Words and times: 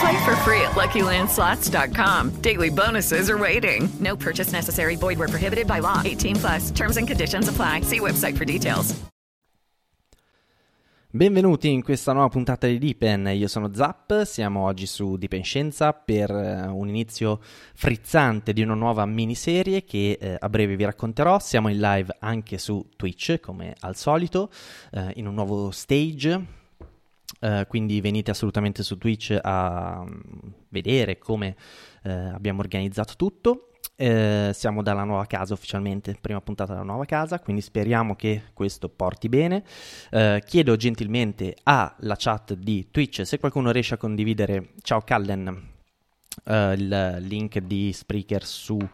Play 0.00 0.24
for 0.24 0.34
free 0.36 0.60
at 0.62 0.72
LuckyLandSlots.com. 0.72 2.40
Daily 2.40 2.70
bonuses 2.70 3.28
are 3.28 3.38
waiting. 3.38 3.88
No 4.00 4.16
purchase 4.16 4.52
necessary. 4.52 4.96
Void 4.96 5.18
where 5.18 5.28
prohibited 5.28 5.66
by 5.66 5.80
law. 5.80 6.00
18 6.04 6.36
plus. 6.36 6.70
Terms 6.70 6.96
and 6.96 7.06
conditions 7.06 7.48
apply. 7.48 7.82
See 7.82 8.00
website 8.00 8.36
for 8.36 8.44
details. 8.44 8.94
Benvenuti 11.16 11.68
in 11.68 11.84
questa 11.84 12.12
nuova 12.12 12.26
puntata 12.26 12.66
di 12.66 12.76
Deepen, 12.76 13.28
io 13.36 13.46
sono 13.46 13.72
Zap, 13.72 14.24
siamo 14.24 14.64
oggi 14.64 14.84
su 14.84 15.16
Deepen 15.16 15.44
Scienza 15.44 15.92
per 15.92 16.28
eh, 16.28 16.66
un 16.66 16.88
inizio 16.88 17.38
frizzante 17.72 18.52
di 18.52 18.62
una 18.62 18.74
nuova 18.74 19.06
miniserie 19.06 19.84
che 19.84 20.18
eh, 20.20 20.36
a 20.36 20.48
breve 20.48 20.74
vi 20.74 20.82
racconterò, 20.82 21.38
siamo 21.38 21.68
in 21.68 21.78
live 21.78 22.16
anche 22.18 22.58
su 22.58 22.84
Twitch 22.96 23.38
come 23.38 23.76
al 23.78 23.94
solito, 23.94 24.50
eh, 24.90 25.12
in 25.14 25.28
un 25.28 25.34
nuovo 25.34 25.70
stage, 25.70 26.46
Uh, 27.44 27.66
quindi 27.66 28.00
venite 28.00 28.30
assolutamente 28.30 28.82
su 28.82 28.96
Twitch 28.96 29.38
a 29.38 30.00
um, 30.00 30.18
vedere 30.70 31.18
come 31.18 31.54
uh, 32.04 32.08
abbiamo 32.32 32.60
organizzato 32.60 33.16
tutto. 33.16 33.68
Uh, 33.98 34.50
siamo 34.52 34.82
dalla 34.82 35.04
nuova 35.04 35.26
casa 35.26 35.52
ufficialmente, 35.52 36.16
prima 36.18 36.40
puntata 36.40 36.72
della 36.72 36.86
nuova 36.86 37.04
casa, 37.04 37.40
quindi 37.40 37.60
speriamo 37.60 38.16
che 38.16 38.44
questo 38.54 38.88
porti 38.88 39.28
bene. 39.28 39.62
chiedo 40.46 40.76
gentilmente 40.76 41.54
alla 41.64 42.16
chat 42.16 42.54
di 42.54 42.88
Twitch 42.90 43.26
se 43.26 43.38
qualcuno 43.38 43.72
riesce 43.72 43.92
a 43.92 43.98
condividere, 43.98 44.70
ciao 44.80 45.02
Callen, 45.02 45.68
il 46.46 47.16
link 47.20 47.58
di 47.58 47.92
Spreaker 47.92 48.42
sui 48.42 48.88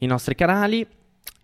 nostri 0.00 0.34
canali. 0.34 0.86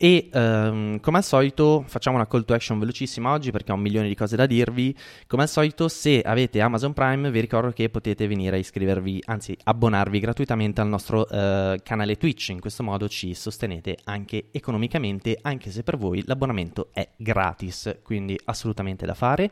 E 0.02 0.30
um, 0.32 0.98
come 1.00 1.18
al 1.18 1.24
solito 1.24 1.84
facciamo 1.86 2.16
una 2.16 2.26
call 2.26 2.46
to 2.46 2.54
action 2.54 2.78
velocissima 2.78 3.32
oggi 3.32 3.50
perché 3.50 3.70
ho 3.70 3.74
un 3.74 3.82
milione 3.82 4.08
di 4.08 4.14
cose 4.14 4.34
da 4.34 4.46
dirvi. 4.46 4.96
Come 5.26 5.42
al 5.42 5.48
solito, 5.50 5.88
se 5.88 6.22
avete 6.22 6.62
Amazon 6.62 6.94
Prime, 6.94 7.30
vi 7.30 7.38
ricordo 7.38 7.70
che 7.70 7.90
potete 7.90 8.26
venire 8.26 8.56
a 8.56 8.58
iscrivervi, 8.58 9.24
anzi 9.26 9.54
abbonarvi 9.62 10.18
gratuitamente 10.18 10.80
al 10.80 10.88
nostro 10.88 11.26
uh, 11.28 11.76
canale 11.82 12.16
Twitch. 12.16 12.48
In 12.48 12.60
questo 12.60 12.82
modo 12.82 13.10
ci 13.10 13.34
sostenete 13.34 13.98
anche 14.04 14.46
economicamente, 14.52 15.38
anche 15.42 15.70
se 15.70 15.82
per 15.82 15.98
voi 15.98 16.22
l'abbonamento 16.24 16.88
è 16.94 17.06
gratis, 17.18 17.98
quindi 18.02 18.40
assolutamente 18.46 19.04
da 19.04 19.12
fare. 19.12 19.50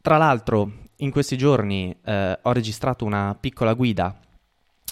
Tra 0.00 0.18
l'altro, 0.18 0.70
in 0.98 1.10
questi 1.10 1.36
giorni 1.36 1.92
uh, 2.04 2.12
ho 2.42 2.52
registrato 2.52 3.04
una 3.04 3.36
piccola 3.38 3.74
guida 3.74 4.20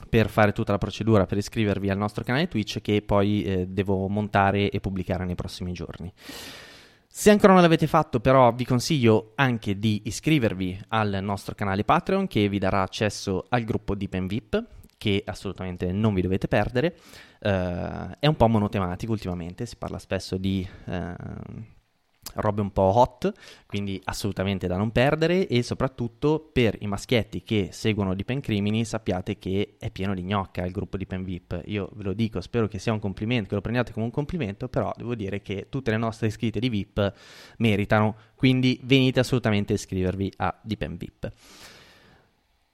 per 0.09 0.29
fare 0.29 0.53
tutta 0.53 0.73
la 0.73 0.79
procedura 0.79 1.27
per 1.27 1.39
iscrivervi 1.39 1.91
al 1.91 1.99
nostro 1.99 2.25
canale 2.25 2.49
Twitch 2.49 2.81
che 2.81 3.03
poi 3.03 3.43
eh, 3.43 3.67
devo 3.67 4.09
montare 4.09 4.71
e 4.71 4.81
pubblicare 4.81 5.25
nei 5.25 5.35
prossimi 5.35 5.73
giorni. 5.73 6.13
Se 7.11 7.31
ancora 7.31 7.53
non 7.53 7.63
l'avete 7.63 7.87
fatto, 7.87 8.21
però, 8.21 8.53
vi 8.53 8.65
consiglio 8.65 9.33
anche 9.35 9.79
di 9.79 10.03
iscrivervi 10.05 10.79
al 10.89 11.19
nostro 11.23 11.55
canale 11.55 11.83
Patreon 11.83 12.27
che 12.27 12.49
vi 12.49 12.59
darà 12.59 12.83
accesso 12.83 13.47
al 13.49 13.65
gruppo 13.65 13.95
di 13.95 14.09
PenVip 14.09 14.65
che 14.99 15.23
assolutamente 15.25 15.91
non 15.93 16.13
vi 16.13 16.21
dovete 16.21 16.49
perdere. 16.49 16.97
Uh, 17.41 18.11
è 18.19 18.27
un 18.27 18.37
po' 18.37 18.49
monotematico 18.49 19.13
ultimamente, 19.13 19.65
si 19.65 19.77
parla 19.77 19.99
spesso 19.99 20.37
di 20.37 20.69
uh, 20.87 21.15
robe 22.35 22.61
un 22.61 22.73
po' 22.73 22.99
hot, 22.99 23.33
quindi 23.67 24.01
assolutamente 24.05 24.67
da 24.67 24.77
non 24.77 24.91
perdere 24.91 25.47
e 25.47 25.63
soprattutto 25.63 26.49
per 26.53 26.77
i 26.81 26.87
maschietti 26.87 27.43
che 27.43 27.71
seguono 27.73 28.15
di 28.15 28.25
Crimini 28.25 28.85
sappiate 28.85 29.39
che 29.39 29.77
è 29.79 29.91
pieno 29.91 30.15
di 30.15 30.23
gnocca 30.23 30.65
il 30.65 30.73
gruppo 30.73 30.97
di 30.97 31.07
VIP. 31.09 31.63
Io 31.67 31.91
ve 31.95 32.03
lo 32.05 32.13
dico, 32.13 32.41
spero 32.41 32.69
che 32.69 32.79
sia 32.79 32.93
un 32.93 33.01
complimento, 33.01 33.49
che 33.49 33.55
lo 33.55 33.61
prendiate 33.61 33.93
come 33.93 34.05
un 34.05 34.13
complimento, 34.13 34.69
però 34.69 34.93
devo 34.97 35.15
dire 35.15 35.41
che 35.41 35.67
tutte 35.69 35.91
le 35.91 35.97
nostre 35.97 36.29
iscritte 36.29 36.61
di 36.61 36.69
VIP 36.69 37.13
meritano, 37.59 38.17
quindi 38.35 38.79
venite 38.85 39.21
assolutamente 39.21 39.73
a 39.73 39.77
iscrivervi 39.77 40.33
a 40.37 40.57
Dipen 40.63 40.97
VIP. 40.97 41.33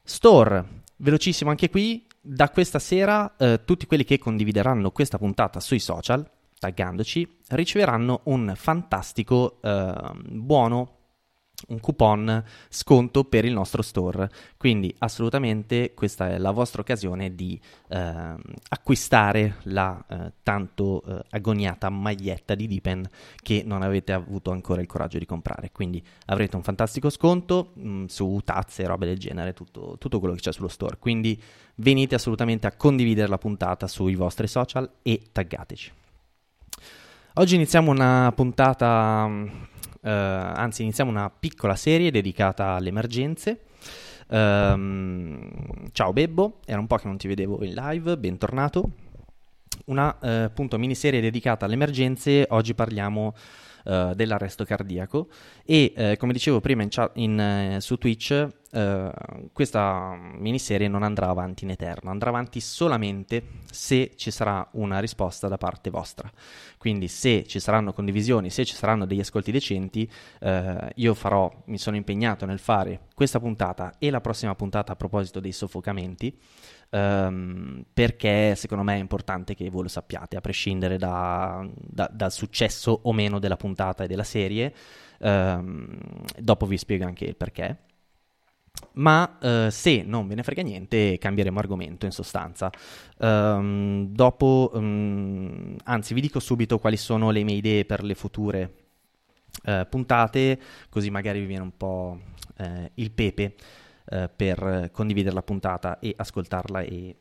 Store, 0.03 0.83
velocissimo 0.97 1.51
anche 1.51 1.71
qui, 1.71 2.07
da 2.21 2.51
questa 2.51 2.79
sera 2.79 3.37
eh, 3.37 3.61
tutti 3.65 3.87
quelli 3.87 4.05
che 4.05 4.19
condivideranno 4.19 4.91
questa 4.91 5.19
puntata 5.19 5.61
sui 5.61 5.79
social 5.79 6.27
taggandoci, 6.59 7.39
riceveranno 7.49 8.23
un 8.25 8.53
fantastico 8.57 9.59
eh, 9.63 10.13
buono 10.31 11.03
un 11.69 11.81
coupon 11.81 12.43
sconto 12.69 13.25
per 13.25 13.45
il 13.45 13.53
nostro 13.53 13.83
store. 13.83 14.29
Quindi 14.57 14.95
assolutamente 14.99 15.95
questa 15.95 16.31
è 16.31 16.39
la 16.39 16.51
vostra 16.51 16.81
occasione 16.81 17.35
di 17.35 17.61
eh, 17.89 18.35
acquistare 18.69 19.57
la 19.65 20.05
eh, 20.09 20.33
tanto 20.43 21.03
eh, 21.07 21.25
agoniata 21.31 21.89
maglietta 21.89 22.55
di 22.55 22.67
Dipen 22.67 23.09
che 23.43 23.63
non 23.65 23.83
avete 23.83 24.13
avuto 24.13 24.51
ancora 24.51 24.81
il 24.81 24.87
coraggio 24.87 25.19
di 25.19 25.27
comprare. 25.27 25.71
Quindi 25.73 26.05
avrete 26.27 26.57
un 26.57 26.63
fantastico 26.63 27.11
sconto 27.11 27.73
mh, 27.75 27.89
mm, 27.89 28.05
su 28.07 28.41
tazze 28.45 28.83
e 28.83 28.87
robe 28.87 29.07
del 29.07 29.19
genere, 29.19 29.53
tutto, 29.53 29.97
tutto 29.99 30.19
quello 30.19 30.35
che 30.35 30.41
c'è 30.41 30.53
sullo 30.53 30.69
store. 30.69 30.99
Quindi 30.99 31.41
venite 31.77 32.15
assolutamente 32.15 32.67
a 32.67 32.73
condividere 32.73 33.29
la 33.29 33.39
puntata 33.39 33.87
sui 33.87 34.15
vostri 34.15 34.47
social 34.47 34.91
e 35.03 35.23
taggateci. 35.33 36.03
Oggi 37.37 37.57
iniziamo 37.57 37.91
una 37.91 38.33
puntata, 38.33 39.29
eh, 40.03 40.09
anzi 40.09 40.83
iniziamo 40.83 41.11
una 41.11 41.29
piccola 41.31 41.75
serie 41.75 42.13
dedicata 42.13 42.75
alle 42.75 42.91
emergenze. 42.91 43.63
Um, 44.29 45.51
ciao 45.91 46.13
Bebbo, 46.13 46.61
era 46.65 46.79
un 46.79 46.87
po' 46.87 46.95
che 46.95 47.09
non 47.09 47.17
ti 47.17 47.27
vedevo 47.27 47.65
in 47.65 47.75
live, 47.75 48.17
bentornato. 48.19 48.89
Una 49.87 50.19
eh, 50.19 50.29
appunto 50.45 50.79
miniserie 50.79 51.21
dedicata 51.21 51.67
alle 51.67 51.75
emergenze, 51.75 52.47
oggi 52.49 52.75
parliamo 52.75 53.35
uh, 53.85 54.15
dell'arresto 54.15 54.65
cardiaco 54.65 55.29
e 55.65 55.93
uh, 55.95 56.17
come 56.17 56.33
dicevo 56.33 56.61
prima 56.61 56.83
in 56.83 56.89
chat, 56.91 57.11
in, 57.15 57.75
uh, 57.77 57.81
su 57.81 57.97
Twitch 57.97 58.49
questa 59.53 60.17
miniserie 60.17 60.89
non 60.89 61.05
andrà 61.05 61.29
avanti 61.29 61.63
in 61.63 61.71
eterno, 61.71 62.11
andrà 62.11 62.31
avanti 62.31 62.59
solamente 62.59 63.45
se 63.71 64.15
ci 64.17 64.33
sarà 64.33 64.69
una 64.73 64.99
risposta 64.99 65.47
da 65.47 65.57
parte 65.57 65.91
vostra. 65.91 66.29
Quindi 66.77 67.07
se 67.07 67.47
ci 67.47 67.61
saranno 67.61 67.93
condivisioni, 67.93 68.51
se 68.51 68.65
ci 68.65 68.75
saranno 68.75 69.07
degli 69.07 69.21
ascolti 69.21 69.53
decenti, 69.53 70.11
io 70.93 71.15
farò, 71.15 71.49
mi 71.67 71.79
sono 71.79 71.95
impegnato 71.95 72.47
nel 72.47 72.59
fare 72.59 73.03
questa 73.15 73.39
puntata 73.39 73.95
e 74.01 74.11
la 74.11 74.21
prossima 74.21 74.57
puntata 74.57 74.91
a 74.91 74.97
proposito 74.97 75.39
dei 75.39 75.53
soffocamenti 75.53 76.37
um, 76.91 77.85
perché 77.93 78.55
secondo 78.55 78.85
me 78.85 78.95
è 78.95 78.99
importante 78.99 79.55
che 79.55 79.69
voi 79.71 79.83
lo 79.83 79.89
sappiate, 79.89 80.37
a 80.37 80.41
prescindere 80.41 80.97
da, 80.97 81.67
da, 81.75 82.09
dal 82.13 82.33
successo 82.33 83.01
o 83.03 83.13
meno 83.13 83.39
della 83.39 83.57
puntata 83.57 84.05
e 84.05 84.07
della 84.07 84.25
serie. 84.25 84.75
Um, 85.19 85.99
dopo 86.39 86.67
vi 86.67 86.77
spiego 86.77 87.05
anche 87.05 87.25
il 87.25 87.37
perché. 87.37 87.79
Ma 88.95 89.39
uh, 89.41 89.71
se 89.71 90.03
non 90.05 90.27
ve 90.29 90.35
ne 90.35 90.43
frega 90.43 90.63
niente, 90.63 91.19
cambieremo 91.19 91.59
argomento 91.59 92.07
in 92.07 92.13
sostanza. 92.13 92.71
Um, 93.19 94.09
dopo, 94.09 94.71
um, 94.75 95.77
anzi, 95.85 96.15
vi 96.15 96.21
dico 96.21 96.41
subito 96.41 96.79
quali 96.79 96.97
sono 96.97 97.31
le 97.31 97.43
mie 97.45 97.57
idee 97.57 97.85
per 97.85 98.03
le 98.03 98.15
future 98.15 98.75
uh, 99.65 99.87
puntate, 99.89 100.61
così 100.89 101.11
magari 101.11 101.41
vi 101.41 101.47
viene 101.47 101.63
un 101.63 101.77
po' 101.77 102.21
uh, 102.59 102.91
il 102.95 103.11
pepe 103.11 103.55
eh, 104.07 104.29
per 104.35 104.91
condividere 104.93 105.35
la 105.35 105.43
puntata 105.43 105.99
e 105.99 106.15
ascoltarla 106.17 106.81
e 106.81 107.17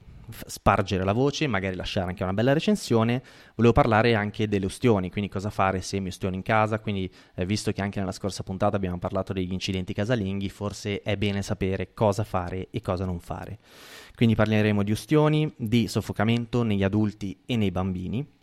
spargere 0.45 1.03
la 1.03 1.13
voce, 1.13 1.47
magari 1.47 1.75
lasciare 1.75 2.07
anche 2.07 2.23
una 2.23 2.33
bella 2.33 2.53
recensione. 2.53 3.21
Volevo 3.55 3.73
parlare 3.73 4.15
anche 4.15 4.47
delle 4.47 4.65
ustioni, 4.65 5.11
quindi 5.11 5.29
cosa 5.29 5.49
fare 5.49 5.81
se 5.81 5.99
mi 5.99 6.07
ustiono 6.07 6.35
in 6.35 6.41
casa, 6.41 6.79
quindi 6.79 7.11
eh, 7.35 7.45
visto 7.45 7.71
che 7.71 7.81
anche 7.81 7.99
nella 7.99 8.11
scorsa 8.11 8.43
puntata 8.43 8.75
abbiamo 8.75 8.99
parlato 8.99 9.33
degli 9.33 9.51
incidenti 9.51 9.93
casalinghi, 9.93 10.49
forse 10.49 11.01
è 11.01 11.17
bene 11.17 11.41
sapere 11.41 11.93
cosa 11.93 12.23
fare 12.23 12.69
e 12.71 12.81
cosa 12.81 13.05
non 13.05 13.19
fare. 13.19 13.59
Quindi 14.15 14.35
parleremo 14.35 14.83
di 14.83 14.91
ustioni, 14.91 15.51
di 15.57 15.87
soffocamento 15.87 16.63
negli 16.63 16.83
adulti 16.83 17.41
e 17.45 17.55
nei 17.57 17.71
bambini 17.71 18.41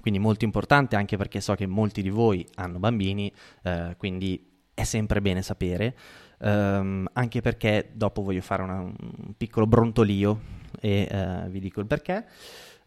quindi 0.00 0.18
molto 0.18 0.46
importante 0.46 0.96
anche 0.96 1.18
perché 1.18 1.42
so 1.42 1.54
che 1.54 1.66
molti 1.66 2.00
di 2.00 2.08
voi 2.08 2.46
hanno 2.54 2.78
bambini, 2.78 3.30
eh, 3.62 3.94
quindi 3.98 4.52
è 4.74 4.84
sempre 4.84 5.20
bene 5.20 5.42
sapere, 5.42 5.94
ehm, 6.42 7.08
anche 7.12 7.40
perché 7.40 7.90
dopo 7.92 8.22
voglio 8.22 8.40
fare 8.40 8.62
una, 8.62 8.80
un 8.80 9.34
piccolo 9.36 9.66
brontolio 9.66 10.40
e 10.80 11.08
eh, 11.10 11.48
vi 11.48 11.60
dico 11.60 11.80
il 11.80 11.86
perché. 11.86 12.26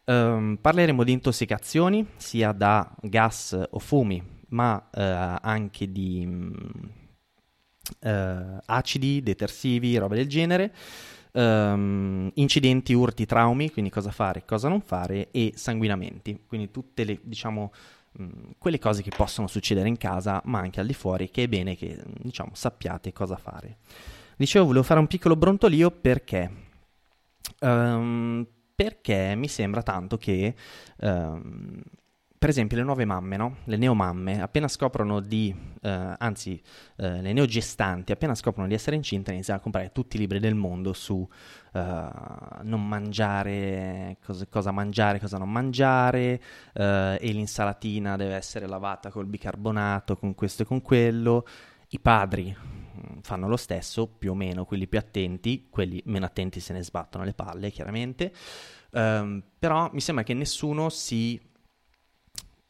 Um, 0.08 0.60
parleremo 0.62 1.04
di 1.04 1.14
intossicazioni 1.14 2.06
sia 2.18 2.52
da 2.52 2.96
gas 3.02 3.60
o 3.68 3.80
fumi, 3.80 4.22
ma 4.50 4.76
uh, 4.76 5.40
anche 5.42 5.92
di 5.92 6.28
uh, 8.02 8.58
acidi, 8.66 9.24
detersivi, 9.24 9.98
roba 9.98 10.14
del 10.14 10.28
genere. 10.28 10.72
Um, 11.32 12.30
incidenti, 12.36 12.94
urti, 12.94 13.26
traumi, 13.26 13.72
quindi 13.72 13.90
cosa 13.90 14.12
fare, 14.12 14.46
cosa 14.46 14.70
non 14.70 14.82
fare, 14.82 15.32
e 15.32 15.54
sanguinamenti, 15.56 16.44
quindi 16.48 16.70
tutte 16.72 17.04
le, 17.04 17.20
diciamo, 17.24 17.72
mh, 18.18 18.52
quelle 18.58 18.80
cose 18.80 19.02
che 19.02 19.12
possono 19.16 19.48
succedere 19.48 19.88
in 19.88 19.98
casa, 19.98 20.42
ma 20.46 20.60
anche 20.60 20.80
al 20.80 20.88
di 20.88 20.94
fuori, 20.94 21.30
che 21.30 21.44
è 21.44 21.48
bene 21.48 21.76
che, 21.76 22.02
diciamo, 22.22 22.52
sappiate 22.54 23.14
cosa 23.14 23.38
fare. 23.38 23.78
Dicevo, 24.38 24.66
volevo 24.66 24.84
fare 24.84 25.00
un 25.00 25.08
piccolo 25.08 25.36
brontolio 25.36 25.92
perché 25.92 26.52
um, 27.62 28.46
perché 28.76 29.36
mi 29.36 29.48
sembra 29.48 29.82
tanto 29.82 30.18
che, 30.18 30.54
ehm, 31.00 31.82
per 32.46 32.54
esempio, 32.54 32.78
le 32.78 32.84
nuove 32.84 33.06
mamme, 33.06 33.38
no? 33.38 33.56
le 33.64 33.76
neomamme, 33.76 34.40
appena 34.40 34.68
scoprono 34.68 35.20
di, 35.20 35.52
eh, 35.82 36.16
anzi, 36.16 36.62
eh, 36.98 37.20
le 37.20 37.34
neogestanti, 37.34 38.12
appena 38.12 38.36
scoprono 38.36 38.68
di 38.68 38.76
essere 38.76 38.96
incinte, 38.96 39.32
iniziano 39.32 39.60
a 39.60 39.64
comprare 39.64 39.92
tutti 39.92 40.18
i 40.18 40.20
libri 40.20 40.38
del 40.38 40.54
mondo 40.54 40.94
su 40.94 41.28
eh, 41.74 42.08
non 42.62 42.88
mangiare, 42.88 44.18
cosa, 44.24 44.46
cosa, 44.46 44.70
mangiare, 44.70 45.20
cosa 45.20 45.40
non 45.40 45.52
mangiare, 45.52 46.40
eh, 46.74 47.18
e 47.20 47.32
l'insalatina 47.32 48.16
deve 48.16 48.36
essere 48.36 48.68
lavata 48.68 49.10
col 49.10 49.26
bicarbonato, 49.26 50.16
con 50.16 50.36
questo 50.36 50.62
e 50.62 50.66
con 50.68 50.84
quello. 50.84 51.48
I 51.88 52.00
padri 52.00 52.56
mm, 52.56 53.22
fanno 53.22 53.48
lo 53.48 53.58
stesso, 53.58 54.06
più 54.06 54.34
o 54.34 54.36
meno, 54.36 54.66
quelli 54.66 54.86
più 54.86 55.00
attenti, 55.00 55.66
quelli 55.72 56.00
meno 56.06 56.26
attenti 56.26 56.60
se 56.60 56.74
ne 56.74 56.84
sbattono 56.84 57.24
le 57.24 57.34
palle, 57.34 57.72
chiaramente. 57.72 58.32
Um, 58.92 59.42
però 59.58 59.90
mi 59.92 60.00
sembra 60.00 60.24
che 60.24 60.36
nessuno 60.36 60.90
si 60.90 61.54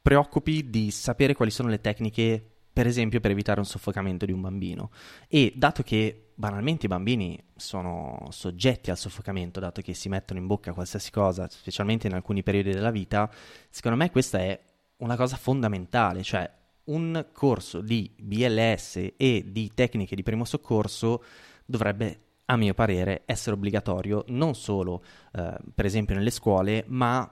preoccupi 0.05 0.69
di 0.69 0.91
sapere 0.91 1.33
quali 1.33 1.49
sono 1.49 1.67
le 1.67 1.81
tecniche, 1.81 2.39
per 2.71 2.85
esempio, 2.85 3.19
per 3.19 3.31
evitare 3.31 3.59
un 3.59 3.65
soffocamento 3.65 4.27
di 4.27 4.31
un 4.31 4.39
bambino. 4.39 4.91
E 5.27 5.51
dato 5.55 5.81
che 5.81 6.29
banalmente 6.35 6.85
i 6.85 6.89
bambini 6.89 7.43
sono 7.55 8.27
soggetti 8.29 8.91
al 8.91 8.99
soffocamento, 8.99 9.59
dato 9.59 9.81
che 9.81 9.95
si 9.95 10.07
mettono 10.07 10.39
in 10.39 10.45
bocca 10.45 10.73
qualsiasi 10.73 11.09
cosa, 11.09 11.47
specialmente 11.49 12.05
in 12.05 12.13
alcuni 12.13 12.43
periodi 12.43 12.69
della 12.69 12.91
vita, 12.91 13.27
secondo 13.71 13.97
me 13.97 14.11
questa 14.11 14.37
è 14.37 14.61
una 14.97 15.15
cosa 15.15 15.37
fondamentale, 15.37 16.21
cioè 16.21 16.47
un 16.83 17.25
corso 17.31 17.81
di 17.81 18.13
BLS 18.15 19.13
e 19.17 19.43
di 19.47 19.71
tecniche 19.73 20.15
di 20.15 20.21
primo 20.21 20.45
soccorso 20.45 21.23
dovrebbe, 21.65 22.19
a 22.45 22.55
mio 22.57 22.75
parere, 22.75 23.23
essere 23.25 23.55
obbligatorio 23.55 24.23
non 24.27 24.53
solo, 24.53 25.03
eh, 25.33 25.57
per 25.73 25.85
esempio, 25.85 26.13
nelle 26.13 26.29
scuole, 26.29 26.83
ma 26.89 27.27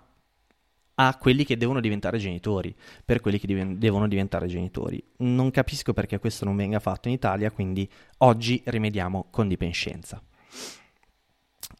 a 0.95 1.17
quelli 1.17 1.43
che 1.43 1.57
devono 1.57 1.79
diventare 1.79 2.17
genitori, 2.17 2.75
per 3.03 3.19
quelli 3.19 3.39
che 3.39 3.47
diven- 3.47 3.79
devono 3.79 4.07
diventare 4.07 4.47
genitori. 4.47 5.03
Non 5.17 5.51
capisco 5.51 5.93
perché 5.93 6.19
questo 6.19 6.45
non 6.45 6.55
venga 6.55 6.79
fatto 6.79 7.07
in 7.07 7.13
Italia, 7.15 7.51
quindi 7.51 7.89
oggi 8.19 8.61
rimediamo 8.65 9.27
con 9.31 9.47
dipenscenza. 9.47 10.21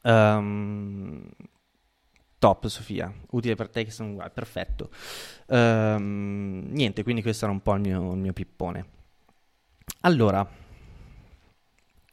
Um, 0.04 1.30
Top 2.44 2.68
Sofia, 2.68 3.10
utile 3.30 3.56
per 3.56 3.70
te 3.70 3.86
che 3.86 3.92
sono 3.92 4.10
uguali, 4.10 4.32
perfetto. 4.34 4.90
Ehm, 5.48 6.66
niente, 6.72 7.02
quindi 7.04 7.22
questo 7.22 7.46
era 7.46 7.54
un 7.54 7.62
po' 7.62 7.74
il 7.76 7.80
mio, 7.80 8.12
il 8.12 8.18
mio 8.18 8.34
pippone. 8.34 8.86
Allora, 10.02 10.46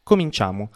cominciamo. 0.05 0.70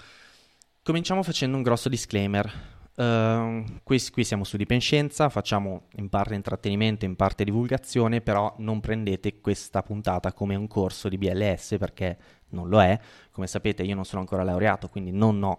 Cominciamo 0.82 1.22
facendo 1.22 1.56
un 1.56 1.62
grosso 1.62 1.88
disclaimer. 1.88 2.73
Uh, 2.96 3.64
qui, 3.82 4.00
qui, 4.12 4.22
siamo 4.22 4.44
su 4.44 4.56
Dipenscienza, 4.56 5.28
facciamo 5.28 5.86
in 5.96 6.08
parte 6.08 6.34
intrattenimento, 6.34 7.04
in 7.04 7.16
parte 7.16 7.42
divulgazione, 7.42 8.20
però 8.20 8.54
non 8.58 8.78
prendete 8.80 9.40
questa 9.40 9.82
puntata 9.82 10.32
come 10.32 10.54
un 10.54 10.68
corso 10.68 11.08
di 11.08 11.18
BLS 11.18 11.74
perché 11.76 12.16
non 12.50 12.68
lo 12.68 12.80
è. 12.80 12.96
Come 13.32 13.48
sapete 13.48 13.82
io 13.82 13.96
non 13.96 14.04
sono 14.04 14.20
ancora 14.20 14.44
laureato, 14.44 14.88
quindi 14.88 15.10
non 15.10 15.42
ho 15.42 15.58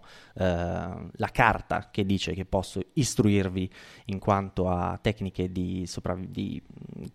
la 1.12 1.28
carta 1.30 1.90
che 1.90 2.06
dice 2.06 2.32
che 2.32 2.46
posso 2.46 2.80
istruirvi 2.94 3.70
in 4.06 4.18
quanto 4.18 4.70
a 4.70 4.98
tecniche 4.98 5.52
di, 5.52 5.86
sopravvi- 5.86 6.30
di 6.30 6.62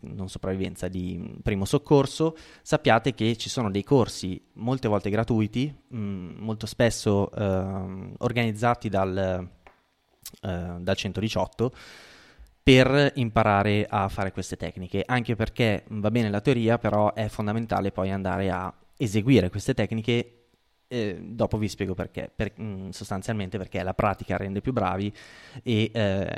non 0.02 0.30
sopravvivenza, 0.30 0.88
di 0.88 1.40
primo 1.42 1.66
soccorso. 1.66 2.38
Sappiate 2.62 3.16
che 3.16 3.36
ci 3.38 3.50
sono 3.50 3.72
dei 3.72 3.84
corsi 3.84 4.40
molte 4.54 4.88
volte 4.88 5.10
gratuiti, 5.10 5.76
mh, 5.88 5.98
molto 6.38 6.68
spesso 6.68 7.32
uh, 7.34 8.14
organizzati 8.20 8.88
dal 8.88 9.50
eh, 10.42 10.76
dal 10.80 10.96
118 10.96 11.72
per 12.64 13.12
imparare 13.16 13.88
a 13.90 14.08
fare 14.08 14.32
queste 14.32 14.56
tecniche, 14.56 15.04
anche 15.06 15.36
perché 15.36 15.84
va 15.90 16.12
bene 16.12 16.30
la 16.30 16.42
teoria, 16.42 16.78
però 16.78 17.14
è 17.14 17.28
fondamentale 17.28 17.92
poi 17.92 18.12
andare 18.12 18.52
a 18.52 18.72
eseguire 18.98 19.50
queste 19.50 19.74
tecniche. 19.74 20.36
Eh, 20.88 21.20
dopo 21.22 21.58
vi 21.58 21.70
spiego 21.70 21.94
perché, 21.94 22.30
per, 22.36 22.52
mh, 22.60 22.90
sostanzialmente 22.90 23.58
perché 23.58 23.82
la 23.82 23.94
pratica 23.94 24.36
rende 24.36 24.60
più 24.60 24.74
bravi 24.74 25.12
e 25.64 25.90
eh, 25.94 26.38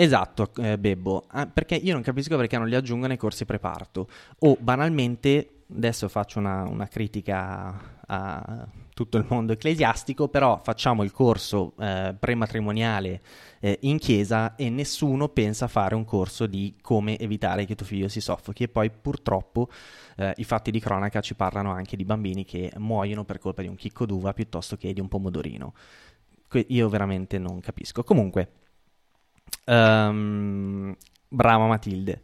Esatto, 0.00 0.50
eh, 0.62 0.78
Bebbo, 0.78 1.24
ah, 1.28 1.46
perché 1.46 1.74
io 1.74 1.92
non 1.92 2.00
capisco 2.00 2.34
perché 2.38 2.56
non 2.56 2.68
li 2.68 2.74
aggiungono 2.74 3.12
ai 3.12 3.18
corsi 3.18 3.44
preparto. 3.44 4.08
O 4.38 4.56
banalmente, 4.58 5.64
adesso 5.74 6.08
faccio 6.08 6.38
una, 6.38 6.62
una 6.62 6.88
critica 6.88 7.99
a 8.12 8.66
tutto 8.92 9.16
il 9.18 9.26
mondo 9.28 9.52
ecclesiastico, 9.52 10.28
però 10.28 10.60
facciamo 10.62 11.04
il 11.04 11.12
corso 11.12 11.74
eh, 11.78 12.14
prematrimoniale 12.18 13.22
eh, 13.60 13.78
in 13.82 13.98
chiesa 13.98 14.56
e 14.56 14.68
nessuno 14.68 15.28
pensa 15.28 15.66
a 15.66 15.68
fare 15.68 15.94
un 15.94 16.04
corso 16.04 16.46
di 16.46 16.76
come 16.82 17.16
evitare 17.18 17.64
che 17.64 17.76
tuo 17.76 17.86
figlio 17.86 18.08
si 18.08 18.20
soffochi 18.20 18.64
e 18.64 18.68
poi 18.68 18.90
purtroppo 18.90 19.68
eh, 20.16 20.34
i 20.36 20.44
fatti 20.44 20.70
di 20.70 20.80
cronaca 20.80 21.20
ci 21.20 21.34
parlano 21.34 21.70
anche 21.70 21.96
di 21.96 22.04
bambini 22.04 22.44
che 22.44 22.72
muoiono 22.76 23.24
per 23.24 23.38
colpa 23.38 23.62
di 23.62 23.68
un 23.68 23.76
chicco 23.76 24.06
d'uva 24.06 24.32
piuttosto 24.32 24.76
che 24.76 24.92
di 24.92 25.00
un 25.00 25.08
pomodorino. 25.08 25.72
Que- 26.48 26.66
io 26.68 26.88
veramente 26.88 27.38
non 27.38 27.60
capisco. 27.60 28.02
Comunque, 28.02 28.50
um, 29.66 30.94
brava 31.28 31.66
Matilde. 31.66 32.22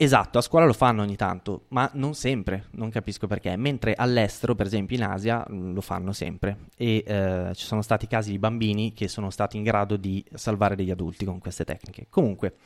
Esatto, 0.00 0.38
a 0.38 0.42
scuola 0.42 0.64
lo 0.64 0.74
fanno 0.74 1.02
ogni 1.02 1.16
tanto, 1.16 1.64
ma 1.70 1.90
non 1.94 2.14
sempre, 2.14 2.66
non 2.74 2.88
capisco 2.88 3.26
perché, 3.26 3.56
mentre 3.56 3.94
all'estero, 3.96 4.54
per 4.54 4.66
esempio 4.66 4.94
in 4.94 5.02
Asia, 5.02 5.44
mm, 5.50 5.74
lo 5.74 5.80
fanno 5.80 6.12
sempre 6.12 6.66
e 6.76 7.02
eh, 7.04 7.50
ci 7.56 7.66
sono 7.66 7.82
stati 7.82 8.06
casi 8.06 8.30
di 8.30 8.38
bambini 8.38 8.92
che 8.92 9.08
sono 9.08 9.28
stati 9.30 9.56
in 9.56 9.64
grado 9.64 9.96
di 9.96 10.24
salvare 10.34 10.76
degli 10.76 10.92
adulti 10.92 11.24
con 11.24 11.40
queste 11.40 11.64
tecniche. 11.64 12.06
Comunque, 12.08 12.58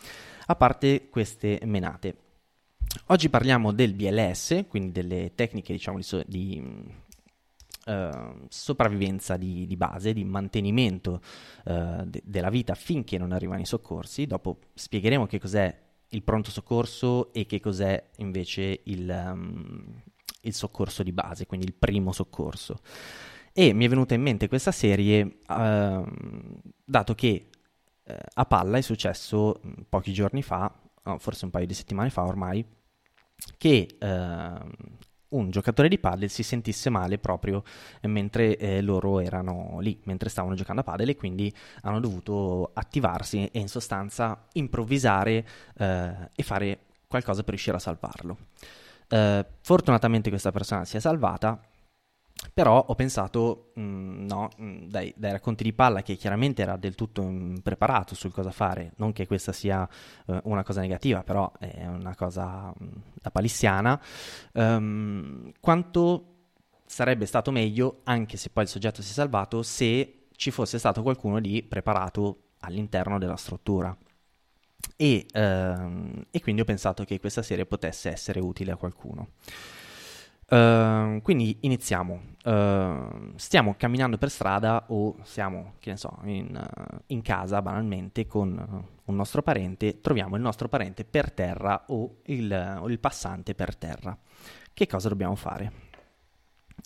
a 0.44 0.56
parte 0.56 1.08
queste 1.08 1.58
menate, 1.64 2.16
oggi 3.06 3.30
parliamo 3.30 3.72
del 3.72 3.94
BLS, 3.94 4.66
quindi 4.68 4.92
delle 4.92 5.32
tecniche 5.34 5.72
diciamo 5.72 5.96
di, 5.96 6.04
so- 6.04 6.24
di 6.26 7.00
Uh, 7.84 8.44
sopravvivenza 8.48 9.36
di, 9.36 9.66
di, 9.66 9.76
base, 9.76 10.12
di 10.12 10.22
mantenimento 10.22 11.20
uh, 11.64 12.04
de- 12.04 12.22
della 12.24 12.48
vita 12.48 12.76
finché 12.76 13.18
non 13.18 13.32
arrivano 13.32 13.60
i 13.60 13.66
soccorsi. 13.66 14.24
Dopo 14.24 14.58
spiegheremo 14.72 15.26
che 15.26 15.40
cos'è 15.40 15.76
il 16.12 16.22
pronto 16.22 16.50
soccorso 16.50 17.32
e 17.32 17.46
che 17.46 17.60
cos'è 17.60 18.10
invece 18.16 18.80
il, 18.84 19.08
um, 19.08 20.02
il 20.42 20.54
soccorso 20.54 21.02
di 21.02 21.12
base, 21.12 21.46
quindi 21.46 21.66
il 21.66 21.74
primo 21.74 22.12
soccorso. 22.12 22.80
E 23.52 23.72
mi 23.72 23.84
è 23.84 23.88
venuta 23.88 24.14
in 24.14 24.22
mente 24.22 24.48
questa 24.48 24.72
serie 24.72 25.38
uh, 25.46 26.04
dato 26.84 27.14
che 27.14 27.48
uh, 28.04 28.14
a 28.34 28.46
Palla 28.46 28.78
è 28.78 28.80
successo 28.80 29.60
mm, 29.66 29.72
pochi 29.88 30.12
giorni 30.12 30.42
fa, 30.42 30.72
forse 31.18 31.44
un 31.44 31.50
paio 31.50 31.66
di 31.66 31.74
settimane 31.74 32.10
fa 32.10 32.24
ormai, 32.24 32.64
che 33.58 33.96
uh, 34.00 34.70
un 35.32 35.50
giocatore 35.50 35.88
di 35.88 35.98
padel 35.98 36.30
si 36.30 36.42
sentisse 36.42 36.90
male 36.90 37.18
proprio 37.18 37.62
mentre 38.02 38.56
eh, 38.56 38.80
loro 38.80 39.20
erano 39.20 39.78
lì, 39.80 40.00
mentre 40.04 40.28
stavano 40.28 40.54
giocando 40.54 40.80
a 40.80 40.84
padel 40.84 41.10
e 41.10 41.16
quindi 41.16 41.52
hanno 41.82 42.00
dovuto 42.00 42.70
attivarsi 42.72 43.48
e 43.52 43.58
in 43.58 43.68
sostanza 43.68 44.46
improvvisare 44.52 45.46
eh, 45.78 46.12
e 46.34 46.42
fare 46.42 46.78
qualcosa 47.06 47.42
per 47.42 47.50
riuscire 47.50 47.76
a 47.76 47.80
salvarlo. 47.80 48.38
Eh, 49.08 49.46
fortunatamente 49.60 50.30
questa 50.30 50.50
persona 50.50 50.84
si 50.84 50.96
è 50.96 51.00
salvata, 51.00 51.60
però 52.52 52.84
ho 52.86 52.94
pensato, 52.94 53.70
mh, 53.74 53.82
mm, 53.82 54.26
no, 54.26 54.48
mh, 54.56 54.64
mm, 54.64 54.84
dai, 54.88 55.14
dai, 55.16 55.32
racconti 55.32 55.62
di 55.62 55.72
palla 55.72 56.02
che 56.02 56.16
chiaramente 56.16 56.62
era 56.62 56.76
del 56.76 56.94
tutto 56.94 57.22
impreparato 57.22 58.14
sul 58.14 58.32
cosa 58.32 58.50
fare, 58.50 58.92
non 58.96 59.12
che 59.12 59.26
questa 59.26 59.52
sia 59.52 59.88
uh, 60.26 60.40
una 60.44 60.62
cosa 60.62 60.80
negativa, 60.80 61.22
però 61.22 61.50
è 61.58 61.86
una 61.86 62.14
cosa 62.14 62.72
mm, 62.82 62.88
da 63.20 63.30
palissiana, 63.30 64.00
um, 64.54 65.52
quanto 65.60 66.26
sarebbe 66.86 67.26
stato 67.26 67.50
meglio, 67.50 68.00
anche 68.04 68.36
se 68.36 68.50
poi 68.50 68.64
il 68.64 68.68
soggetto 68.68 69.02
si 69.02 69.10
è 69.10 69.14
salvato, 69.14 69.62
se 69.62 70.26
ci 70.36 70.50
fosse 70.50 70.78
stato 70.78 71.02
qualcuno 71.02 71.40
di 71.40 71.62
preparato 71.62 72.50
all'interno 72.60 73.18
della 73.18 73.36
struttura. 73.36 73.96
E, 74.96 75.26
ehm, 75.32 76.26
e, 76.30 76.40
quindi 76.40 76.60
ho 76.60 76.64
pensato 76.64 77.04
che 77.04 77.18
questa 77.18 77.42
serie 77.42 77.64
potesse 77.66 78.10
essere 78.10 78.40
utile 78.40 78.72
a 78.72 78.76
qualcuno. 78.76 79.28
Uh, 80.52 81.22
quindi 81.22 81.56
iniziamo. 81.60 82.20
Uh, 82.44 83.32
stiamo 83.36 83.74
camminando 83.78 84.18
per 84.18 84.28
strada 84.28 84.84
o 84.88 85.16
siamo, 85.22 85.74
che 85.78 85.90
ne 85.90 85.96
so, 85.96 86.18
in, 86.24 86.54
uh, 86.54 86.96
in 87.06 87.22
casa 87.22 87.62
banalmente 87.62 88.26
con 88.26 88.84
un 89.02 89.14
nostro 89.16 89.40
parente, 89.42 90.02
troviamo 90.02 90.36
il 90.36 90.42
nostro 90.42 90.68
parente 90.68 91.06
per 91.06 91.32
terra 91.32 91.84
o 91.86 92.16
il, 92.24 92.76
o 92.80 92.86
il 92.90 92.98
passante 92.98 93.54
per 93.54 93.74
terra. 93.76 94.14
Che 94.74 94.86
cosa 94.86 95.08
dobbiamo 95.08 95.36
fare? 95.36 95.72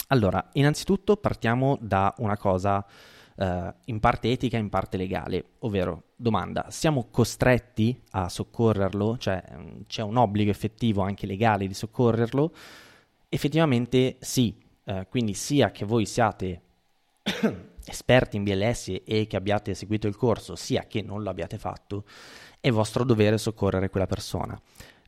Allora, 0.08 0.48
innanzitutto 0.52 1.16
partiamo 1.16 1.76
da 1.80 2.14
una 2.18 2.36
cosa 2.36 2.86
uh, 3.34 3.72
in 3.86 3.98
parte 3.98 4.30
etica, 4.30 4.58
in 4.58 4.68
parte 4.68 4.96
legale, 4.96 5.44
ovvero 5.60 6.10
domanda, 6.14 6.66
siamo 6.70 7.08
costretti 7.10 8.00
a 8.12 8.28
soccorrerlo? 8.28 9.18
Cioè 9.18 9.42
mm, 9.52 9.80
c'è 9.88 10.02
un 10.02 10.18
obbligo 10.18 10.52
effettivo 10.52 11.02
anche 11.02 11.26
legale 11.26 11.66
di 11.66 11.74
soccorrerlo? 11.74 12.52
Effettivamente 13.28 14.16
sì, 14.20 14.56
uh, 14.84 15.06
quindi 15.08 15.34
sia 15.34 15.70
che 15.70 15.84
voi 15.84 16.06
siate 16.06 16.60
esperti 17.86 18.36
in 18.36 18.44
BLS 18.44 19.00
e 19.04 19.26
che 19.26 19.36
abbiate 19.36 19.74
seguito 19.74 20.06
il 20.06 20.16
corso, 20.16 20.54
sia 20.56 20.86
che 20.86 21.02
non 21.02 21.22
lo 21.22 21.30
abbiate 21.30 21.58
fatto, 21.58 22.04
è 22.60 22.70
vostro 22.70 23.04
dovere 23.04 23.38
soccorrere 23.38 23.90
quella 23.90 24.06
persona 24.06 24.60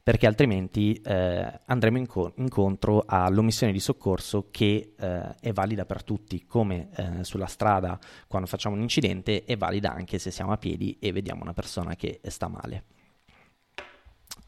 perché 0.08 0.26
altrimenti 0.26 0.94
eh, 1.04 1.60
andremo 1.66 1.98
inco- 1.98 2.32
incontro 2.36 3.04
all'omissione 3.06 3.74
di 3.74 3.78
soccorso 3.78 4.48
che 4.50 4.94
eh, 4.98 5.34
è 5.38 5.52
valida 5.52 5.84
per 5.84 6.02
tutti, 6.02 6.46
come 6.46 6.88
eh, 6.96 7.24
sulla 7.24 7.44
strada 7.44 7.98
quando 8.26 8.48
facciamo 8.48 8.74
un 8.74 8.80
incidente, 8.80 9.44
è 9.44 9.58
valida 9.58 9.92
anche 9.92 10.18
se 10.18 10.30
siamo 10.30 10.52
a 10.52 10.56
piedi 10.56 10.96
e 10.98 11.12
vediamo 11.12 11.42
una 11.42 11.52
persona 11.52 11.94
che 11.94 12.20
sta 12.22 12.48
male. 12.48 12.84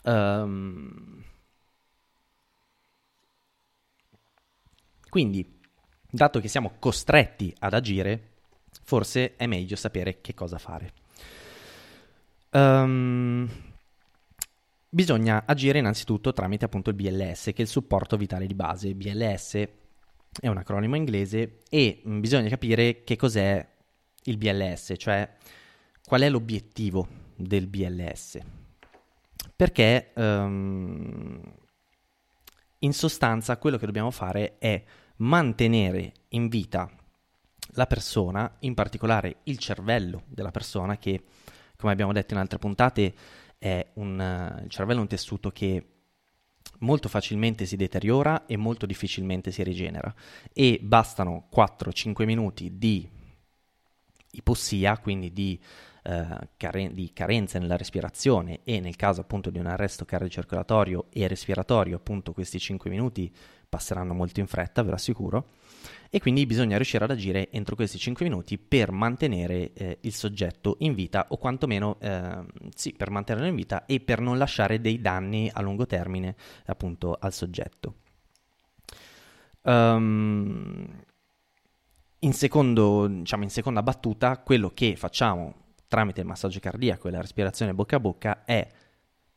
Um, 0.05 1.23
quindi, 5.11 5.59
dato 6.11 6.41
che 6.41 6.49
siamo 6.49 6.73
costretti 6.79 7.55
ad 7.59 7.75
agire, 7.75 8.29
forse 8.85 9.37
è 9.37 9.47
meglio 9.47 9.77
sapere 9.77 10.23
che 10.23 10.33
cosa 10.33 10.57
fare. 10.57 10.93
Um, 12.53 13.49
Bisogna 14.93 15.45
agire 15.47 15.79
innanzitutto 15.79 16.33
tramite 16.33 16.65
appunto 16.65 16.91
il 16.91 16.97
BLS, 16.97 17.45
che 17.45 17.55
è 17.59 17.61
il 17.61 17.69
supporto 17.69 18.17
vitale 18.17 18.49
di 18.49 18.55
base. 18.55 18.93
BLS 18.93 19.55
è 20.41 20.49
un 20.49 20.57
acronimo 20.57 20.97
inglese 20.97 21.61
e 21.69 22.03
mm, 22.07 22.19
bisogna 22.19 22.49
capire 22.49 23.05
che 23.05 23.15
cos'è 23.15 23.65
il 24.25 24.37
BLS, 24.37 24.95
cioè 24.97 25.33
qual 26.05 26.23
è 26.23 26.29
l'obiettivo 26.29 27.07
del 27.37 27.69
BLS. 27.69 28.41
Perché 29.55 30.11
um, 30.17 31.41
in 32.81 32.93
sostanza 32.93 33.59
quello 33.59 33.77
che 33.77 33.87
dobbiamo 33.87 34.11
fare 34.11 34.59
è 34.59 34.83
mantenere 35.21 36.13
in 36.29 36.49
vita 36.49 36.91
la 37.75 37.87
persona, 37.87 38.57
in 38.61 38.75
particolare 38.75 39.39
il 39.45 39.59
cervello 39.59 40.23
della 40.27 40.51
persona 40.51 40.99
che, 40.99 41.23
come 41.77 41.93
abbiamo 41.93 42.13
detto 42.13 42.35
in 42.35 42.41
altre 42.41 42.59
puntate, 42.59 43.15
è 43.59 43.87
un, 43.95 44.61
il 44.63 44.71
cervello 44.71 44.99
è 44.99 45.03
un 45.03 45.09
tessuto 45.09 45.51
che 45.51 45.87
molto 46.81 47.09
facilmente 47.09 47.67
si 47.67 47.77
deteriora 47.77 48.47
e 48.47 48.57
molto 48.57 48.87
difficilmente 48.87 49.51
si 49.51 49.63
rigenera. 49.63 50.13
E 50.53 50.79
bastano 50.83 51.49
4-5 51.55 52.25
minuti 52.25 52.79
di 52.79 53.09
ipossia, 54.33 54.99
quindi 54.99 55.33
di, 55.33 55.61
eh, 56.03 56.49
care- 56.57 56.93
di, 56.93 57.13
carenze 57.13 57.59
nella 57.59 57.77
respirazione 57.77 58.61
e 58.65 58.81
nel 58.81 58.97
caso 58.97 59.21
appunto 59.21 59.51
di 59.51 59.59
un 59.59 59.67
arresto 59.67 60.05
cardiocircolatorio 60.05 61.07
e 61.11 61.27
respiratorio 61.29 61.97
appunto 61.97 62.33
questi 62.33 62.59
5 62.59 62.91
minuti 62.91 63.33
passeranno 63.69 64.15
molto 64.15 64.41
in 64.41 64.47
fretta, 64.47 64.83
ve 64.83 64.89
lo 64.91 64.95
assicuro 64.97 65.47
e 66.11 66.21
quindi 66.21 66.45
bisogna 66.45 66.77
riuscire 66.77 67.05
ad 67.05 67.11
agire 67.11 67.51
entro 67.53 67.77
questi 67.77 67.97
5 67.97 68.25
minuti 68.25 68.59
per 68.59 68.91
mantenere 68.91 69.73
eh, 69.73 69.99
il 70.01 70.13
soggetto 70.13 70.77
in 70.81 70.95
vita 70.95 71.27
o 71.29 71.37
quantomeno 71.37 71.97
eh, 72.01 72.45
sì, 72.75 72.93
per 72.93 73.11
mantenerlo 73.11 73.49
in 73.49 73.55
vita 73.55 73.87
e 73.87 74.01
per 74.01 74.21
non 74.21 74.37
lasciare 74.37 74.81
dei 74.81 75.01
danni 75.01 75.49
a 75.53 75.63
lungo 75.63 75.87
termine 75.87 76.35
appunto 76.67 77.17
al 77.19 77.33
soggetto. 77.33 77.95
Um, 79.63 81.05
in, 82.21 82.33
secondo, 82.33 83.07
diciamo, 83.07 83.45
in 83.45 83.51
seconda 83.51 83.83
battuta, 83.83 84.39
quello 84.39 84.71
che 84.75 84.97
facciamo 84.97 85.55
tramite 85.91 86.21
il 86.21 86.27
massaggio 86.27 86.61
cardiaco 86.61 87.09
e 87.09 87.11
la 87.11 87.21
respirazione 87.21 87.75
bocca 87.75 87.97
a 87.97 88.01
bocca 88.01 88.45
è 88.45 88.65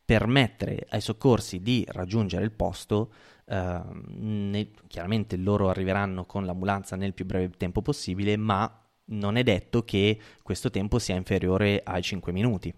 permettere 0.04 0.86
ai 0.90 1.00
soccorsi 1.00 1.60
di 1.60 1.84
raggiungere 1.88 2.44
il 2.44 2.52
posto 2.52 3.12
Uh, 3.46 3.82
ne, 4.06 4.70
chiaramente 4.86 5.36
loro 5.36 5.68
arriveranno 5.68 6.24
con 6.24 6.46
l'ambulanza 6.46 6.96
nel 6.96 7.12
più 7.12 7.26
breve 7.26 7.50
tempo 7.58 7.82
possibile, 7.82 8.38
ma 8.38 8.82
non 9.08 9.36
è 9.36 9.42
detto 9.42 9.84
che 9.84 10.18
questo 10.42 10.70
tempo 10.70 10.98
sia 10.98 11.14
inferiore 11.14 11.82
ai 11.84 12.00
5 12.00 12.32
minuti. 12.32 12.72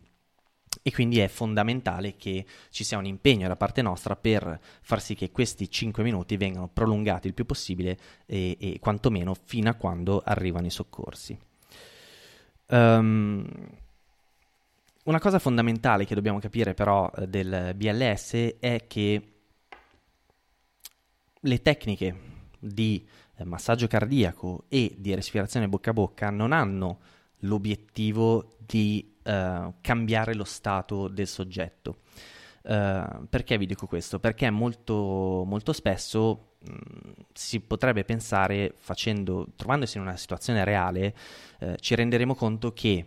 E 0.82 0.92
quindi 0.92 1.20
è 1.20 1.28
fondamentale 1.28 2.16
che 2.16 2.44
ci 2.70 2.82
sia 2.82 2.98
un 2.98 3.06
impegno 3.06 3.46
da 3.46 3.54
parte 3.54 3.80
nostra 3.80 4.16
per 4.16 4.58
far 4.82 5.00
sì 5.00 5.14
che 5.14 5.30
questi 5.30 5.70
5 5.70 6.02
minuti 6.02 6.36
vengano 6.36 6.68
prolungati 6.68 7.28
il 7.28 7.34
più 7.34 7.46
possibile 7.46 7.96
e, 8.26 8.56
e 8.58 8.78
quantomeno 8.80 9.36
fino 9.44 9.70
a 9.70 9.74
quando 9.74 10.20
arrivano 10.24 10.66
i 10.66 10.70
soccorsi. 10.70 11.38
Um, 12.68 13.46
una 15.04 15.20
cosa 15.20 15.38
fondamentale 15.38 16.04
che 16.04 16.16
dobbiamo 16.16 16.40
capire 16.40 16.74
però 16.74 17.10
eh, 17.16 17.28
del 17.28 17.72
BLS 17.76 18.56
è 18.58 18.86
che 18.88 19.32
le 21.38 21.62
tecniche 21.62 22.20
di 22.58 23.06
eh, 23.36 23.44
massaggio 23.44 23.86
cardiaco 23.86 24.64
e 24.68 24.96
di 24.98 25.14
respirazione 25.14 25.68
bocca 25.68 25.90
a 25.90 25.94
bocca 25.94 26.30
non 26.30 26.52
hanno 26.52 26.98
l'obiettivo 27.40 28.56
di 28.58 29.14
uh, 29.22 29.74
cambiare 29.80 30.34
lo 30.34 30.44
stato 30.44 31.06
del 31.06 31.28
soggetto. 31.28 31.98
Uh, 32.62 33.26
perché 33.28 33.58
vi 33.58 33.66
dico 33.66 33.86
questo? 33.86 34.18
Perché 34.18 34.50
molto, 34.50 35.44
molto 35.46 35.72
spesso 35.72 36.55
si 37.32 37.60
potrebbe 37.60 38.04
pensare, 38.04 38.74
facendo, 38.76 39.48
trovandosi 39.56 39.96
in 39.96 40.02
una 40.02 40.16
situazione 40.16 40.64
reale, 40.64 41.14
uh, 41.60 41.74
ci 41.76 41.94
renderemo 41.94 42.34
conto 42.34 42.72
che 42.72 43.06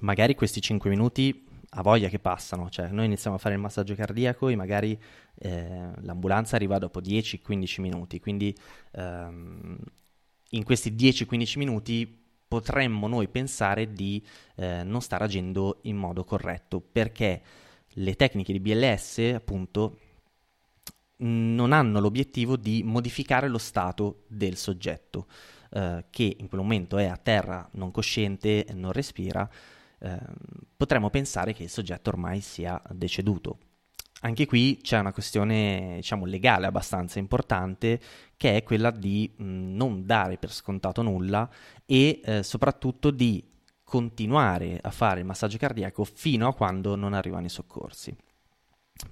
magari 0.00 0.34
questi 0.34 0.60
5 0.60 0.90
minuti 0.90 1.46
a 1.74 1.82
voglia 1.82 2.08
che 2.08 2.18
passano, 2.18 2.68
cioè 2.68 2.88
noi 2.88 3.06
iniziamo 3.06 3.36
a 3.36 3.38
fare 3.38 3.54
il 3.54 3.60
massaggio 3.60 3.94
cardiaco 3.94 4.48
e 4.48 4.56
magari 4.56 4.98
eh, 5.38 5.90
l'ambulanza 6.00 6.56
arriva 6.56 6.78
dopo 6.78 7.00
10-15 7.00 7.80
minuti, 7.80 8.20
quindi 8.20 8.54
ehm, 8.92 9.78
in 10.50 10.64
questi 10.64 10.92
10-15 10.92 11.58
minuti 11.58 12.20
potremmo 12.46 13.06
noi 13.08 13.28
pensare 13.28 13.92
di 13.94 14.22
eh, 14.56 14.82
non 14.84 15.00
stare 15.00 15.24
agendo 15.24 15.78
in 15.82 15.96
modo 15.96 16.24
corretto, 16.24 16.80
perché 16.80 17.42
le 17.96 18.14
tecniche 18.16 18.52
di 18.52 18.60
BLS 18.60 19.32
appunto 19.34 19.98
non 21.24 21.72
hanno 21.72 22.00
l'obiettivo 22.00 22.56
di 22.56 22.82
modificare 22.84 23.48
lo 23.48 23.58
stato 23.58 24.24
del 24.28 24.56
soggetto, 24.56 25.26
eh, 25.70 26.04
che 26.10 26.36
in 26.38 26.48
quel 26.48 26.60
momento 26.60 26.98
è 26.98 27.06
a 27.06 27.16
terra 27.16 27.68
non 27.72 27.90
cosciente, 27.90 28.66
non 28.74 28.92
respira, 28.92 29.48
Ehm, 30.02 30.34
potremmo 30.76 31.10
pensare 31.10 31.52
che 31.54 31.62
il 31.62 31.70
soggetto 31.70 32.10
ormai 32.10 32.40
sia 32.40 32.80
deceduto. 32.90 33.58
Anche 34.22 34.46
qui 34.46 34.78
c'è 34.82 34.98
una 34.98 35.12
questione, 35.12 35.94
diciamo, 35.96 36.26
legale 36.26 36.66
abbastanza 36.66 37.18
importante, 37.18 38.00
che 38.36 38.56
è 38.56 38.62
quella 38.62 38.90
di 38.90 39.32
mh, 39.36 39.44
non 39.74 40.04
dare 40.06 40.38
per 40.38 40.52
scontato 40.52 41.02
nulla 41.02 41.48
e 41.86 42.20
eh, 42.24 42.42
soprattutto 42.42 43.10
di 43.10 43.44
continuare 43.84 44.78
a 44.80 44.90
fare 44.90 45.20
il 45.20 45.26
massaggio 45.26 45.58
cardiaco 45.58 46.04
fino 46.04 46.48
a 46.48 46.54
quando 46.54 46.94
non 46.96 47.14
arrivano 47.14 47.46
i 47.46 47.50
soccorsi. 47.50 48.16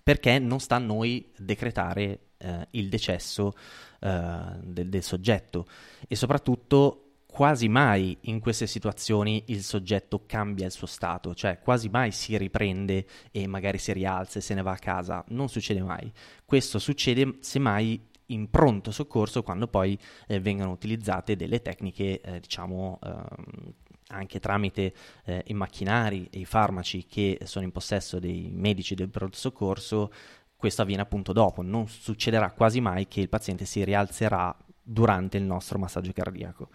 Perché 0.03 0.39
non 0.39 0.61
sta 0.61 0.77
a 0.77 0.79
noi 0.79 1.33
decretare 1.37 2.31
eh, 2.39 2.69
il 2.73 2.89
decesso 2.89 3.53
eh, 4.01 4.59
del, 4.63 4.89
del 4.89 5.03
soggetto 5.03 5.67
e 6.07 6.15
soprattutto 6.17 7.05
quasi 7.27 7.69
mai 7.69 8.17
in 8.23 8.41
queste 8.41 8.67
situazioni 8.67 9.45
il 9.47 9.63
soggetto 9.63 10.25
cambia 10.27 10.67
il 10.67 10.73
suo 10.73 10.87
stato, 10.87 11.35
cioè 11.35 11.61
quasi 11.61 11.89
mai 11.89 12.11
si 12.11 12.37
riprende 12.37 13.07
e 13.31 13.47
magari 13.47 13.79
si 13.79 13.93
rialza 13.93 14.39
e 14.39 14.43
se 14.43 14.55
ne 14.55 14.63
va 14.63 14.73
a 14.73 14.79
casa, 14.79 15.25
non 15.29 15.49
succede 15.49 15.81
mai. 15.81 16.13
Questo 16.45 16.79
succede 16.79 17.37
semmai 17.41 18.09
in 18.27 18.51
pronto 18.51 18.91
soccorso 18.91 19.43
quando 19.43 19.69
poi 19.69 19.99
eh, 20.27 20.41
vengono 20.41 20.71
utilizzate 20.71 21.37
delle 21.37 21.63
tecniche, 21.63 22.21
eh, 22.21 22.41
diciamo, 22.41 22.99
ehm, 23.03 23.75
anche 24.11 24.41
tramite 24.41 24.93
eh, 25.25 25.43
i 25.47 25.55
macchinari 25.55 26.29
e 26.31 26.41
i 26.41 26.45
farmaci 26.45 27.07
che 27.07 27.41
sono 27.45 27.65
in 27.65 27.73
possesso 27.73 28.19
dei 28.19 28.51
medici 28.53 28.95
del 28.95 29.09
pronto 29.09 29.37
soccorso, 29.37 30.13
questo 30.57 30.83
avviene 30.83 31.03
appunto 31.03 31.33
dopo, 31.33 31.63
non 31.63 31.89
succederà 31.89 32.51
quasi 32.53 32.81
mai 32.81 33.09
che 33.09 33.21
il 33.21 33.29
paziente 33.29 33.65
si 33.65 33.83
rialzerà 33.83 34.55
durante 34.83 35.39
il 35.39 35.45
nostro 35.45 35.79
massaggio 35.79 36.13
cardiaco. 36.13 36.69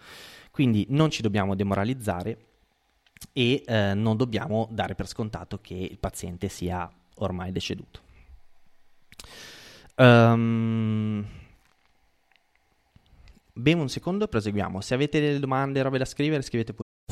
Quindi 0.50 0.86
non 0.88 1.10
ci 1.10 1.22
dobbiamo 1.22 1.54
demoralizzare 1.54 2.38
e 3.32 3.62
eh, 3.64 3.94
non 3.94 4.16
dobbiamo 4.16 4.68
dare 4.70 4.94
per 4.94 5.06
scontato 5.06 5.60
che 5.60 5.74
il 5.74 5.98
paziente 5.98 6.48
sia 6.48 6.90
ormai 7.16 7.52
deceduto. 7.52 8.00
Um, 9.96 11.24
Bene, 13.58 13.80
un 13.80 13.88
secondo, 13.88 14.28
proseguiamo. 14.28 14.82
Se 14.82 14.92
avete 14.92 15.18
delle 15.18 15.38
domande, 15.38 15.80
robe 15.80 15.96
da 15.96 16.04
scrivere, 16.04 16.42
scrivete. 16.42 16.74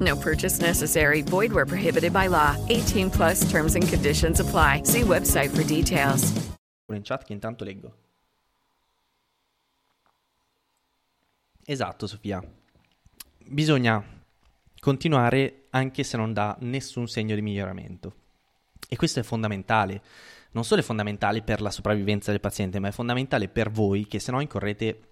No 0.00 0.16
purchase 0.16 0.60
necessary. 0.60 1.22
Void 1.22 1.52
where 1.52 1.66
prohibited 1.66 2.12
by 2.12 2.28
law. 2.28 2.56
18 2.68 3.10
plus 3.10 3.48
terms 3.50 3.74
and 3.74 3.86
conditions 3.86 4.40
apply. 4.40 4.82
See 4.84 5.02
website 5.02 5.50
for 5.50 5.62
details. 5.62 6.32
in 6.94 7.02
chat 7.02 7.24
che 7.24 7.32
intanto 7.32 7.64
leggo. 7.64 7.94
Esatto, 11.64 12.06
Sofia. 12.06 12.42
Bisogna 13.46 14.02
continuare 14.80 15.66
anche 15.70 16.02
se 16.02 16.16
non 16.16 16.32
dà 16.32 16.56
nessun 16.60 17.06
segno 17.06 17.34
di 17.34 17.42
miglioramento. 17.42 18.14
E 18.88 18.96
questo 18.96 19.20
è 19.20 19.22
fondamentale. 19.22 20.02
Non 20.52 20.64
solo 20.64 20.80
è 20.80 20.84
fondamentale 20.84 21.42
per 21.42 21.60
la 21.60 21.70
sopravvivenza 21.70 22.32
del 22.32 22.40
paziente, 22.40 22.80
ma 22.80 22.88
è 22.88 22.92
fondamentale 22.92 23.48
per 23.48 23.70
voi 23.70 24.06
che 24.08 24.18
se 24.18 24.32
no 24.32 24.40
incorrete 24.40 25.09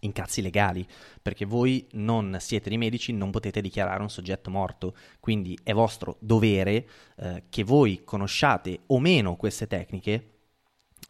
incazzi 0.00 0.42
legali, 0.42 0.86
perché 1.20 1.44
voi 1.44 1.86
non 1.92 2.36
siete 2.40 2.68
dei 2.68 2.78
medici, 2.78 3.12
non 3.12 3.30
potete 3.30 3.60
dichiarare 3.60 4.02
un 4.02 4.10
soggetto 4.10 4.50
morto, 4.50 4.94
quindi 5.20 5.58
è 5.62 5.72
vostro 5.72 6.16
dovere 6.20 6.88
eh, 7.16 7.44
che 7.48 7.64
voi 7.64 8.02
conosciate 8.04 8.80
o 8.86 8.98
meno 8.98 9.36
queste 9.36 9.66
tecniche 9.66 10.30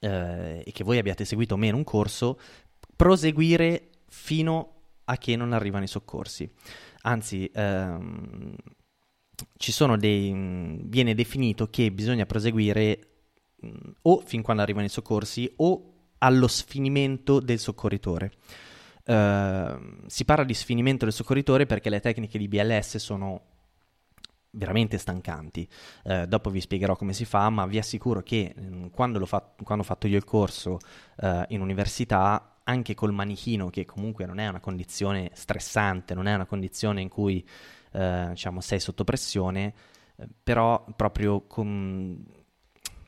eh, 0.01 0.63
e 0.65 0.73
che 0.73 0.85
voi 0.85 0.99
abbiate 0.99 1.25
seguito 1.25 1.55
o 1.55 1.57
meno 1.57 1.77
un 1.77 1.85
corso, 1.85 2.39
proseguire 2.97 3.89
fino 4.09 4.75
a 5.05 5.17
che 5.17 5.37
non 5.37 5.53
arrivano 5.53 5.85
i 5.85 5.89
soccorsi. 5.89 6.51
Anzi, 7.03 7.51
ehm, 7.53 8.55
dei, 9.99 10.79
viene 10.85 11.15
definito 11.15 11.69
che 11.69 11.91
bisogna 11.91 12.27
proseguire 12.27 13.09
mh, 13.57 13.91
o 14.03 14.21
fin 14.21 14.43
quando 14.43 14.63
arrivano 14.63 14.87
i 14.87 14.91
soccorsi 14.91 15.51
o 15.57 15.91
allo 16.19 16.47
sfinimento 16.47 17.41
del 17.41 17.59
soccorritore. 17.59 18.33
Ehm, 19.11 20.07
si 20.07 20.25
parla 20.25 20.45
di 20.45 20.55
sfinimento 20.55 21.05
del 21.05 21.13
soccorritore 21.13 21.67
perché 21.67 21.91
le 21.91 21.99
tecniche 21.99 22.39
di 22.39 22.47
BLS 22.47 22.99
sono 22.99 23.43
veramente 24.53 24.99
stancanti. 24.99 25.69
Uh, 26.05 26.27
dopo 26.27 26.51
vi 26.51 26.61
spiegherò 26.61 26.97
come 26.97 27.13
si 27.13 27.25
fa, 27.25 27.51
ma 27.51 27.67
vi 27.67 27.79
assicuro 27.79 28.23
che 28.23 28.55
mh, 28.55 28.63
mm, 28.63 28.87
quando, 28.89 29.25
fa- 29.27 29.53
quando, 29.63 29.83
ho 29.85 29.87
fatto 29.87 30.07
io 30.07 30.17
il 30.17 30.25
corso 30.25 30.79
uh, 31.23 31.43
in 31.49 31.61
università, 31.61 32.59
anche 32.63 32.95
col 32.95 33.13
manichino, 33.13 33.69
che 33.69 33.85
comunque 33.85 34.27
non 34.27 34.39
è 34.39 34.47
una 34.47 34.61
condizione 34.61 35.31
stressante, 35.35 36.15
non 36.15 36.27
è 36.27 36.35
una 36.35 36.47
condizione 36.47 37.01
in 37.01 37.09
cui 37.09 37.45
uh, 37.93 38.29
diciamo, 38.29 38.61
sei 38.61 38.79
sotto 38.79 39.03
pressione, 39.05 39.73
però 40.43 40.85
proprio 40.97 41.47
con 41.47 42.25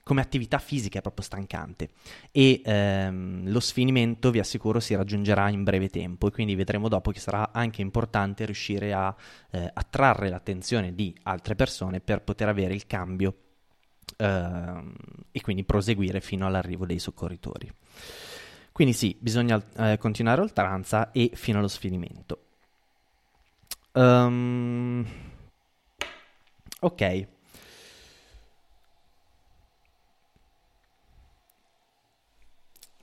come 0.02 0.20
attività 0.20 0.58
fisica 0.58 0.98
è 0.98 1.02
proprio 1.02 1.24
stancante 1.24 1.90
e 2.32 2.60
ehm, 2.64 3.50
lo 3.50 3.60
sfinimento 3.60 4.30
vi 4.30 4.40
assicuro 4.40 4.80
si 4.80 4.94
raggiungerà 4.94 5.48
in 5.48 5.62
breve 5.62 5.88
tempo 5.88 6.26
e 6.26 6.30
quindi 6.32 6.54
vedremo 6.54 6.88
dopo 6.88 7.12
che 7.12 7.20
sarà 7.20 7.50
anche 7.52 7.82
importante 7.82 8.44
riuscire 8.44 8.92
a 8.92 9.14
eh, 9.50 9.70
attrarre 9.72 10.28
l'attenzione 10.28 10.94
di 10.94 11.14
altre 11.22 11.54
persone 11.54 12.00
per 12.00 12.22
poter 12.22 12.48
avere 12.48 12.74
il 12.74 12.86
cambio 12.86 13.34
ehm, 14.16 14.94
e 15.30 15.40
quindi 15.40 15.64
proseguire 15.64 16.20
fino 16.20 16.46
all'arrivo 16.46 16.84
dei 16.84 16.98
soccorritori. 16.98 17.70
Quindi 18.72 18.94
sì, 18.94 19.16
bisogna 19.20 19.62
eh, 19.76 19.98
continuare 19.98 20.40
oltranza 20.40 21.12
e 21.12 21.30
fino 21.34 21.58
allo 21.58 21.68
sfinimento. 21.68 22.46
Um, 23.92 25.06
ok. 26.80 27.28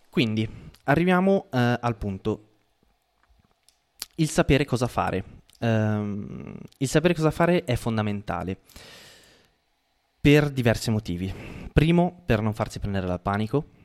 Quindi 0.10 0.48
arriviamo 0.84 1.48
eh, 1.52 1.78
al 1.80 1.96
punto. 1.96 2.48
Il 4.16 4.30
sapere 4.30 4.66
cosa 4.66 4.88
fare. 4.88 5.38
Um, 5.60 6.56
il 6.78 6.88
sapere 6.88 7.14
cosa 7.14 7.32
fare 7.32 7.64
è 7.66 7.76
fondamentale 7.76 8.58
per 10.20 10.50
diversi 10.50 10.90
motivi. 10.90 11.34
Primo, 11.72 12.22
per 12.26 12.42
non 12.42 12.54
farsi 12.54 12.80
prendere 12.80 13.08
dal 13.08 13.22
panico 13.22 13.78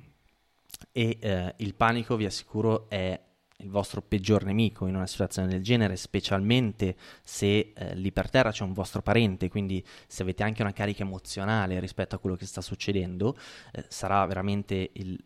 e 0.93 1.19
eh, 1.21 1.55
il 1.59 1.75
panico, 1.75 2.17
vi 2.17 2.25
assicuro, 2.25 2.89
è 2.89 3.21
il 3.65 3.71
vostro 3.71 4.03
peggior 4.03 4.45
nemico 4.45 4.87
in 4.87 4.95
una 4.95 5.07
situazione 5.07 5.49
del 5.49 5.63
genere, 5.63 5.97
specialmente 5.97 6.97
se 7.23 7.73
eh, 7.75 7.95
lì 7.95 8.13
per 8.13 8.31
terra 8.31 8.53
c'è 8.53 8.63
un 8.63 8.75
vostro 8.75 9.03
parente, 9.03 9.49
quindi 9.49 9.85
se 10.07 10.23
avete 10.23 10.43
anche 10.43 10.63
una 10.63 10.73
carica 10.73 11.03
emozionale 11.03 11.81
rispetto 11.81 12.15
a 12.15 12.19
quello 12.19 12.37
che 12.37 12.47
sta 12.47 12.61
succedendo, 12.61 13.37
eh, 13.73 13.85
sarà 13.89 14.25
veramente 14.27 14.91
il, 14.93 15.19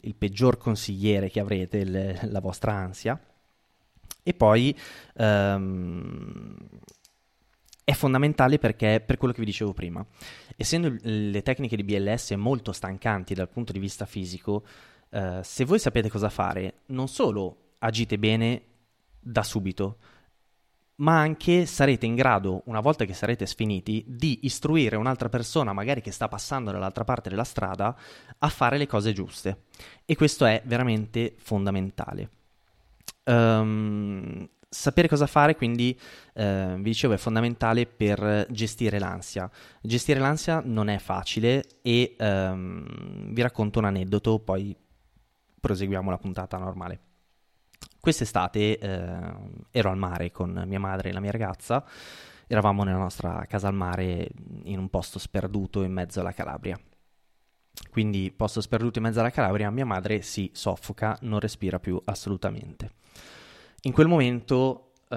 il, 0.00 0.14
peggior 0.14 0.56
consigliere 0.56 1.28
che 1.28 1.40
avrete, 1.40 1.78
il, 1.78 2.18
la 2.22 2.40
vostra 2.40 2.72
ansia. 2.72 3.20
E 4.26 4.32
poi 4.32 4.74
ehm, 5.16 6.56
è 7.84 7.92
fondamentale 7.92 8.58
perché, 8.58 9.02
per 9.04 9.18
quello 9.18 9.34
che 9.34 9.40
vi 9.40 9.46
dicevo 9.46 9.74
prima, 9.74 10.04
essendo 10.56 10.96
le 11.02 11.42
tecniche 11.42 11.76
di 11.76 11.84
BLS 11.84 12.30
molto 12.30 12.72
stancanti 12.72 13.34
dal 13.34 13.50
punto 13.50 13.72
di 13.72 13.78
vista 13.78 14.06
fisico, 14.06 14.64
eh, 15.14 15.40
se 15.44 15.64
voi 15.64 15.78
sapete 15.78 16.10
cosa 16.10 16.28
fare, 16.28 16.80
non 16.86 17.06
solo 17.06 17.74
agite 17.78 18.18
bene 18.18 18.62
da 19.20 19.44
subito, 19.44 19.98
ma 20.96 21.20
anche 21.20 21.66
sarete 21.66 22.04
in 22.04 22.16
grado, 22.16 22.62
una 22.66 22.80
volta 22.80 23.04
che 23.04 23.14
sarete 23.14 23.46
sfiniti, 23.46 24.04
di 24.08 24.40
istruire 24.42 24.96
un'altra 24.96 25.28
persona, 25.28 25.72
magari 25.72 26.00
che 26.00 26.10
sta 26.10 26.26
passando 26.26 26.72
dall'altra 26.72 27.04
parte 27.04 27.28
della 27.28 27.44
strada, 27.44 27.96
a 28.38 28.48
fare 28.48 28.76
le 28.76 28.86
cose 28.86 29.12
giuste. 29.12 29.62
E 30.04 30.16
questo 30.16 30.44
è 30.46 30.62
veramente 30.64 31.34
fondamentale. 31.38 32.30
Um, 33.24 34.48
sapere 34.68 35.08
cosa 35.08 35.26
fare, 35.26 35.54
quindi, 35.54 35.98
eh, 36.34 36.74
vi 36.76 36.82
dicevo, 36.82 37.14
è 37.14 37.18
fondamentale 37.18 37.86
per 37.86 38.46
gestire 38.50 38.98
l'ansia. 38.98 39.48
Gestire 39.80 40.18
l'ansia 40.18 40.60
non 40.64 40.88
è 40.88 40.98
facile 40.98 41.64
e 41.82 42.16
um, 42.18 43.32
vi 43.32 43.42
racconto 43.42 43.78
un 43.78 43.84
aneddoto, 43.86 44.38
poi 44.38 44.76
proseguiamo 45.64 46.10
la 46.10 46.18
puntata 46.18 46.58
normale. 46.58 47.00
Quest'estate 47.98 48.78
eh, 48.78 49.34
ero 49.70 49.88
al 49.88 49.96
mare 49.96 50.30
con 50.30 50.62
mia 50.66 50.78
madre 50.78 51.08
e 51.08 51.12
la 51.12 51.20
mia 51.20 51.30
ragazza, 51.30 51.82
eravamo 52.46 52.84
nella 52.84 52.98
nostra 52.98 53.46
casa 53.48 53.68
al 53.68 53.74
mare 53.74 54.28
in 54.64 54.78
un 54.78 54.90
posto 54.90 55.18
sperduto 55.18 55.82
in 55.82 55.90
mezzo 55.90 56.20
alla 56.20 56.32
Calabria. 56.32 56.78
Quindi, 57.90 58.30
posto 58.30 58.60
sperduto 58.60 58.98
in 58.98 59.04
mezzo 59.04 59.20
alla 59.20 59.30
Calabria, 59.30 59.70
mia 59.70 59.86
madre 59.86 60.20
si 60.20 60.50
soffoca, 60.52 61.16
non 61.22 61.40
respira 61.40 61.80
più 61.80 61.98
assolutamente. 62.04 62.92
In 63.84 63.92
quel 63.92 64.06
momento 64.06 64.92
eh, 65.08 65.16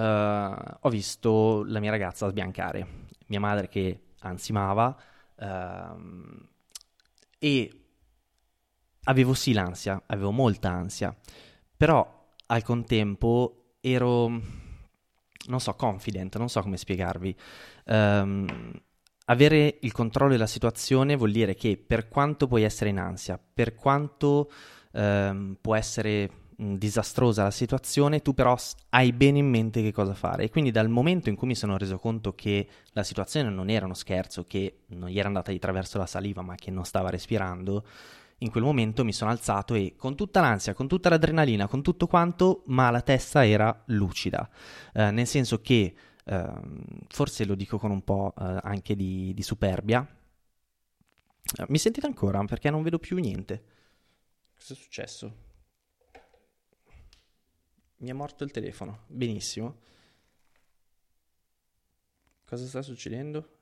ho 0.80 0.90
visto 0.90 1.66
la 1.66 1.82
mia 1.82 1.92
ragazza 1.92 2.30
sbiancare, 2.30 2.88
mia 3.28 3.42
madre 3.42 3.68
che 3.68 4.04
ansimava 4.20 4.98
eh, 5.36 5.88
e 7.38 7.87
avevo 9.08 9.34
sì 9.34 9.54
l'ansia, 9.54 10.02
avevo 10.08 10.32
molta 10.32 10.70
ansia, 10.70 11.16
però 11.76 12.26
al 12.48 12.64
contempo 12.64 13.76
ero, 13.82 14.28
non 14.28 15.60
so, 15.60 15.74
confident, 15.74 16.38
non 16.38 16.50
so 16.50 16.62
come 16.62 16.78
spiegarvi. 16.78 17.36
Um, 17.86 18.72
avere 19.26 19.78
il 19.82 19.92
controllo 19.92 20.32
della 20.32 20.48
situazione 20.48 21.16
vuol 21.16 21.32
dire 21.32 21.56
che 21.56 21.78
per 21.78 22.08
quanto 22.08 22.48
puoi 22.48 22.64
essere 22.64 22.90
in 22.90 23.00
ansia, 23.00 23.40
per 23.54 23.76
quanto 23.76 24.50
um, 24.92 25.58
può 25.60 25.76
essere 25.76 26.46
disastrosa 26.60 27.44
la 27.44 27.52
situazione, 27.52 28.22
tu 28.24 28.34
però 28.34 28.56
hai 28.90 29.14
bene 29.14 29.38
in 29.38 29.48
mente 29.48 29.84
che 29.84 29.92
cosa 29.92 30.16
fare. 30.16 30.44
E 30.44 30.50
quindi 30.50 30.72
dal 30.72 30.90
momento 30.90 31.30
in 31.30 31.36
cui 31.36 31.48
mi 31.48 31.56
sono 31.56 31.78
reso 31.78 32.00
conto 32.00 32.34
che 32.34 32.68
la 32.92 33.04
situazione 33.04 33.50
non 33.50 33.70
era 33.70 33.86
uno 33.86 33.94
scherzo, 33.94 34.46
che 34.46 34.80
non 34.88 35.10
gli 35.10 35.20
era 35.20 35.28
andata 35.28 35.52
di 35.52 35.60
traverso 35.60 35.98
la 35.98 36.08
saliva, 36.08 36.42
ma 36.42 36.56
che 36.56 36.72
non 36.72 36.84
stava 36.84 37.10
respirando, 37.10 37.86
in 38.40 38.52
quel 38.52 38.64
momento 38.64 39.04
mi 39.04 39.14
sono 39.14 39.32
alzato 39.32 39.74
e 39.74 39.96
con 39.96 40.16
tutta 40.16 40.42
l'ansia, 40.42 40.74
con 40.74 40.88
tutta 40.88 41.10
l'adrenalina, 41.10 41.68
con 41.68 41.82
tutto 41.82 42.08
quanto, 42.08 42.64
ma 42.68 42.90
la 42.92 43.02
testa 43.02 43.46
era 43.46 43.84
lucida, 43.88 44.50
eh, 44.94 45.12
nel 45.12 45.28
senso 45.28 45.62
che, 45.62 45.96
eh, 46.24 46.52
forse 47.08 47.46
lo 47.46 47.56
dico 47.56 47.78
con 47.78 47.92
un 47.92 48.04
po' 48.04 48.34
eh, 48.38 48.60
anche 48.62 48.96
di, 48.96 49.34
di 49.34 49.42
superbia, 49.42 50.06
eh, 51.58 51.66
mi 51.70 51.78
sentite 51.78 52.06
ancora? 52.06 52.44
Perché 52.44 52.70
non 52.70 52.84
vedo 52.84 53.00
più 53.00 53.18
niente. 53.18 53.64
Cosa 54.56 54.74
è 54.74 54.76
successo? 54.76 55.46
Mi 57.98 58.10
è 58.10 58.14
morto 58.14 58.44
il 58.44 58.52
telefono. 58.52 59.06
Benissimo. 59.08 59.80
Cosa 62.46 62.66
sta 62.66 62.82
succedendo? 62.82 63.56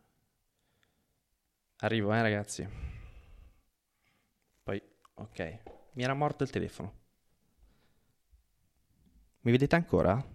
Arrivo, 1.77 2.13
eh, 2.13 2.21
ragazzi. 2.21 2.94
Poi, 4.65 4.81
ok. 5.13 5.59
Mi 5.93 6.03
era 6.03 6.15
morto 6.15 6.41
il 6.41 6.49
telefono. 6.49 6.91
Mi 9.41 9.51
vedete 9.51 9.75
ancora? 9.75 10.25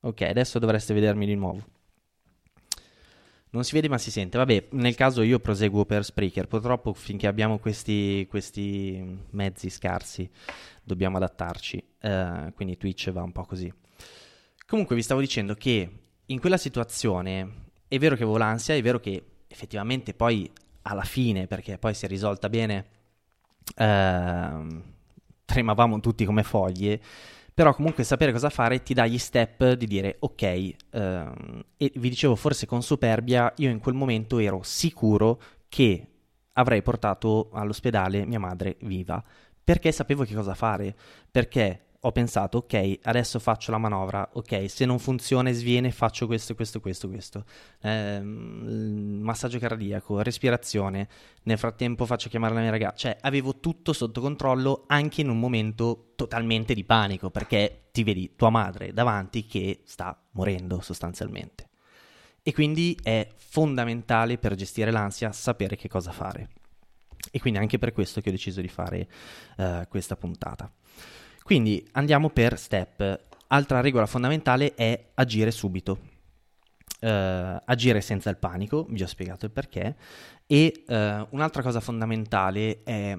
Ok, 0.00 0.20
adesso 0.22 0.60
dovreste 0.60 0.94
vedermi 0.94 1.26
di 1.26 1.34
nuovo. 1.34 1.64
Non 3.50 3.64
si 3.64 3.72
vede 3.74 3.88
ma 3.88 3.98
si 3.98 4.12
sente. 4.12 4.38
Vabbè, 4.38 4.68
nel 4.70 4.94
caso 4.94 5.22
io 5.22 5.40
proseguo 5.40 5.84
per 5.84 6.04
Spreaker. 6.04 6.46
Purtroppo 6.46 6.92
finché 6.94 7.26
abbiamo 7.26 7.58
questi, 7.58 8.24
questi 8.30 9.26
mezzi 9.30 9.68
scarsi 9.68 10.30
dobbiamo 10.80 11.16
adattarci. 11.16 11.84
Uh, 12.02 12.52
quindi 12.54 12.76
Twitch 12.76 13.10
va 13.10 13.24
un 13.24 13.32
po' 13.32 13.46
così. 13.46 13.72
Comunque 14.64 14.94
vi 14.94 15.02
stavo 15.02 15.18
dicendo 15.18 15.56
che 15.56 15.90
in 16.24 16.38
quella 16.38 16.56
situazione 16.56 17.70
è 17.88 17.98
vero 17.98 18.14
che 18.14 18.22
avevo 18.22 18.38
l'ansia, 18.38 18.76
è 18.76 18.82
vero 18.82 19.00
che 19.00 19.37
effettivamente 19.48 20.14
poi 20.14 20.50
alla 20.82 21.02
fine, 21.02 21.46
perché 21.46 21.78
poi 21.78 21.94
si 21.94 22.04
è 22.04 22.08
risolta 22.08 22.48
bene, 22.48 22.86
uh, 23.76 24.82
tremavamo 25.44 26.00
tutti 26.00 26.24
come 26.24 26.42
foglie 26.42 27.00
però 27.58 27.74
comunque 27.74 28.04
sapere 28.04 28.30
cosa 28.30 28.50
fare 28.50 28.84
ti 28.84 28.94
dà 28.94 29.04
gli 29.04 29.18
step 29.18 29.72
di 29.72 29.88
dire 29.88 30.14
ok, 30.20 30.74
ehm, 30.90 31.64
e 31.76 31.92
vi 31.96 32.08
dicevo 32.08 32.36
forse 32.36 32.66
con 32.66 32.84
superbia, 32.84 33.52
io 33.56 33.68
in 33.68 33.80
quel 33.80 33.96
momento 33.96 34.38
ero 34.38 34.60
sicuro 34.62 35.40
che 35.68 36.06
avrei 36.52 36.82
portato 36.82 37.50
all'ospedale 37.52 38.24
mia 38.26 38.38
madre 38.38 38.76
viva, 38.82 39.20
perché 39.64 39.90
sapevo 39.90 40.22
che 40.22 40.36
cosa 40.36 40.54
fare, 40.54 40.94
perché 41.28 41.86
ho 42.00 42.12
pensato, 42.12 42.58
ok, 42.58 43.00
adesso 43.02 43.40
faccio 43.40 43.72
la 43.72 43.78
manovra, 43.78 44.28
ok, 44.34 44.70
se 44.70 44.84
non 44.84 45.00
funziona 45.00 45.48
e 45.48 45.52
sviene 45.52 45.90
faccio 45.90 46.26
questo, 46.26 46.54
questo, 46.54 46.80
questo, 46.80 47.08
questo. 47.08 47.44
Eh, 47.80 48.20
massaggio 48.20 49.58
cardiaco, 49.58 50.22
respirazione, 50.22 51.08
nel 51.42 51.58
frattempo 51.58 52.06
faccio 52.06 52.28
chiamare 52.28 52.54
la 52.54 52.60
mia 52.60 52.70
ragazza. 52.70 52.96
Cioè, 52.96 53.16
avevo 53.22 53.58
tutto 53.58 53.92
sotto 53.92 54.20
controllo 54.20 54.84
anche 54.86 55.22
in 55.22 55.28
un 55.28 55.40
momento 55.40 56.12
totalmente 56.14 56.72
di 56.72 56.84
panico, 56.84 57.30
perché 57.30 57.88
ti 57.90 58.04
vedi 58.04 58.34
tua 58.36 58.50
madre 58.50 58.92
davanti 58.92 59.46
che 59.46 59.82
sta 59.84 60.16
morendo 60.32 60.80
sostanzialmente. 60.80 61.68
E 62.44 62.52
quindi 62.52 62.96
è 63.02 63.28
fondamentale 63.34 64.38
per 64.38 64.54
gestire 64.54 64.92
l'ansia 64.92 65.32
sapere 65.32 65.74
che 65.74 65.88
cosa 65.88 66.12
fare. 66.12 66.50
E 67.32 67.40
quindi 67.40 67.58
anche 67.58 67.78
per 67.78 67.92
questo 67.92 68.20
che 68.20 68.28
ho 68.28 68.32
deciso 68.32 68.60
di 68.60 68.68
fare 68.68 69.08
uh, 69.56 69.88
questa 69.88 70.16
puntata. 70.16 70.72
Quindi 71.48 71.82
andiamo 71.92 72.28
per 72.28 72.58
step. 72.58 73.20
Altra 73.46 73.80
regola 73.80 74.04
fondamentale 74.04 74.74
è 74.74 75.12
agire 75.14 75.50
subito. 75.50 75.98
Uh, 77.00 77.58
agire 77.64 78.02
senza 78.02 78.28
il 78.28 78.36
panico, 78.36 78.84
vi 78.90 79.02
ho 79.02 79.06
spiegato 79.06 79.46
il 79.46 79.50
perché. 79.50 79.96
E 80.46 80.84
uh, 80.86 81.26
un'altra 81.30 81.62
cosa 81.62 81.80
fondamentale 81.80 82.82
è 82.82 83.18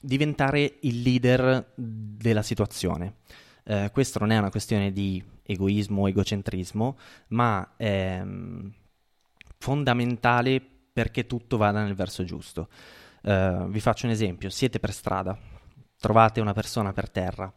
diventare 0.00 0.78
il 0.80 1.02
leader 1.02 1.72
della 1.76 2.42
situazione. 2.42 3.18
Uh, 3.64 3.92
questo 3.92 4.18
non 4.18 4.32
è 4.32 4.38
una 4.38 4.50
questione 4.50 4.90
di 4.90 5.22
egoismo 5.44 6.02
o 6.02 6.08
egocentrismo, 6.08 6.98
ma 7.28 7.74
è 7.76 8.18
um, 8.24 8.74
fondamentale 9.56 10.60
perché 10.92 11.28
tutto 11.28 11.58
vada 11.58 11.80
nel 11.84 11.94
verso 11.94 12.24
giusto. 12.24 12.68
vi 13.22 13.78
faccio 13.78 14.06
un 14.06 14.12
esempio, 14.12 14.50
siete 14.50 14.80
per 14.80 14.92
strada, 14.92 15.38
trovate 16.00 16.40
una 16.40 16.54
persona 16.54 16.92
per 16.92 17.10
terra, 17.10 17.52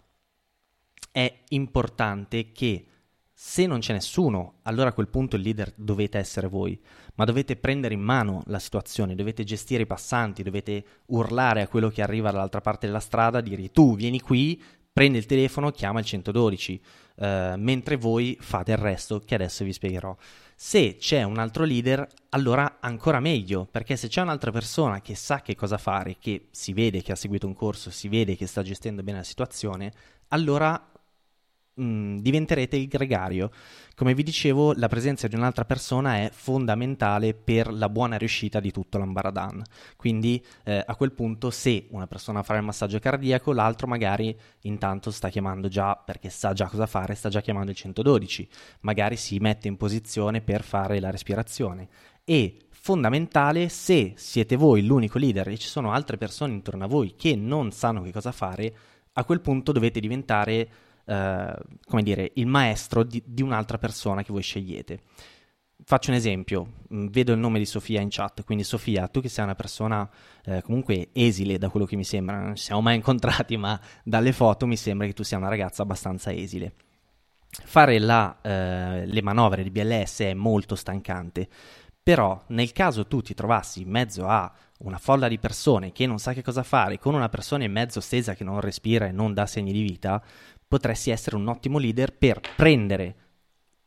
è 1.12 1.42
importante 1.50 2.52
che 2.52 2.86
se 3.32 3.66
non 3.66 3.80
c'è 3.80 3.94
nessuno, 3.94 4.60
allora 4.64 4.90
a 4.90 4.94
quel 4.94 5.08
punto 5.08 5.36
il 5.36 5.42
leader 5.42 5.74
dovete 5.76 6.18
essere 6.18 6.48
voi, 6.48 6.80
ma 7.16 7.26
dovete 7.26 7.56
prendere 7.56 7.94
in 7.94 8.02
mano 8.02 8.44
la 8.46 8.60
situazione, 8.60 9.16
dovete 9.16 9.44
gestire 9.44 9.84
i 9.84 9.88
passanti, 9.88 10.44
dovete 10.44 10.86
urlare 11.08 11.62
a 11.62 11.68
quello 11.68 11.90
che 11.90 12.02
arriva 12.02 12.32
dall'altra 12.32 12.62
parte 12.62 12.86
della 12.86 13.00
strada, 13.00 13.42
dire 13.42 13.72
tu 13.72 13.96
vieni 13.96 14.20
qui, 14.20 14.62
prendi 14.92 15.18
il 15.18 15.26
telefono, 15.26 15.72
chiama 15.72 16.00
il 16.00 16.06
112, 16.06 16.82
eh, 17.16 17.54
mentre 17.58 17.96
voi 17.96 18.38
fate 18.40 18.72
il 18.72 18.78
resto 18.78 19.20
che 19.20 19.36
adesso 19.36 19.64
vi 19.64 19.74
spiegherò. 19.74 20.16
Se 20.56 20.98
c'è 20.98 21.24
un 21.24 21.39
altro 21.39 21.63
leader, 21.63 22.08
allora 22.30 22.78
ancora 22.80 23.20
meglio, 23.20 23.68
perché 23.70 23.96
se 23.96 24.08
c'è 24.08 24.22
un'altra 24.22 24.52
persona 24.52 25.02
che 25.02 25.16
sa 25.16 25.42
che 25.42 25.56
cosa 25.56 25.78
fare, 25.78 26.18
che 26.20 26.48
si 26.52 26.74
vede 26.74 27.02
che 27.02 27.12
ha 27.12 27.16
seguito 27.16 27.48
un 27.48 27.54
corso, 27.54 27.89
si 27.89 28.08
vede 28.08 28.36
che 28.36 28.48
sta 28.48 28.62
gestendo 28.62 29.04
bene 29.04 29.18
la 29.18 29.24
situazione, 29.24 29.92
allora 30.30 30.92
mm, 31.82 32.18
diventerete 32.18 32.76
il 32.76 32.88
gregario. 32.88 33.52
Come 33.96 34.14
vi 34.14 34.24
dicevo, 34.24 34.74
la 34.74 34.88
presenza 34.88 35.28
di 35.28 35.36
un'altra 35.36 35.66
persona 35.66 36.16
è 36.18 36.30
fondamentale 36.34 37.34
per 37.34 37.72
la 37.72 37.90
buona 37.90 38.18
riuscita 38.18 38.60
di 38.60 38.72
tutto 38.72 38.98
l'ambaradan. 38.98 39.62
Quindi 39.96 40.44
eh, 40.64 40.84
a 40.86 40.96
quel 40.96 41.12
punto, 41.12 41.52
se 41.52 41.88
una 41.92 42.08
persona 42.08 42.42
farà 42.44 42.60
il 42.60 42.66
massaggio 42.66 43.00
cardiaco, 43.00 43.54
l'altro 43.54 43.88
magari 43.88 44.36
intanto 44.62 45.12
sta 45.12 45.30
chiamando 45.30 45.68
già, 45.68 45.96
perché 45.96 46.30
sa 46.30 46.54
già 46.54 46.68
cosa 46.68 46.88
fare, 46.88 47.16
sta 47.16 47.30
già 47.30 47.42
chiamando 47.42 47.72
il 47.72 47.78
112, 47.78 48.48
magari 48.82 49.16
si 49.16 49.38
mette 49.40 49.68
in 49.68 49.78
posizione 49.78 50.42
per 50.42 50.64
fare 50.64 51.00
la 51.00 51.12
respirazione. 51.12 51.88
E 52.24 52.58
fondamentale 52.70 53.70
se 53.70 54.14
siete 54.18 54.58
voi 54.58 54.86
l'unico 54.86 55.18
leader 55.18 55.48
e 55.48 55.58
ci 55.58 55.68
sono 55.68 55.94
altre 55.94 56.18
persone 56.18 56.52
intorno 56.52 56.84
a 56.84 56.88
voi 56.88 57.16
che 57.16 57.36
non 57.36 57.72
sanno 57.72 58.02
che 58.02 58.12
cosa 58.12 58.32
fare, 58.32 58.76
a 59.14 59.24
quel 59.24 59.40
punto 59.40 59.72
dovete 59.72 60.00
diventare 60.00 60.70
eh, 61.06 61.56
come 61.86 62.04
dire, 62.04 62.32
il 62.36 62.48
maestro 62.48 63.04
di, 63.04 63.22
di, 63.26 63.42
un'altra 63.42 63.78
persona 63.78 64.24
che 64.24 64.32
voi 64.32 64.42
scegliete. 64.42 65.02
Faccio 65.86 66.12
un 66.12 66.16
esempio, 66.16 66.74
mm, 66.94 67.08
vedo 67.08 67.34
il 67.34 67.39
nome 67.39 67.60
di 67.60 67.66
Sofia 67.66 68.00
in 68.00 68.08
chat, 68.10 68.44
quindi 68.44 68.63
Sofia, 68.63 69.08
tu 69.08 69.20
che 69.20 69.30
sei 69.30 69.44
una 69.44 69.56
persona 69.56 70.10
eh, 70.46 70.62
comunque 70.62 71.10
esile 71.12 71.58
da 71.58 71.70
quello 71.70 71.86
che 71.86 71.96
mi 71.96 72.06
sembra, 72.06 72.39
non 72.39 72.56
ci 72.56 72.63
siamo 72.63 72.82
mai 72.82 72.96
incontrati, 72.98 73.58
ma 73.58 73.80
dalle 74.04 74.32
foto 74.32 74.66
mi 74.66 74.78
sembra 74.78 75.08
che 75.08 75.13
tu 75.13 75.24
sia 75.24 75.38
una 75.38 75.50
ragazza 75.50 75.82
abbastanza 75.84 76.32
esile. 76.32 76.74
Fare 77.50 78.00
la, 78.00 78.39
eh, 78.42 79.06
le 79.06 79.22
manovre 79.22 79.62
di 79.62 79.70
BLS 79.70 80.22
è 80.22 80.34
molto 80.34 80.76
stancante, 80.76 81.48
però 82.02 82.42
nel 82.48 82.72
caso 82.72 83.06
tu 83.06 83.22
ti 83.22 83.34
trovassi 83.34 83.82
in 83.82 83.89
mezzo 83.89 84.28
a 84.28 84.52
una 84.80 84.98
folla 84.98 85.28
di 85.28 85.39
persone 85.39 85.92
che 85.92 86.06
non 86.06 86.20
sa 86.20 86.34
che 86.34 86.42
cosa 86.42 86.63
fare, 86.63 87.00
con 87.00 87.13
una 87.13 87.30
persona 87.30 87.63
in 87.63 87.72
mezzo 87.72 88.02
stesa 88.02 88.34
che 88.34 88.44
non 88.44 88.60
respira 88.60 89.08
e 89.08 89.12
non 89.12 89.34
dà 89.34 89.46
segni 89.46 89.72
di 89.72 89.82
vita, 89.82 90.22
potresti 90.74 91.12
essere 91.12 91.36
un 91.36 91.48
ottimo 91.48 91.78
leader 91.78 92.18
per 92.18 92.42
prendere 92.56 93.16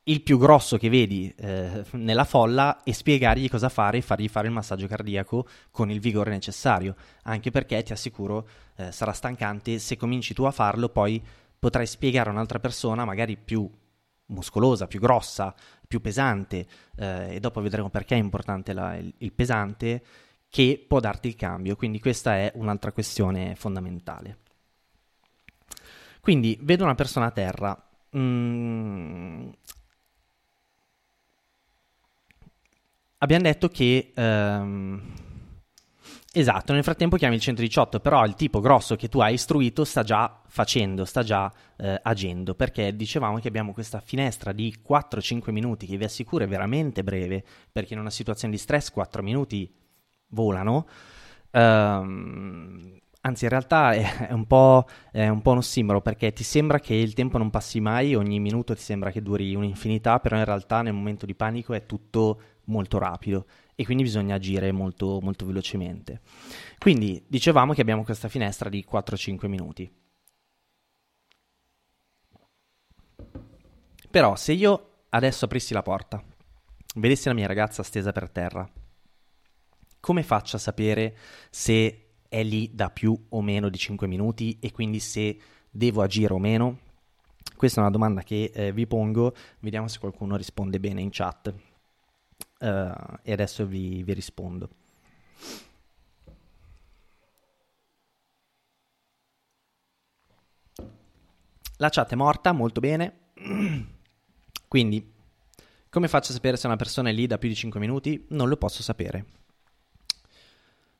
il 0.05 0.22
più 0.22 0.38
grosso 0.38 0.77
che 0.77 0.88
vedi 0.88 1.35
eh, 1.37 1.85
nella 1.94 2.22
folla 2.22 2.85
e 2.85 2.92
spiegargli 2.92 3.51
cosa 3.51 3.68
fare 3.68 3.99
e 3.99 4.03
fargli 4.03 4.29
fare 4.29 4.46
il 4.46 4.53
massaggio 4.53 4.87
cardiaco 4.87 5.49
con 5.72 5.90
il 5.90 5.99
vigore 5.99 6.31
necessario, 6.31 6.94
anche 7.25 7.51
perché 7.51 7.83
ti 7.83 7.92
assicuro 7.92 8.49
eh, 8.77 8.92
sarà 8.92 9.11
stancante 9.11 9.81
se 9.81 9.96
cominci 9.96 10.33
tu 10.33 10.44
a 10.44 10.53
farlo, 10.53 10.88
poi 10.88 11.20
potrai 11.59 11.88
spiegare 11.88 12.29
a 12.29 12.33
un'altra 12.33 12.61
persona, 12.61 13.05
magari 13.05 13.37
più 13.37 13.68
muscolosa, 14.27 14.87
più 14.87 15.01
grossa, 15.01 15.53
più 15.88 16.01
pesante, 16.01 16.66
eh, 16.99 17.35
e 17.35 17.40
dopo 17.40 17.61
vedremo 17.61 17.90
perché 17.90 18.14
è 18.14 18.18
importante 18.18 18.72
la, 18.72 18.94
il, 18.94 19.12
il 19.18 19.33
pesante, 19.33 20.05
che 20.49 20.85
può 20.87 21.01
darti 21.01 21.27
il 21.27 21.35
cambio. 21.35 21.75
Quindi 21.75 21.99
questa 21.99 22.37
è 22.37 22.53
un'altra 22.55 22.92
questione 22.92 23.57
fondamentale. 23.57 24.45
Quindi 26.26 26.58
vedo 26.60 26.82
una 26.82 26.96
persona 26.96 27.26
a 27.26 27.30
terra. 27.30 27.88
Mm. 28.16 29.48
Abbiamo 33.18 33.44
detto 33.44 33.68
che... 33.68 34.12
Um... 34.16 35.00
Esatto, 36.32 36.72
nel 36.72 36.82
frattempo 36.82 37.16
chiami 37.16 37.36
il 37.36 37.40
118, 37.40 38.00
però 38.00 38.24
il 38.24 38.34
tipo 38.34 38.58
grosso 38.58 38.96
che 38.96 39.08
tu 39.08 39.20
hai 39.20 39.34
istruito 39.34 39.84
sta 39.84 40.02
già 40.02 40.42
facendo, 40.48 41.04
sta 41.04 41.22
già 41.22 41.50
eh, 41.76 42.00
agendo, 42.02 42.56
perché 42.56 42.96
dicevamo 42.96 43.38
che 43.38 43.46
abbiamo 43.46 43.72
questa 43.72 44.00
finestra 44.00 44.50
di 44.50 44.76
4-5 44.84 45.52
minuti 45.52 45.86
che 45.86 45.96
vi 45.96 46.04
assicuro 46.04 46.42
è 46.42 46.48
veramente 46.48 47.04
breve, 47.04 47.44
perché 47.70 47.94
in 47.94 48.00
una 48.00 48.10
situazione 48.10 48.52
di 48.52 48.58
stress 48.58 48.90
4 48.90 49.22
minuti 49.22 49.72
volano. 50.30 50.88
Um, 51.52 52.98
Anzi, 53.26 53.42
in 53.42 53.50
realtà 53.50 53.92
è, 53.92 54.32
un 54.32 54.46
po', 54.46 54.86
è 55.10 55.26
un 55.26 55.42
po' 55.42 55.50
uno 55.50 55.60
simbolo 55.60 56.00
perché 56.00 56.32
ti 56.32 56.44
sembra 56.44 56.78
che 56.78 56.94
il 56.94 57.12
tempo 57.12 57.38
non 57.38 57.50
passi 57.50 57.80
mai, 57.80 58.14
ogni 58.14 58.38
minuto 58.38 58.72
ti 58.72 58.80
sembra 58.80 59.10
che 59.10 59.20
duri 59.20 59.52
un'infinità, 59.56 60.20
però 60.20 60.36
in 60.36 60.44
realtà 60.44 60.80
nel 60.80 60.92
momento 60.92 61.26
di 61.26 61.34
panico 61.34 61.74
è 61.74 61.86
tutto 61.86 62.40
molto 62.66 62.98
rapido 62.98 63.46
e 63.74 63.84
quindi 63.84 64.04
bisogna 64.04 64.36
agire 64.36 64.70
molto, 64.70 65.18
molto 65.20 65.44
velocemente. 65.44 66.20
Quindi 66.78 67.24
dicevamo 67.26 67.72
che 67.72 67.80
abbiamo 67.80 68.04
questa 68.04 68.28
finestra 68.28 68.68
di 68.68 68.86
4-5 68.88 69.48
minuti. 69.48 69.92
Però 74.08 74.36
se 74.36 74.52
io 74.52 74.90
adesso 75.08 75.46
aprissi 75.46 75.74
la 75.74 75.82
porta, 75.82 76.22
vedessi 76.94 77.26
la 77.26 77.34
mia 77.34 77.48
ragazza 77.48 77.82
stesa 77.82 78.12
per 78.12 78.30
terra, 78.30 78.70
come 79.98 80.22
faccio 80.22 80.54
a 80.54 80.60
sapere 80.60 81.16
se 81.50 82.06
è 82.28 82.42
lì 82.42 82.70
da 82.72 82.90
più 82.90 83.16
o 83.30 83.42
meno 83.42 83.68
di 83.68 83.78
5 83.78 84.06
minuti 84.06 84.58
e 84.60 84.72
quindi 84.72 85.00
se 85.00 85.38
devo 85.70 86.02
agire 86.02 86.32
o 86.32 86.38
meno? 86.38 86.78
Questa 87.56 87.78
è 87.78 87.82
una 87.82 87.92
domanda 87.92 88.22
che 88.22 88.50
eh, 88.54 88.72
vi 88.72 88.86
pongo, 88.86 89.34
vediamo 89.60 89.88
se 89.88 89.98
qualcuno 89.98 90.36
risponde 90.36 90.78
bene 90.78 91.00
in 91.00 91.08
chat. 91.10 91.54
Uh, 92.58 93.18
e 93.22 93.32
adesso 93.32 93.66
vi, 93.66 94.02
vi 94.02 94.12
rispondo. 94.14 94.68
La 101.78 101.90
chat 101.90 102.12
è 102.12 102.14
morta, 102.14 102.52
molto 102.52 102.80
bene. 102.80 103.30
Quindi, 104.68 105.12
come 105.90 106.08
faccio 106.08 106.32
a 106.32 106.34
sapere 106.34 106.56
se 106.56 106.66
una 106.66 106.76
persona 106.76 107.10
è 107.10 107.12
lì 107.12 107.26
da 107.26 107.38
più 107.38 107.48
di 107.48 107.54
5 107.54 107.78
minuti? 107.80 108.26
Non 108.30 108.48
lo 108.48 108.56
posso 108.56 108.82
sapere. 108.82 109.45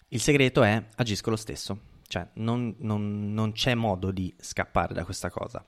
Il 0.09 0.21
segreto 0.21 0.63
è 0.63 0.83
agisco 0.97 1.31
lo 1.31 1.37
stesso, 1.37 1.81
cioè 2.07 2.29
non, 2.35 2.77
non, 2.79 3.33
non 3.33 3.53
c'è 3.53 3.75
modo 3.75 4.13
di 4.13 4.35
scappare 4.39 4.95
da 4.95 5.05
questa 5.05 5.31
cosa. 5.31 5.65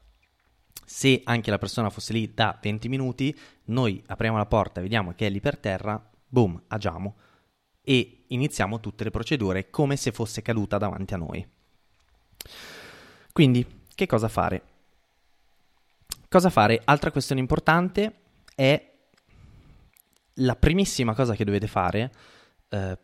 Se 0.85 1.21
anche 1.25 1.51
la 1.51 1.59
persona 1.59 1.91
fosse 1.91 2.13
lì 2.13 2.33
da 2.33 2.57
20 2.61 2.89
minuti, 2.89 3.37
noi 3.65 4.03
apriamo 4.07 4.37
la 4.37 4.47
porta, 4.47 4.81
vediamo 4.81 5.13
che 5.15 5.27
è 5.27 5.31
lì 5.31 5.41
per 5.41 5.59
terra, 5.59 6.03
boom, 6.27 6.63
agiamo 6.69 7.17
e 7.83 8.25
iniziamo 8.29 8.81
tutte 8.81 9.05
le 9.05 9.11
procedure 9.11 9.71
come 9.71 9.97
se 9.97 10.13
fosse 10.13 10.41
caduta 10.41 10.79
davanti 10.79 11.15
a 11.15 11.17
noi. 11.17 11.47
Quindi, 13.33 13.67
che 13.95 14.07
cosa 14.07 14.29
fare? 14.29 14.63
Cosa 16.29 16.51
fare? 16.51 16.81
Altra 16.85 17.11
questione 17.11 17.41
importante 17.41 18.21
è 18.55 18.93
la 20.35 20.55
primissima 20.55 21.15
cosa 21.15 21.35
che 21.35 21.45
dovete 21.45 21.67
fare 21.67 22.13
eh, 22.69 22.99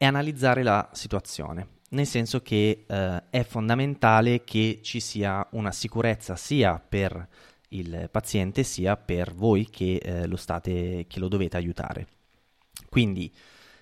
è 0.00 0.06
analizzare 0.06 0.62
la 0.62 0.88
situazione, 0.94 1.80
nel 1.90 2.06
senso 2.06 2.40
che 2.40 2.86
eh, 2.88 3.22
è 3.28 3.42
fondamentale 3.42 4.44
che 4.44 4.78
ci 4.82 4.98
sia 4.98 5.46
una 5.50 5.72
sicurezza 5.72 6.36
sia 6.36 6.78
per 6.78 7.28
il 7.68 8.08
paziente 8.10 8.62
sia 8.62 8.96
per 8.96 9.34
voi 9.34 9.68
che, 9.68 9.96
eh, 9.96 10.26
lo, 10.26 10.36
state, 10.36 11.04
che 11.06 11.20
lo 11.20 11.28
dovete 11.28 11.58
aiutare. 11.58 12.06
Quindi, 12.88 13.30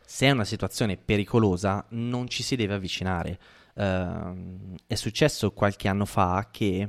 se 0.05 0.27
è 0.27 0.33
una 0.33 0.43
situazione 0.43 0.97
pericolosa, 0.97 1.87
non 1.91 2.27
ci 2.27 2.43
si 2.43 2.57
deve 2.57 2.75
avvicinare. 2.75 3.39
Uh, 3.75 4.75
è 4.89 4.97
successo 4.97 5.53
qualche 5.53 5.87
anno 5.87 6.05
fa 6.05 6.49
che 6.51 6.89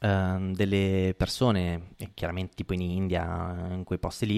Uh, 0.00 0.52
delle 0.52 1.14
persone, 1.16 1.94
chiaramente 2.14 2.54
tipo 2.54 2.72
in 2.72 2.82
India, 2.82 3.66
in 3.70 3.82
quei 3.82 3.98
posti 3.98 4.26
lì, 4.26 4.36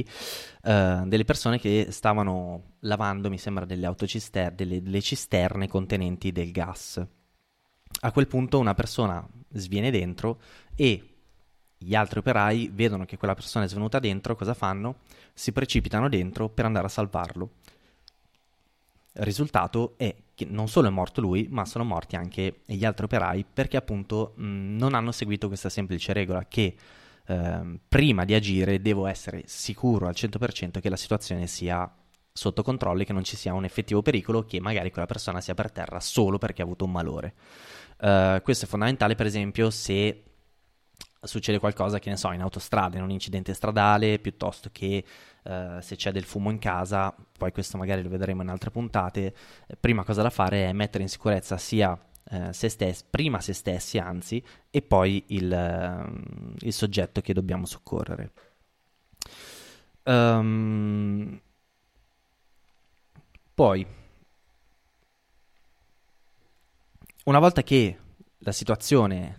uh, 0.63 1.07
delle 1.07 1.25
persone 1.25 1.59
che 1.59 1.89
stavano 1.91 2.77
lavando, 2.81 3.29
mi 3.29 3.37
sembra, 3.37 3.67
delle 3.67 3.85
autocisterne, 3.85 4.55
delle, 4.55 4.83
delle 4.83 5.03
cisterne 5.03 5.69
contenenti 5.69 6.33
del 6.33 6.51
gas. 6.51 7.05
A 8.01 8.13
quel 8.13 8.27
punto 8.27 8.59
una 8.59 8.73
persona 8.73 9.27
sviene 9.51 9.91
dentro 9.91 10.41
e 10.75 11.11
gli 11.77 11.95
altri 11.95 12.21
operai 12.21 12.71
vedono 12.73 13.05
che 13.05 13.19
quella 13.19 13.35
persona 13.35 13.65
è 13.65 13.69
svenuta 13.69 13.99
dentro, 13.99 14.37
cosa 14.37 14.55
fanno? 14.55 15.01
Si 15.35 15.53
precipitano 15.53 16.09
dentro 16.09 16.49
per 16.49 16.65
andare 16.65 16.87
a 16.87 16.91
salvarlo. 16.91 17.51
Il 19.13 19.23
risultato 19.25 19.95
è 19.97 20.15
che 20.35 20.47
non 20.49 20.69
solo 20.69 20.89
è 20.89 20.91
morto 20.91 21.21
lui, 21.21 21.49
ma 21.51 21.65
sono 21.65 21.85
morti 21.85 22.17
anche 22.17 22.61
gli 22.65 22.85
altri 22.85 23.05
operai 23.05 23.45
perché 23.53 23.77
appunto 23.77 24.33
mh, 24.37 24.77
non 24.77 24.95
hanno 24.95 25.13
seguito 25.13 25.49
questa 25.49 25.69
semplice 25.69 26.13
regola 26.13 26.47
che 26.47 26.75
eh, 27.27 27.79
prima 27.89 28.25
di 28.25 28.35
agire 28.35 28.81
devo 28.81 29.07
essere 29.07 29.43
sicuro 29.47 30.07
al 30.07 30.15
100% 30.17 30.81
che 30.81 30.89
la 30.89 30.97
situazione 30.97 31.47
sia 31.47 31.93
sotto 32.33 32.63
controllo 32.63 33.03
e 33.03 33.05
che 33.05 33.13
non 33.13 33.25
ci 33.25 33.37
sia 33.37 33.53
un 33.53 33.65
effettivo 33.65 34.03
pericolo 34.03 34.45
che 34.45 34.61
magari 34.61 34.91
quella 34.91 35.07
persona 35.07 35.41
sia 35.41 35.55
per 35.55 35.71
terra 35.71 36.01
solo 36.01 36.39
perché 36.39 36.63
ha 36.63 36.65
avuto 36.65 36.85
un 36.85 36.93
malore. 36.93 37.35
Uh, 37.99 38.41
questo 38.43 38.65
è 38.65 38.69
fondamentale 38.69 39.15
per 39.15 39.27
esempio 39.27 39.71
se 39.71 40.23
succede 41.23 41.59
qualcosa, 41.59 41.99
che 41.99 42.09
ne 42.09 42.17
so, 42.17 42.33
in 42.33 42.41
autostrada, 42.41 42.97
in 42.97 43.03
un 43.03 43.11
incidente 43.11 43.53
stradale, 43.53 44.19
piuttosto 44.19 44.71
che 44.73 45.05
uh, 45.43 45.81
se 45.81 45.97
c'è 45.97 46.13
del 46.13 46.25
fumo 46.25 46.51
in 46.51 46.59
casa, 46.59 47.15
poi 47.41 47.53
questo 47.53 47.79
magari 47.79 48.03
lo 48.03 48.11
vedremo 48.11 48.43
in 48.43 48.51
altre 48.51 48.71
puntate, 48.71 49.35
eh, 49.67 49.77
prima 49.81 50.05
cosa 50.05 50.21
da 50.21 50.29
fare 50.29 50.67
è 50.67 50.73
mettere 50.75 51.03
in 51.03 51.09
sicurezza 51.09 51.57
sia 51.57 51.99
uh, 52.31 52.53
se 52.53 52.69
stessi, 52.69 53.05
prima 53.09 53.41
se 53.41 53.55
stessi 53.55 53.97
anzi, 53.97 54.45
e 54.69 54.83
poi 54.83 55.25
il, 55.29 55.51
uh, 55.51 56.57
il 56.59 56.73
soggetto 56.75 57.23
che 57.23 57.33
dobbiamo 57.33 57.65
soccorrere. 57.65 58.33
Um, 60.03 61.41
poi, 63.55 63.87
una 67.25 67.39
volta 67.39 67.63
che 67.63 67.99
la 68.37 68.53
situazione 68.53 69.39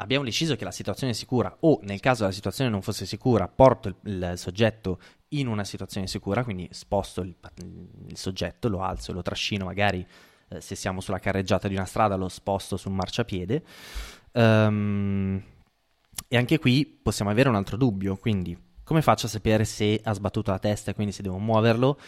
abbiamo 0.00 0.24
deciso 0.24 0.54
che 0.54 0.64
la 0.64 0.70
situazione 0.70 1.12
è 1.12 1.16
sicura 1.16 1.56
o 1.60 1.80
nel 1.82 1.98
caso 1.98 2.22
la 2.22 2.30
situazione 2.30 2.70
non 2.70 2.82
fosse 2.82 3.06
sicura 3.06 3.48
porto 3.48 3.88
il, 3.88 3.96
il 4.04 4.32
soggetto 4.36 5.00
in 5.30 5.46
una 5.46 5.64
situazione 5.64 6.06
sicura, 6.06 6.44
quindi 6.44 6.68
sposto 6.72 7.20
il, 7.20 7.34
il 8.06 8.16
soggetto, 8.16 8.68
lo 8.68 8.82
alzo, 8.82 9.12
lo 9.12 9.22
trascino 9.22 9.64
magari 9.64 10.06
eh, 10.48 10.60
se 10.60 10.74
siamo 10.74 11.00
sulla 11.00 11.18
carreggiata 11.18 11.68
di 11.68 11.74
una 11.74 11.84
strada 11.84 12.16
lo 12.16 12.28
sposto 12.28 12.76
sul 12.76 12.92
marciapiede. 12.92 13.62
Um, 14.32 15.42
e 16.26 16.36
anche 16.36 16.58
qui 16.58 16.84
possiamo 16.86 17.30
avere 17.30 17.48
un 17.48 17.54
altro 17.54 17.76
dubbio, 17.76 18.16
quindi 18.16 18.56
come 18.82 19.02
faccio 19.02 19.26
a 19.26 19.28
sapere 19.28 19.64
se 19.64 20.00
ha 20.02 20.14
sbattuto 20.14 20.50
la 20.50 20.58
testa 20.58 20.90
e 20.90 20.94
quindi 20.94 21.12
se 21.12 21.22
devo 21.22 21.38
muoverlo? 21.38 21.98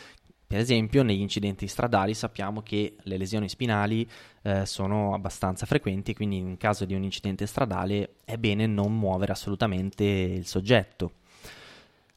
Per 0.46 0.58
esempio, 0.58 1.02
negli 1.02 1.20
incidenti 1.20 1.68
stradali 1.68 2.12
sappiamo 2.12 2.62
che 2.62 2.96
le 3.02 3.16
lesioni 3.18 3.48
spinali 3.48 4.08
eh, 4.42 4.66
sono 4.66 5.14
abbastanza 5.14 5.64
frequenti, 5.64 6.12
quindi 6.12 6.38
in 6.38 6.56
caso 6.56 6.84
di 6.86 6.94
un 6.94 7.04
incidente 7.04 7.46
stradale 7.46 8.14
è 8.24 8.36
bene 8.36 8.66
non 8.66 8.98
muovere 8.98 9.30
assolutamente 9.30 10.04
il 10.04 10.46
soggetto. 10.46 11.12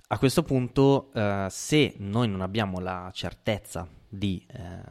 A 0.07 0.17
questo 0.17 0.43
punto, 0.43 1.11
eh, 1.13 1.47
se 1.49 1.95
noi 1.97 2.27
non 2.27 2.41
abbiamo 2.41 2.79
la 2.79 3.09
certezza 3.13 3.87
di 4.07 4.45
eh, 4.47 4.81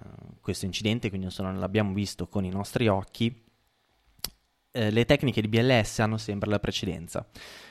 questo 0.41 0.65
incidente, 0.65 1.11
quindi 1.11 1.29
non 1.39 1.59
l'abbiamo 1.59 1.93
visto 1.93 2.27
con 2.27 2.45
i 2.45 2.51
nostri 2.51 2.89
occhi, 2.89 3.45
eh, 4.73 4.91
le 4.91 5.05
tecniche 5.05 5.41
di 5.41 5.49
BLS 5.49 6.01
hanno 6.01 6.17
sempre 6.17 6.51
la 6.51 6.59
precedenza. 6.59 7.27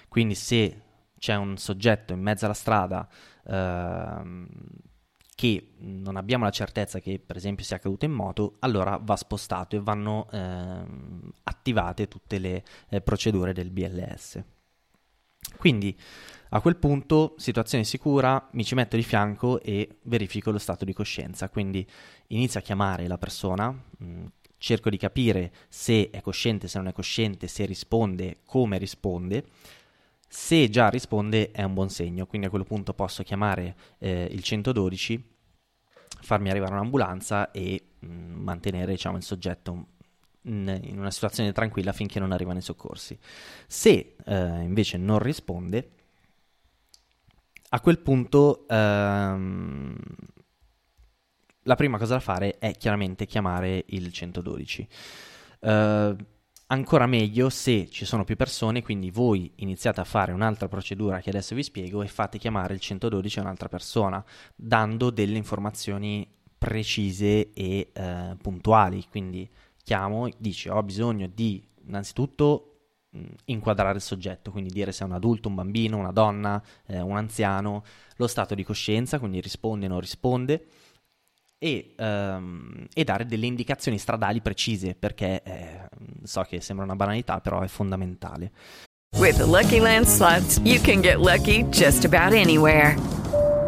Quindi 0.07 0.35
se 0.35 0.81
c'è 1.17 1.35
un 1.35 1.57
soggetto 1.57 2.13
in 2.13 2.21
mezzo 2.21 2.45
alla 2.45 2.53
strada 2.53 3.07
ehm, 3.47 4.47
che 5.35 5.73
non 5.79 6.15
abbiamo 6.17 6.45
la 6.45 6.51
certezza 6.51 6.99
che 6.99 7.19
per 7.19 7.35
esempio 7.35 7.65
sia 7.65 7.79
caduto 7.79 8.05
in 8.05 8.11
moto, 8.11 8.55
allora 8.59 8.97
va 9.01 9.15
spostato 9.15 9.75
e 9.75 9.79
vanno 9.81 10.27
ehm, 10.31 11.31
attivate 11.43 12.07
tutte 12.07 12.37
le 12.39 12.63
eh, 12.89 13.01
procedure 13.01 13.51
del 13.53 13.71
BLS. 13.71 14.43
Quindi 15.57 15.97
a 16.53 16.59
quel 16.59 16.75
punto, 16.75 17.35
situazione 17.37 17.85
sicura, 17.85 18.49
mi 18.51 18.65
ci 18.65 18.75
metto 18.75 18.97
di 18.97 19.03
fianco 19.03 19.61
e 19.61 19.99
verifico 20.03 20.51
lo 20.51 20.57
stato 20.57 20.83
di 20.83 20.91
coscienza. 20.91 21.49
Quindi 21.49 21.85
inizio 22.27 22.59
a 22.59 22.63
chiamare 22.63 23.07
la 23.07 23.17
persona, 23.17 23.69
mh, 23.69 24.05
mm, 24.05 24.25
cerco 24.57 24.89
di 24.89 24.97
capire 24.97 25.53
se 25.69 26.09
è 26.11 26.19
cosciente, 26.19 26.67
se 26.67 26.77
non 26.77 26.87
è 26.87 26.93
cosciente, 26.93 27.47
se 27.47 27.65
risponde, 27.65 28.39
come 28.45 28.77
risponde. 28.77 29.45
Se 30.27 30.69
già 30.69 30.89
risponde 30.89 31.51
è 31.51 31.63
un 31.63 31.73
buon 31.73 31.89
segno, 31.89 32.25
quindi 32.25 32.47
a 32.47 32.49
quel 32.49 32.65
punto 32.65 32.93
posso 32.93 33.23
chiamare 33.23 33.75
eh, 33.99 34.27
il 34.29 34.43
112 34.43 35.29
farmi 36.21 36.49
arrivare 36.49 36.73
un'ambulanza 36.73 37.51
e 37.51 37.81
mh, 37.99 38.07
mm, 38.07 38.43
mantenere 38.43 38.91
diciamo, 38.91 39.15
il 39.15 39.23
soggetto 39.23 39.85
in, 40.43 40.79
in, 40.83 40.99
una 40.99 41.11
situazione 41.11 41.53
tranquilla 41.53 41.93
finché 41.93 42.19
non 42.19 42.33
arrivano 42.33 42.59
i 42.59 42.61
soccorsi. 42.61 43.17
Se 43.67 44.15
eh, 44.25 44.61
invece 44.63 44.97
non 44.97 45.19
risponde, 45.19 45.91
a 47.73 47.79
quel 47.81 47.99
punto 47.99 48.67
ehm, 48.67 49.95
la 51.63 51.75
prima 51.75 51.97
cosa 51.97 52.13
da 52.15 52.19
fare 52.19 52.57
è 52.57 52.71
chiaramente 52.77 53.25
chiamare 53.25 53.83
il 53.87 54.11
112. 54.11 54.87
Uh, 55.59 56.15
Ancora 56.71 57.05
meglio 57.05 57.49
se 57.49 57.89
ci 57.89 58.05
sono 58.05 58.23
più 58.23 58.37
persone, 58.37 58.81
quindi 58.81 59.11
voi 59.11 59.51
iniziate 59.55 59.99
a 59.99 60.05
fare 60.05 60.31
un'altra 60.31 60.69
procedura 60.69 61.19
che 61.19 61.29
adesso 61.29 61.53
vi 61.53 61.63
spiego 61.63 62.01
e 62.01 62.07
fate 62.07 62.37
chiamare 62.37 62.73
il 62.73 62.79
112 62.79 63.39
a 63.39 63.41
un'altra 63.41 63.67
persona, 63.67 64.23
dando 64.55 65.09
delle 65.09 65.35
informazioni 65.35 66.25
precise 66.57 67.51
e 67.51 67.89
eh, 67.91 68.37
puntuali. 68.41 69.03
Quindi 69.09 69.49
chiamo, 69.83 70.29
dici 70.37 70.69
ho 70.69 70.81
bisogno 70.81 71.27
di 71.27 71.61
innanzitutto 71.87 72.70
inquadrare 73.45 73.95
il 73.95 74.01
soggetto, 74.01 74.51
quindi 74.51 74.71
dire 74.71 74.91
se 74.91 75.03
è 75.03 75.07
un 75.07 75.13
adulto, 75.13 75.49
un 75.49 75.55
bambino, 75.55 75.97
una 75.97 76.11
donna, 76.11 76.61
eh, 76.85 77.01
un 77.01 77.17
anziano, 77.17 77.83
lo 78.15 78.27
stato 78.27 78.55
di 78.55 78.63
coscienza, 78.63 79.19
quindi 79.19 79.41
risponde 79.41 79.85
o 79.85 79.89
non 79.89 79.99
risponde 79.99 80.65
e, 81.63 81.93
um, 81.99 82.87
e, 82.91 83.03
dare 83.03 83.27
delle 83.27 83.45
indicazioni 83.45 83.99
stradali 83.99 84.41
precise 84.41 84.95
perché 84.95 85.43
eh, 85.43 85.89
so 86.23 86.41
che 86.41 86.59
sembra 86.59 86.85
una 86.85 86.95
banalità 86.95 87.39
però 87.39 87.61
è 87.61 87.67
fondamentale. 87.67 88.51
With 89.17 89.37
the 89.37 89.45
Lucky 89.45 89.79
Land 89.79 90.07
slots 90.07 90.59
you 90.63 90.81
can 90.81 91.01
get 91.01 91.19
lucky 91.19 91.63
just 91.69 92.03
about 92.03 92.33
anywhere. 92.33 92.95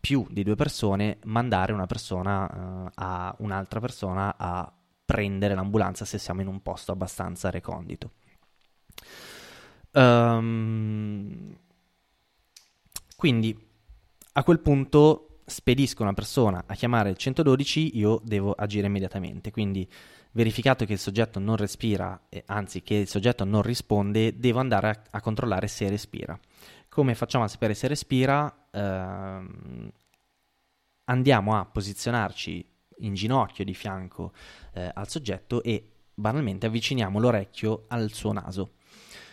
più 0.00 0.26
di 0.30 0.42
due 0.42 0.56
persone, 0.56 1.18
mandare 1.24 1.72
una 1.72 1.86
persona 1.86 2.48
eh, 2.48 2.90
a 2.94 3.34
un'altra 3.38 3.80
persona 3.80 4.34
a 4.36 4.72
prendere 5.04 5.54
l'ambulanza 5.54 6.04
se 6.04 6.18
siamo 6.18 6.40
in 6.40 6.46
un 6.46 6.62
posto 6.62 6.92
abbastanza 6.92 7.50
recondito. 7.50 8.12
Um, 9.92 11.56
quindi 13.16 13.68
a 14.32 14.44
quel 14.44 14.60
punto 14.60 15.40
spedisco 15.44 16.02
una 16.02 16.14
persona 16.14 16.62
a 16.66 16.74
chiamare 16.74 17.10
il 17.10 17.16
112, 17.16 17.98
io 17.98 18.20
devo 18.24 18.52
agire 18.52 18.86
immediatamente. 18.86 19.50
Quindi, 19.50 19.86
verificato 20.32 20.84
che 20.84 20.92
il 20.92 20.98
soggetto 20.98 21.38
non 21.40 21.56
respira, 21.56 22.26
eh, 22.28 22.44
anzi 22.46 22.82
che 22.82 22.94
il 22.94 23.08
soggetto 23.08 23.44
non 23.44 23.62
risponde, 23.62 24.38
devo 24.38 24.60
andare 24.60 24.88
a, 24.88 25.02
a 25.10 25.20
controllare 25.20 25.66
se 25.66 25.88
respira. 25.88 26.38
Come 26.88 27.14
facciamo 27.14 27.44
a 27.44 27.48
sapere 27.48 27.74
se 27.74 27.88
respira? 27.88 28.59
Ehm, 28.72 29.90
andiamo 31.04 31.58
a 31.58 31.64
posizionarci 31.64 32.68
in 32.98 33.14
ginocchio 33.14 33.64
di 33.64 33.74
fianco 33.74 34.32
eh, 34.74 34.90
al 34.92 35.08
soggetto 35.08 35.62
e 35.62 35.90
banalmente 36.14 36.66
avviciniamo 36.66 37.18
l'orecchio 37.18 37.84
al 37.88 38.12
suo 38.12 38.32
naso. 38.32 38.72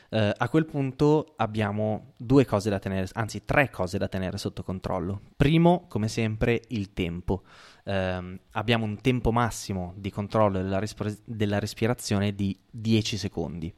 Uh, 0.09 0.31
a 0.37 0.47
quel 0.47 0.65
punto 0.65 1.33
abbiamo 1.35 2.13
due 2.15 2.45
cose 2.45 2.69
da 2.69 2.79
tenere, 2.79 3.09
anzi 3.11 3.43
tre 3.43 3.69
cose 3.69 3.97
da 3.97 4.07
tenere 4.07 4.37
sotto 4.37 4.63
controllo. 4.63 5.19
Primo, 5.35 5.85
come 5.89 6.07
sempre, 6.07 6.61
il 6.69 6.93
tempo. 6.93 7.43
Uh, 7.83 8.39
abbiamo 8.51 8.85
un 8.85 9.01
tempo 9.01 9.33
massimo 9.33 9.93
di 9.97 10.09
controllo 10.09 10.61
della, 10.61 10.79
risp- 10.79 11.21
della 11.25 11.59
respirazione 11.59 12.33
di 12.33 12.57
10 12.71 13.17
secondi. 13.17 13.73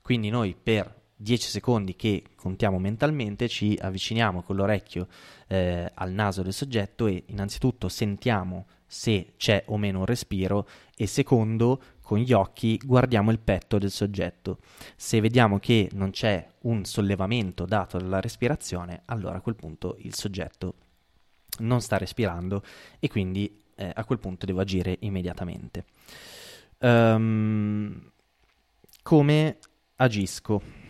Quindi 0.00 0.30
noi 0.30 0.54
per 0.54 1.01
10 1.22 1.48
secondi 1.48 1.94
che 1.94 2.24
contiamo 2.34 2.78
mentalmente 2.78 3.48
ci 3.48 3.78
avviciniamo 3.80 4.42
con 4.42 4.56
l'orecchio 4.56 5.06
eh, 5.46 5.90
al 5.94 6.10
naso 6.10 6.42
del 6.42 6.52
soggetto 6.52 7.06
e 7.06 7.22
innanzitutto 7.26 7.88
sentiamo 7.88 8.66
se 8.84 9.34
c'è 9.36 9.62
o 9.68 9.78
meno 9.78 10.00
un 10.00 10.04
respiro 10.04 10.68
e 10.96 11.06
secondo 11.06 11.80
con 12.02 12.18
gli 12.18 12.32
occhi 12.32 12.78
guardiamo 12.84 13.30
il 13.30 13.38
petto 13.38 13.78
del 13.78 13.90
soggetto. 13.90 14.58
Se 14.96 15.20
vediamo 15.20 15.58
che 15.58 15.88
non 15.92 16.10
c'è 16.10 16.46
un 16.62 16.84
sollevamento 16.84 17.64
dato 17.64 17.98
dalla 17.98 18.20
respirazione, 18.20 19.02
allora 19.06 19.38
a 19.38 19.40
quel 19.40 19.54
punto 19.54 19.96
il 20.00 20.14
soggetto 20.14 20.74
non 21.60 21.80
sta 21.80 21.96
respirando 21.96 22.62
e 22.98 23.08
quindi 23.08 23.62
eh, 23.76 23.92
a 23.94 24.04
quel 24.04 24.18
punto 24.18 24.44
devo 24.44 24.60
agire 24.60 24.96
immediatamente. 25.00 25.84
Um, 26.80 28.10
come 29.02 29.58
agisco? 29.96 30.81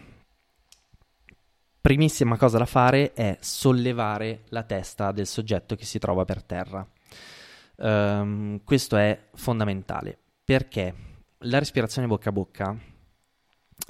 Primissima 1.83 2.39
cosa 2.39 2.59
da 2.59 2.65
fare 2.65 3.13
è 3.13 3.37
sollevare 3.41 4.45
la 4.49 4.63
testa 4.63 5.13
del 5.13 5.27
soggetto 5.27 5.75
che 5.75 5.85
si 5.85 5.99
trova 5.99 6.25
per 6.25 6.43
terra. 6.43 6.87
Um, 7.75 8.63
questo 8.63 8.97
è 8.97 9.29
fondamentale 9.35 10.17
perché 10.45 10.95
la 11.39 11.59
respirazione 11.59 12.07
bocca 12.07 12.29
a 12.29 12.33
bocca, 12.33 12.77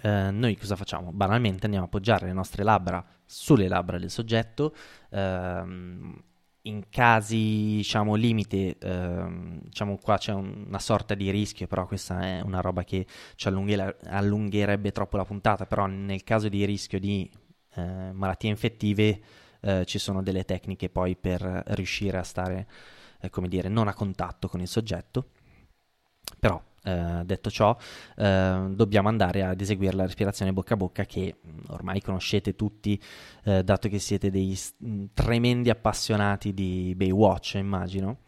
eh, 0.02 0.30
noi 0.30 0.56
cosa 0.56 0.74
facciamo? 0.76 1.12
Banalmente 1.12 1.64
andiamo 1.64 1.84
a 1.84 1.88
appoggiare 1.88 2.26
le 2.26 2.32
nostre 2.32 2.62
labbra 2.62 3.04
sulle 3.26 3.68
labbra 3.68 3.98
del 3.98 4.10
soggetto. 4.10 4.74
Ehm, 5.10 6.22
in 6.64 6.84
casi, 6.90 7.76
diciamo, 7.76 8.14
limite, 8.14 8.76
ehm, 8.78 9.62
diciamo 9.64 9.98
qua 9.98 10.16
c'è 10.16 10.32
un, 10.32 10.64
una 10.68 10.78
sorta 10.78 11.14
di 11.14 11.30
rischio, 11.30 11.66
però 11.66 11.86
questa 11.86 12.20
è 12.20 12.40
una 12.40 12.60
roba 12.60 12.84
che 12.84 13.06
ci 13.34 13.48
allungherebbe 13.48 14.92
troppo 14.92 15.16
la 15.16 15.24
puntata, 15.24 15.66
però 15.66 15.86
nel 15.86 16.22
caso 16.22 16.48
di 16.48 16.64
rischio 16.64 17.00
di 17.00 17.28
eh, 17.74 18.12
malattie 18.12 18.50
infettive 18.50 19.20
eh, 19.62 19.84
ci 19.84 19.98
sono 19.98 20.22
delle 20.22 20.44
tecniche 20.44 20.88
poi 20.88 21.16
per 21.16 21.40
riuscire 21.68 22.18
a 22.18 22.22
stare, 22.22 22.66
eh, 23.20 23.30
come 23.30 23.48
dire, 23.48 23.68
non 23.68 23.88
a 23.88 23.94
contatto 23.94 24.48
con 24.48 24.60
il 24.60 24.68
soggetto. 24.68 25.28
Però, 26.38 26.60
eh, 26.82 27.22
detto 27.24 27.50
ciò, 27.50 27.76
eh, 28.16 28.66
dobbiamo 28.70 29.08
andare 29.08 29.44
ad 29.44 29.60
eseguire 29.60 29.94
la 29.94 30.04
respirazione 30.04 30.52
bocca 30.52 30.74
a 30.74 30.76
bocca 30.76 31.04
che 31.04 31.36
mm, 31.46 31.58
ormai 31.68 32.00
conoscete 32.00 32.56
tutti, 32.56 33.00
eh, 33.44 33.62
dato 33.62 33.88
che 33.88 34.00
siete 34.00 34.30
dei 34.30 34.58
mm, 34.84 35.04
tremendi 35.14 35.70
appassionati 35.70 36.52
di 36.52 36.94
Baywatch, 36.96 37.54
immagino. 37.54 38.18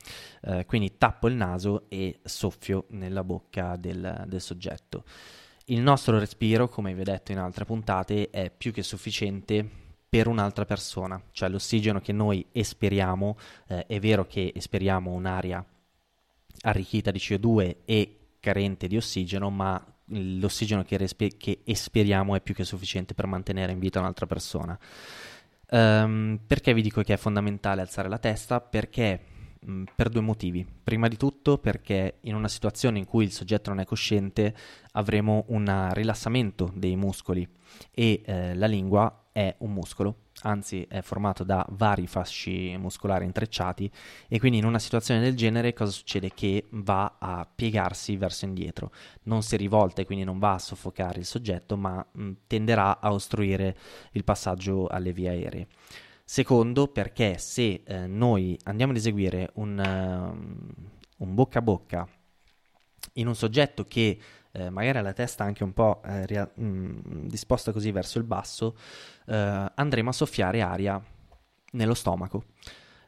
quindi 0.66 0.98
tappo 0.98 1.26
il 1.28 1.34
naso 1.34 1.86
e 1.88 2.20
soffio 2.22 2.84
nella 2.90 3.24
bocca 3.24 3.76
del, 3.76 4.24
del 4.26 4.40
soggetto. 4.42 5.04
Il 5.68 5.80
nostro 5.80 6.18
respiro, 6.18 6.68
come 6.68 6.92
vi 6.92 7.00
ho 7.00 7.04
detto 7.04 7.32
in 7.32 7.38
altre 7.38 7.64
puntate, 7.64 8.28
è 8.28 8.50
più 8.50 8.70
che 8.70 8.82
sufficiente 8.82 9.66
per 10.06 10.28
un'altra 10.28 10.66
persona, 10.66 11.20
cioè 11.32 11.48
l'ossigeno 11.48 12.00
che 12.00 12.12
noi 12.12 12.46
espiriamo, 12.52 13.36
eh, 13.68 13.86
è 13.86 13.98
vero 13.98 14.26
che 14.26 14.52
espiriamo 14.54 15.10
un'aria 15.10 15.64
arricchita 16.60 17.10
di 17.10 17.18
CO2 17.18 17.76
e 17.84 18.18
carente 18.40 18.86
di 18.86 18.96
ossigeno, 18.96 19.48
ma 19.48 19.82
l'ossigeno 20.08 20.84
che, 20.84 20.98
respi- 20.98 21.36
che 21.36 21.62
espiriamo 21.64 22.36
è 22.36 22.40
più 22.40 22.54
che 22.54 22.64
sufficiente 22.64 23.14
per 23.14 23.26
mantenere 23.26 23.72
in 23.72 23.78
vita 23.78 24.00
un'altra 24.00 24.26
persona. 24.26 24.78
Um, 25.70 26.38
perché 26.46 26.74
vi 26.74 26.82
dico 26.82 27.02
che 27.02 27.14
è 27.14 27.16
fondamentale 27.16 27.80
alzare 27.80 28.08
la 28.08 28.18
testa? 28.18 28.60
Perché 28.60 29.33
Mm, 29.68 29.84
per 29.94 30.10
due 30.10 30.20
motivi. 30.20 30.66
Prima 30.84 31.08
di 31.08 31.16
tutto 31.16 31.56
perché 31.56 32.18
in 32.22 32.34
una 32.34 32.48
situazione 32.48 32.98
in 32.98 33.06
cui 33.06 33.24
il 33.24 33.32
soggetto 33.32 33.70
non 33.70 33.80
è 33.80 33.86
cosciente 33.86 34.54
avremo 34.92 35.44
un 35.48 35.88
rilassamento 35.92 36.70
dei 36.74 36.96
muscoli 36.96 37.48
e 37.90 38.20
eh, 38.24 38.54
la 38.54 38.66
lingua 38.66 39.28
è 39.32 39.54
un 39.58 39.72
muscolo, 39.72 40.16
anzi 40.42 40.86
è 40.86 41.00
formato 41.00 41.44
da 41.44 41.64
vari 41.70 42.06
fasci 42.06 42.76
muscolari 42.76 43.24
intrecciati 43.24 43.90
e 44.28 44.38
quindi 44.38 44.58
in 44.58 44.66
una 44.66 44.78
situazione 44.78 45.20
del 45.20 45.34
genere 45.34 45.72
cosa 45.72 45.90
succede? 45.90 46.32
Che 46.34 46.66
va 46.70 47.16
a 47.18 47.48
piegarsi 47.52 48.16
verso 48.16 48.44
indietro, 48.44 48.92
non 49.24 49.42
si 49.42 49.56
rivolta 49.56 50.02
e 50.02 50.04
quindi 50.04 50.24
non 50.24 50.38
va 50.38 50.52
a 50.52 50.58
soffocare 50.58 51.20
il 51.20 51.26
soggetto 51.26 51.76
ma 51.78 52.06
mh, 52.12 52.22
mm, 52.22 52.32
tenderà 52.46 53.00
a 53.00 53.12
ostruire 53.12 53.76
il 54.12 54.24
passaggio 54.24 54.88
alle 54.88 55.12
vie 55.12 55.30
aeree. 55.30 55.66
Secondo, 56.26 56.88
perché 56.88 57.36
se 57.36 57.82
eh, 57.84 58.06
noi 58.06 58.58
andiamo 58.64 58.92
ad 58.92 58.98
eseguire 58.98 59.50
un, 59.56 59.78
uh, 59.78 61.22
un, 61.24 61.34
bocca 61.34 61.58
a 61.58 61.62
bocca 61.62 62.08
in 63.14 63.26
un 63.26 63.34
soggetto 63.34 63.84
che 63.84 64.18
eh, 64.52 64.70
magari 64.70 64.98
ha 64.98 65.02
la 65.02 65.12
testa 65.12 65.44
anche 65.44 65.62
un 65.64 65.74
po' 65.74 66.00
eh, 66.02 66.24
ria- 66.24 66.50
mh, 66.52 66.64
mm, 66.64 67.26
disposta 67.26 67.72
così 67.72 67.90
verso 67.90 68.18
il 68.18 68.24
basso, 68.24 68.74
eh, 69.26 69.72
andremo 69.74 70.08
a 70.08 70.12
soffiare 70.12 70.62
aria 70.62 71.02
nello 71.72 71.94
stomaco 71.94 72.44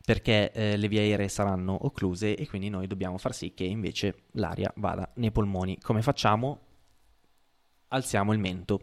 perché 0.04 0.52
eh, 0.52 0.76
le 0.76 0.88
vie 0.88 1.00
aeree 1.00 1.28
saranno 1.28 1.86
occluse 1.86 2.36
e 2.36 2.46
quindi 2.46 2.68
noi 2.68 2.86
dobbiamo 2.86 3.16
far 3.16 3.34
sì 3.34 3.54
che 3.54 3.64
invece 3.64 4.24
l'aria 4.32 4.70
vada 4.76 5.10
nei 5.16 5.32
polmoni. 5.32 5.80
Come 5.80 6.02
facciamo? 6.02 6.60
Alziamo 7.88 8.32
il 8.32 8.38
mento 8.38 8.80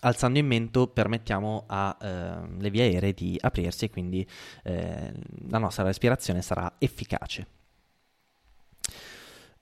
Alzando 0.00 0.38
in 0.38 0.46
mento 0.46 0.86
permettiamo 0.86 1.64
alle 1.66 2.46
eh, 2.66 2.70
vie 2.70 2.82
aeree 2.82 3.12
di 3.12 3.36
aprirsi 3.40 3.86
e 3.86 3.90
quindi 3.90 4.26
eh, 4.62 5.12
la 5.48 5.58
nostra 5.58 5.84
respirazione 5.84 6.40
sarà 6.40 6.74
efficace. 6.78 7.46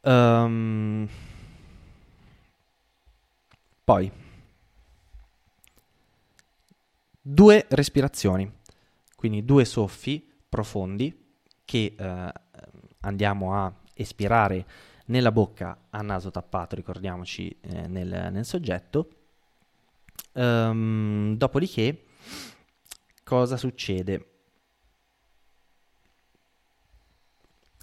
Um, 0.03 1.09
poi, 3.83 4.11
due 7.21 7.67
respirazioni, 7.71 8.53
quindi 9.17 9.45
due 9.45 9.65
soffi 9.65 10.33
profondi 10.49 11.25
che 11.65 11.95
eh, 11.99 12.33
andiamo 13.01 13.55
a 13.55 13.73
espirare 13.95 14.67
nella 15.07 15.33
bocca 15.33 15.87
a 15.91 16.03
naso 16.03 16.31
tappato, 16.31 16.77
ricordiamoci, 16.77 17.57
eh, 17.61 17.87
nel, 17.87 18.29
nel 18.33 18.45
soggetto 18.45 19.09
Um, 20.33 21.37
dopodiché, 21.37 22.05
cosa 23.25 23.57
succede? 23.57 24.31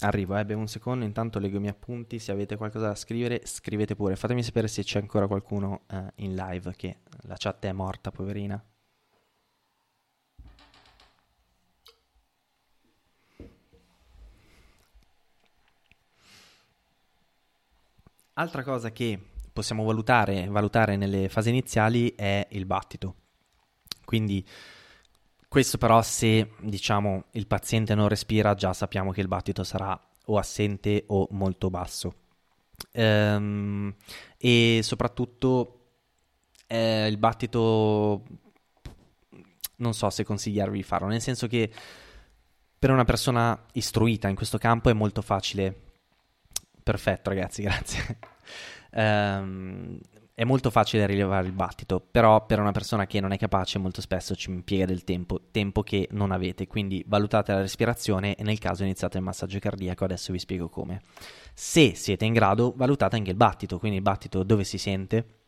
Arrivo, 0.00 0.36
eh, 0.36 0.44
bevo 0.44 0.60
un 0.60 0.68
secondo, 0.68 1.04
intanto 1.04 1.38
leggo 1.38 1.56
i 1.56 1.60
miei 1.60 1.72
appunti, 1.72 2.18
se 2.18 2.30
avete 2.32 2.56
qualcosa 2.56 2.88
da 2.88 2.94
scrivere 2.94 3.46
scrivete 3.46 3.94
pure, 3.94 4.16
fatemi 4.16 4.42
sapere 4.42 4.68
se 4.68 4.82
c'è 4.82 5.00
ancora 5.00 5.26
qualcuno 5.26 5.84
eh, 5.88 6.12
in 6.16 6.34
live, 6.34 6.74
che 6.76 6.98
la 7.22 7.36
chat 7.38 7.64
è 7.64 7.72
morta, 7.72 8.10
poverina. 8.10 8.62
Altra 18.34 18.62
cosa 18.64 18.90
che 18.90 19.33
possiamo 19.54 19.84
valutare, 19.84 20.48
valutare 20.48 20.96
nelle 20.96 21.30
fasi 21.30 21.48
iniziali 21.48 22.12
è 22.14 22.46
il 22.50 22.66
battito. 22.66 23.14
Quindi 24.04 24.44
questo 25.48 25.78
però 25.78 26.02
se 26.02 26.50
diciamo 26.60 27.26
il 27.30 27.46
paziente 27.46 27.94
non 27.94 28.08
respira 28.08 28.54
già 28.54 28.72
sappiamo 28.72 29.12
che 29.12 29.20
il 29.20 29.28
battito 29.28 29.62
sarà 29.62 29.98
o 30.26 30.36
assente 30.36 31.04
o 31.06 31.28
molto 31.30 31.70
basso. 31.70 32.14
Ehm, 32.90 33.94
e 34.36 34.80
soprattutto 34.82 35.78
eh, 36.66 37.06
il 37.06 37.16
battito 37.16 38.24
non 39.76 39.94
so 39.94 40.10
se 40.10 40.24
consigliarvi 40.24 40.78
di 40.78 40.82
farlo, 40.82 41.06
nel 41.06 41.22
senso 41.22 41.46
che 41.46 41.70
per 42.76 42.90
una 42.90 43.04
persona 43.04 43.66
istruita 43.74 44.28
in 44.28 44.34
questo 44.34 44.58
campo 44.58 44.90
è 44.90 44.92
molto 44.92 45.22
facile. 45.22 45.92
Perfetto, 46.82 47.30
ragazzi, 47.30 47.62
grazie. 47.64 48.18
Um, 48.94 49.98
è 50.36 50.42
molto 50.42 50.70
facile 50.70 51.06
rilevare 51.06 51.46
il 51.46 51.52
battito, 51.52 52.00
però 52.00 52.44
per 52.44 52.58
una 52.58 52.72
persona 52.72 53.06
che 53.06 53.20
non 53.20 53.30
è 53.30 53.38
capace 53.38 53.78
molto 53.78 54.00
spesso 54.00 54.34
ci 54.34 54.50
impiega 54.50 54.84
del 54.84 55.04
tempo, 55.04 55.40
tempo 55.52 55.84
che 55.84 56.08
non 56.10 56.32
avete, 56.32 56.66
quindi 56.66 57.04
valutate 57.06 57.52
la 57.52 57.60
respirazione 57.60 58.34
e 58.34 58.42
nel 58.42 58.58
caso 58.58 58.82
iniziate 58.82 59.18
il 59.18 59.22
massaggio 59.22 59.60
cardiaco, 59.60 60.04
adesso 60.04 60.32
vi 60.32 60.40
spiego 60.40 60.68
come. 60.68 61.02
Se 61.54 61.94
siete 61.94 62.24
in 62.24 62.32
grado, 62.32 62.72
valutate 62.76 63.14
anche 63.14 63.30
il 63.30 63.36
battito, 63.36 63.78
quindi 63.78 63.98
il 63.98 64.02
battito 64.02 64.42
dove 64.42 64.64
si 64.64 64.76
sente? 64.76 65.42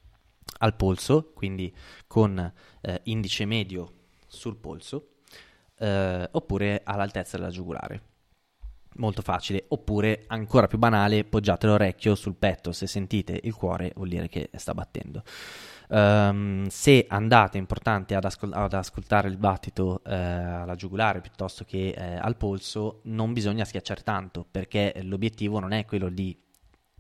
Al 0.59 0.77
polso, 0.77 1.33
quindi 1.35 1.75
con 2.07 2.39
eh, 2.81 3.01
indice 3.05 3.45
medio 3.45 3.93
sul 4.29 4.57
polso, 4.57 5.15
eh, 5.79 6.29
oppure 6.31 6.83
all'altezza 6.85 7.37
della 7.37 7.51
giugulare 7.51 8.15
molto 8.99 9.23
facile, 9.23 9.65
oppure 9.69 10.25
ancora 10.29 10.67
più 10.67 10.79
banale, 10.79 11.25
poggiate 11.25 11.67
l'orecchio 11.67 12.15
sul 12.15 12.35
petto, 12.35 12.73
se 12.73 12.87
sentite 12.87 13.39
il 13.43 13.55
cuore 13.55 13.93
vuol 13.95 14.09
dire 14.09 14.29
che 14.29 14.51
sta 14.55 14.75
battendo. 14.75 15.23
Um, 15.89 16.67
se 16.67 17.07
andate, 17.09 17.59
importante, 17.59 18.17
ad, 18.17 18.25
ascol- 18.25 18.53
ad 18.53 18.73
ascoltare 18.73 19.29
il 19.29 19.37
battito 19.37 20.03
eh, 20.05 20.15
alla 20.15 20.75
giugulare 20.75 21.21
piuttosto 21.21 21.65
che 21.65 21.91
eh, 21.91 22.17
al 22.17 22.37
polso, 22.37 23.01
non 23.05 23.33
bisogna 23.33 23.65
schiacciare 23.65 24.03
tanto, 24.03 24.45
perché 24.51 24.95
l'obiettivo 25.03 25.61
non 25.61 25.73
è 25.73 25.85
quello 25.85 26.09
di 26.09 26.37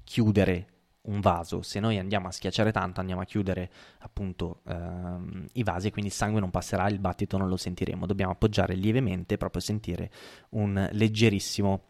chiudere 0.04 0.75
un 1.06 1.20
vaso, 1.20 1.62
se 1.62 1.80
noi 1.80 1.98
andiamo 1.98 2.28
a 2.28 2.30
schiacciare 2.30 2.72
tanto 2.72 3.00
andiamo 3.00 3.20
a 3.20 3.24
chiudere 3.24 3.70
appunto 3.98 4.60
ehm, 4.66 5.46
i 5.52 5.62
vasi 5.62 5.88
e 5.88 5.90
quindi 5.90 6.10
il 6.10 6.16
sangue 6.16 6.40
non 6.40 6.50
passerà, 6.50 6.88
il 6.88 6.98
battito 6.98 7.36
non 7.36 7.48
lo 7.48 7.56
sentiremo, 7.56 8.06
dobbiamo 8.06 8.32
appoggiare 8.32 8.74
lievemente 8.74 9.36
proprio 9.36 9.60
sentire 9.60 10.10
un 10.50 10.88
leggerissimo, 10.92 11.82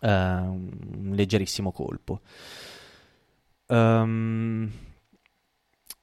eh, 0.00 0.08
un 0.10 1.12
leggerissimo 1.14 1.72
colpo. 1.72 2.20
Um, 3.66 4.70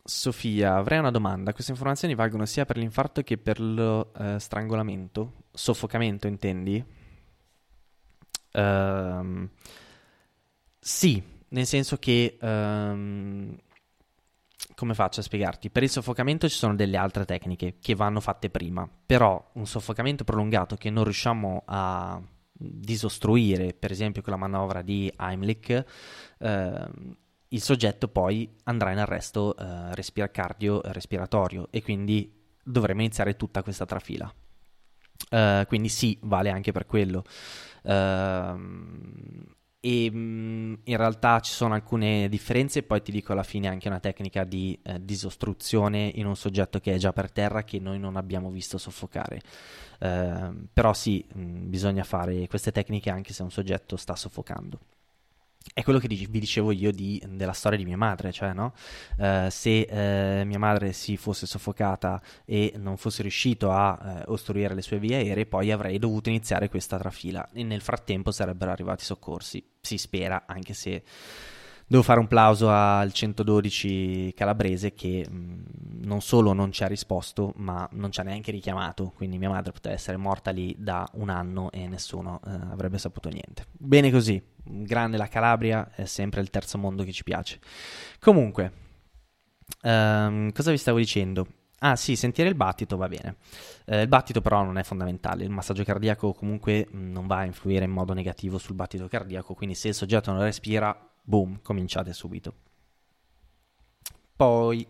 Sofia, 0.07 0.75
avrei 0.75 0.99
una 0.99 1.09
domanda. 1.09 1.51
Queste 1.51 1.71
informazioni 1.71 2.13
valgono 2.13 2.45
sia 2.45 2.63
per 2.65 2.77
l'infarto 2.77 3.23
che 3.23 3.39
per 3.39 3.59
lo 3.59 4.13
eh, 4.13 4.39
strangolamento? 4.39 5.45
Soffocamento, 5.51 6.27
intendi? 6.27 6.83
Uh, 8.53 9.49
sì, 10.79 11.21
nel 11.55 11.65
senso 11.65 11.97
che... 11.97 12.37
Um, 12.41 13.57
come 14.75 14.93
faccio 14.93 15.21
a 15.21 15.23
spiegarti? 15.23 15.69
Per 15.69 15.83
il 15.83 15.89
soffocamento 15.89 16.49
ci 16.49 16.57
sono 16.57 16.75
delle 16.75 16.97
altre 16.97 17.23
tecniche 17.23 17.77
che 17.79 17.95
vanno 17.95 18.19
fatte 18.19 18.49
prima, 18.49 18.89
però 19.05 19.51
un 19.53 19.65
soffocamento 19.65 20.25
prolungato 20.25 20.75
che 20.75 20.89
non 20.89 21.05
riusciamo 21.05 21.63
a 21.65 22.21
disostruire, 22.51 23.73
per 23.73 23.91
esempio 23.91 24.21
con 24.21 24.33
la 24.33 24.39
manovra 24.39 24.81
di 24.81 25.09
Heimlich, 25.17 25.85
eh, 26.39 26.89
il 27.47 27.61
soggetto 27.61 28.09
poi 28.09 28.53
andrà 28.63 28.91
in 28.91 28.97
arresto 28.97 29.55
eh, 29.55 29.95
respira- 29.95 30.29
cardio-respiratorio 30.29 31.69
e 31.71 31.81
quindi 31.81 32.29
dovremo 32.61 32.99
iniziare 32.99 33.37
tutta 33.37 33.63
questa 33.63 33.85
trafila. 33.85 34.33
Uh, 35.29 35.65
quindi 35.67 35.87
sì, 35.87 36.17
vale 36.23 36.49
anche 36.49 36.73
per 36.73 36.85
quello. 36.85 37.23
Uh, 37.83 38.59
e 39.85 40.09
mh, 40.09 40.17
mm, 40.17 40.73
in 40.85 40.97
realtà 40.97 41.39
ci 41.41 41.51
sono 41.51 41.75
alcune 41.75 42.27
differenze 42.27 42.81
poi 42.81 43.03
ti 43.03 43.11
dico 43.11 43.33
alla 43.33 43.43
fine 43.43 43.67
anche 43.67 43.87
una 43.87 43.99
tecnica 43.99 44.43
di 44.43 44.77
eh, 44.81 45.03
disostruzione 45.05 46.11
in 46.15 46.25
un 46.25 46.35
soggetto 46.35 46.79
che 46.79 46.95
è 46.95 46.97
già 46.97 47.13
per 47.13 47.31
terra 47.31 47.63
che 47.63 47.79
noi 47.79 47.99
non 47.99 48.15
abbiamo 48.15 48.49
visto 48.49 48.79
soffocare. 48.79 49.41
Eh, 49.99 50.51
però 50.73 50.93
sì 50.93 51.23
mh, 51.31 51.39
mm, 51.39 51.69
bisogna 51.69 52.03
fare 52.03 52.47
queste 52.47 52.71
tecniche 52.71 53.11
anche 53.11 53.31
se 53.31 53.43
un 53.43 53.51
soggetto 53.51 53.95
sta 53.95 54.15
soffocando 54.15 54.79
è 55.73 55.83
quello 55.83 55.99
che 55.99 56.07
vi 56.07 56.39
dicevo 56.39 56.71
io 56.71 56.91
di, 56.91 57.21
della 57.27 57.53
storia 57.53 57.77
di 57.77 57.85
mia 57.85 57.97
madre, 57.97 58.31
cioè 58.31 58.53
no? 58.53 58.73
uh, 59.17 59.49
se 59.49 59.87
uh, 59.89 60.45
mia 60.45 60.59
madre 60.59 60.93
si 60.93 61.17
fosse 61.17 61.45
soffocata 61.45 62.21
e 62.45 62.73
non 62.77 62.97
fosse 62.97 63.21
riuscito 63.21 63.71
a 63.71 64.23
uh, 64.27 64.31
ostruire 64.31 64.73
le 64.73 64.81
sue 64.81 64.99
vie 64.99 65.15
aeree, 65.15 65.45
poi 65.45 65.71
avrei 65.71 65.97
dovuto 65.97 66.29
iniziare 66.29 66.69
questa 66.69 66.97
trafila 66.97 67.49
e 67.51 67.63
nel 67.63 67.81
frattempo 67.81 68.31
sarebbero 68.31 68.71
arrivati 68.71 69.03
i 69.03 69.05
soccorsi, 69.05 69.65
si 69.81 69.97
spera, 69.97 70.43
anche 70.45 70.73
se 70.73 71.03
devo 71.87 72.03
fare 72.03 72.19
un 72.19 72.27
plauso 72.27 72.69
al 72.69 73.11
112 73.11 74.33
calabrese 74.35 74.93
che 74.93 75.25
mm, 75.29 75.63
non 76.03 76.21
solo 76.21 76.53
non 76.53 76.71
ci 76.71 76.83
ha 76.83 76.87
risposto, 76.87 77.53
ma 77.57 77.87
non 77.93 78.11
ci 78.11 78.19
ha 78.19 78.23
neanche 78.23 78.51
richiamato, 78.51 79.11
quindi 79.15 79.37
mia 79.37 79.49
madre 79.49 79.71
poteva 79.71 79.93
essere 79.93 80.17
morta 80.17 80.51
lì 80.51 80.75
da 80.77 81.07
un 81.13 81.29
anno 81.29 81.71
e 81.71 81.87
nessuno 81.87 82.39
avrebbe 82.43 82.97
saputo 82.97 83.29
niente. 83.29 83.65
Bene 83.71 84.11
così, 84.11 84.41
grande 84.63 85.17
la 85.17 85.27
Calabria, 85.27 85.91
è 85.93 86.05
sempre 86.05 86.41
il 86.41 86.49
terzo 86.49 86.77
mondo 86.77 87.03
che 87.03 87.11
ci 87.11 87.23
piace. 87.23 87.59
Comunque, 88.19 88.71
um, 89.83 90.51
cosa 90.51 90.71
vi 90.71 90.77
stavo 90.77 90.97
dicendo? 90.97 91.47
Ah 91.79 91.95
sì, 91.95 92.15
sentire 92.15 92.49
il 92.49 92.55
battito 92.55 92.97
va 92.97 93.07
bene. 93.07 93.35
Eh, 93.85 94.01
il 94.01 94.07
battito 94.07 94.41
però 94.41 94.63
non 94.63 94.77
è 94.77 94.83
fondamentale, 94.83 95.43
il 95.43 95.49
massaggio 95.49 95.83
cardiaco 95.83 96.33
comunque 96.33 96.87
mm, 96.93 97.11
non 97.11 97.27
va 97.27 97.37
a 97.37 97.45
influire 97.45 97.85
in 97.85 97.91
modo 97.91 98.13
negativo 98.13 98.57
sul 98.57 98.75
battito 98.75 99.07
cardiaco, 99.07 99.53
quindi 99.53 99.75
se 99.75 99.89
il 99.89 99.93
soggetto 99.93 100.31
non 100.31 100.41
respira, 100.41 100.97
boom, 101.25 101.59
cominciate 101.61 102.13
subito. 102.13 102.53
Poi, 104.35 104.87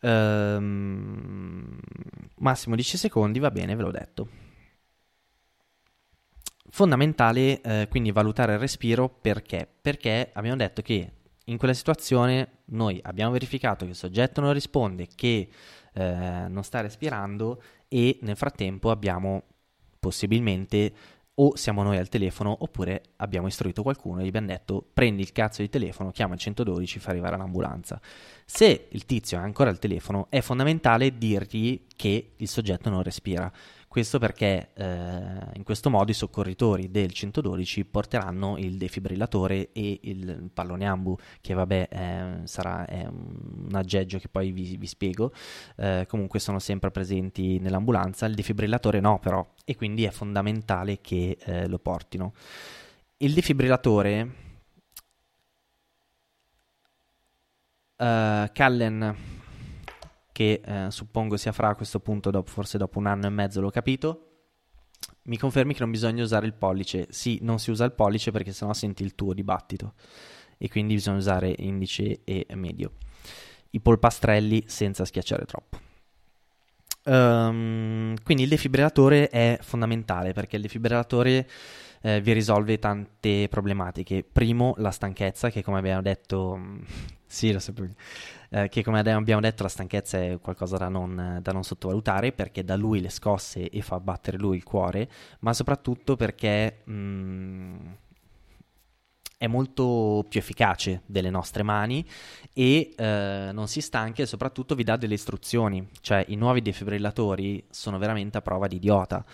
ehm, 0.00 1.78
massimo 2.36 2.74
10 2.74 2.96
secondi, 2.96 3.38
va 3.38 3.50
bene, 3.50 3.74
ve 3.74 3.82
l'ho 3.82 3.90
detto. 3.90 4.28
Fondamentale 6.70 7.60
eh, 7.60 7.86
quindi 7.90 8.12
valutare 8.12 8.54
il 8.54 8.58
respiro 8.58 9.08
perché? 9.08 9.68
Perché 9.80 10.30
abbiamo 10.32 10.56
detto 10.56 10.80
che 10.80 11.12
in 11.46 11.58
quella 11.58 11.74
situazione 11.74 12.62
noi 12.66 12.98
abbiamo 13.02 13.32
verificato 13.32 13.84
che 13.84 13.90
il 13.90 13.96
soggetto 13.96 14.40
non 14.40 14.52
risponde, 14.54 15.06
che 15.14 15.48
eh, 15.92 16.46
non 16.48 16.64
sta 16.64 16.80
respirando 16.80 17.62
e 17.88 18.18
nel 18.22 18.36
frattempo 18.36 18.90
abbiamo 18.90 19.42
possibilmente 19.98 20.92
o 21.34 21.56
siamo 21.56 21.82
noi 21.82 21.96
al 21.96 22.08
telefono 22.08 22.54
oppure 22.60 23.02
abbiamo 23.16 23.46
istruito 23.46 23.82
qualcuno 23.82 24.20
e 24.20 24.24
gli 24.24 24.28
abbiamo 24.28 24.48
detto 24.48 24.84
prendi 24.92 25.22
il 25.22 25.32
cazzo 25.32 25.62
di 25.62 25.68
telefono, 25.68 26.10
chiama 26.10 26.34
il 26.34 26.40
112, 26.40 26.98
fa 26.98 27.10
arrivare 27.10 27.36
l'ambulanza. 27.36 28.00
Se 28.44 28.88
il 28.90 29.06
tizio 29.06 29.38
è 29.38 29.42
ancora 29.42 29.70
al 29.70 29.78
telefono 29.78 30.26
è 30.28 30.40
fondamentale 30.40 31.16
dirgli 31.16 31.86
che 31.96 32.32
il 32.36 32.48
soggetto 32.48 32.90
non 32.90 33.02
respira 33.02 33.50
questo 33.92 34.18
perché 34.18 34.70
eh, 34.72 34.86
in 35.52 35.62
questo 35.64 35.90
modo 35.90 36.10
i 36.10 36.14
soccorritori 36.14 36.90
del 36.90 37.12
112 37.12 37.84
porteranno 37.84 38.56
il 38.56 38.78
defibrillatore 38.78 39.68
e 39.72 40.00
il 40.04 40.48
pallone 40.50 40.86
ambu, 40.86 41.14
che 41.42 41.52
vabbè 41.52 41.88
è, 41.88 42.26
sarà 42.44 42.86
è 42.86 43.04
un 43.04 43.68
aggeggio 43.72 44.18
che 44.18 44.28
poi 44.28 44.50
vi, 44.50 44.78
vi 44.78 44.86
spiego, 44.86 45.30
eh, 45.76 46.06
comunque 46.08 46.40
sono 46.40 46.58
sempre 46.58 46.90
presenti 46.90 47.58
nell'ambulanza, 47.58 48.24
il 48.24 48.34
defibrillatore 48.34 48.98
no 48.98 49.18
però, 49.18 49.46
e 49.62 49.76
quindi 49.76 50.04
è 50.04 50.10
fondamentale 50.10 51.02
che 51.02 51.36
eh, 51.38 51.68
lo 51.68 51.78
portino. 51.78 52.32
Il 53.18 53.34
defibrillatore... 53.34 54.40
Uh, 57.98 58.50
Callen 58.52 59.41
che 60.32 60.60
eh, 60.64 60.90
suppongo 60.90 61.36
sia 61.36 61.52
fra 61.52 61.68
a 61.68 61.74
questo 61.74 62.00
punto, 62.00 62.30
dopo, 62.30 62.50
forse 62.50 62.78
dopo 62.78 62.98
un 62.98 63.06
anno 63.06 63.26
e 63.26 63.30
mezzo 63.30 63.60
l'ho 63.60 63.70
capito. 63.70 64.28
Mi 65.24 65.36
confermi 65.36 65.74
che 65.74 65.80
non 65.80 65.90
bisogna 65.90 66.22
usare 66.22 66.46
il 66.46 66.54
pollice? 66.54 67.06
Sì, 67.10 67.38
non 67.42 67.58
si 67.58 67.70
usa 67.70 67.84
il 67.84 67.92
pollice 67.92 68.30
perché 68.32 68.52
sennò 68.52 68.72
senti 68.72 69.02
il 69.04 69.14
tuo 69.14 69.34
dibattito 69.34 69.94
e 70.58 70.68
quindi 70.68 70.94
bisogna 70.94 71.18
usare 71.18 71.54
indice 71.58 72.22
e 72.24 72.46
medio. 72.54 72.92
I 73.70 73.80
polpastrelli 73.80 74.64
senza 74.66 75.04
schiacciare 75.04 75.44
troppo. 75.44 75.78
Um, 77.04 78.14
quindi 78.22 78.44
il 78.44 78.48
defibrillatore 78.48 79.28
è 79.28 79.58
fondamentale 79.60 80.32
perché 80.32 80.54
il 80.56 80.62
defibrillatore 80.62 81.48
eh, 82.02 82.20
vi 82.20 82.32
risolve 82.32 82.78
tante 82.78 83.48
problematiche. 83.48 84.24
Primo, 84.30 84.74
la 84.78 84.90
stanchezza, 84.90 85.50
che 85.50 85.62
come 85.62 85.78
abbiamo 85.78 86.02
detto, 86.02 86.60
sì, 87.26 87.52
lo 87.52 87.58
sapevo. 87.58 87.92
Eh, 88.50 88.68
che 88.68 88.82
come 88.82 88.98
abbiamo 88.98 89.40
detto 89.40 89.62
la 89.62 89.68
stanchezza 89.70 90.18
è 90.18 90.38
qualcosa 90.38 90.76
da 90.76 90.88
non, 90.88 91.38
da 91.40 91.52
non, 91.52 91.64
sottovalutare 91.64 92.32
perché 92.32 92.62
dà 92.64 92.76
lui 92.76 93.00
le 93.00 93.08
scosse 93.08 93.70
e 93.70 93.80
fa 93.80 93.98
battere 93.98 94.36
lui 94.36 94.56
il 94.56 94.62
cuore, 94.62 95.08
ma 95.40 95.54
soprattutto 95.54 96.16
perché 96.16 96.82
mh, 96.84 96.92
mm, 96.92 97.76
è 99.38 99.46
molto 99.46 100.24
più 100.28 100.38
efficace 100.38 101.02
delle 101.06 101.30
nostre 101.30 101.62
mani 101.62 102.06
e 102.52 102.92
eh, 102.94 103.50
non 103.52 103.66
si 103.66 103.80
stanca 103.80 104.22
e 104.22 104.26
soprattutto 104.26 104.74
vi 104.74 104.84
dà 104.84 104.96
delle 104.96 105.14
istruzioni, 105.14 105.88
cioè 106.00 106.24
i 106.28 106.36
nuovi 106.36 106.60
defibrillatori 106.62 107.64
sono 107.70 107.98
veramente 107.98 108.36
a 108.38 108.42
prova 108.42 108.68
di 108.68 108.76
idiota 108.76 109.24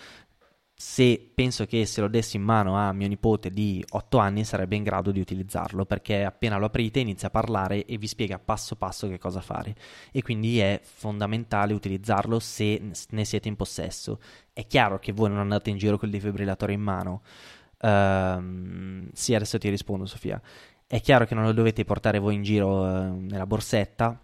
se 0.81 1.31
penso 1.35 1.65
che 1.65 1.85
se 1.85 1.99
lo 1.99 2.07
dessi 2.07 2.37
in 2.37 2.43
mano 2.43 2.77
a 2.77 2.93
mio 2.93 3.09
nipote 3.09 3.49
di 3.49 3.83
8 3.85 4.17
anni 4.17 4.45
sarebbe 4.45 4.77
in 4.77 4.83
grado 4.83 5.11
di 5.11 5.19
utilizzarlo 5.19 5.83
perché 5.83 6.23
appena 6.23 6.55
lo 6.55 6.67
aprite 6.67 7.01
inizia 7.01 7.27
a 7.27 7.31
parlare 7.31 7.83
e 7.83 7.97
vi 7.97 8.07
spiega 8.07 8.39
passo 8.39 8.77
passo 8.77 9.09
che 9.09 9.17
cosa 9.17 9.41
fare 9.41 9.75
e 10.09 10.21
quindi 10.21 10.59
è 10.59 10.79
fondamentale 10.81 11.73
utilizzarlo 11.73 12.39
se 12.39 12.81
ne 13.09 13.25
siete 13.25 13.49
in 13.49 13.57
possesso. 13.57 14.21
È 14.53 14.65
chiaro 14.67 14.99
che 14.99 15.11
voi 15.11 15.27
non 15.27 15.39
andate 15.39 15.69
in 15.69 15.75
giro 15.75 15.97
col 15.97 16.11
defibrillatore 16.11 16.71
in 16.71 16.81
mano. 16.81 17.23
Uh, 17.81 19.09
sì, 19.11 19.35
adesso 19.35 19.57
ti 19.57 19.67
rispondo 19.67 20.05
Sofia. 20.05 20.41
È 20.87 21.01
chiaro 21.01 21.25
che 21.25 21.35
non 21.35 21.43
lo 21.43 21.51
dovete 21.51 21.83
portare 21.83 22.19
voi 22.19 22.35
in 22.35 22.41
giro 22.43 22.85
uh, 22.85 23.19
nella 23.19 23.45
borsetta 23.45 24.17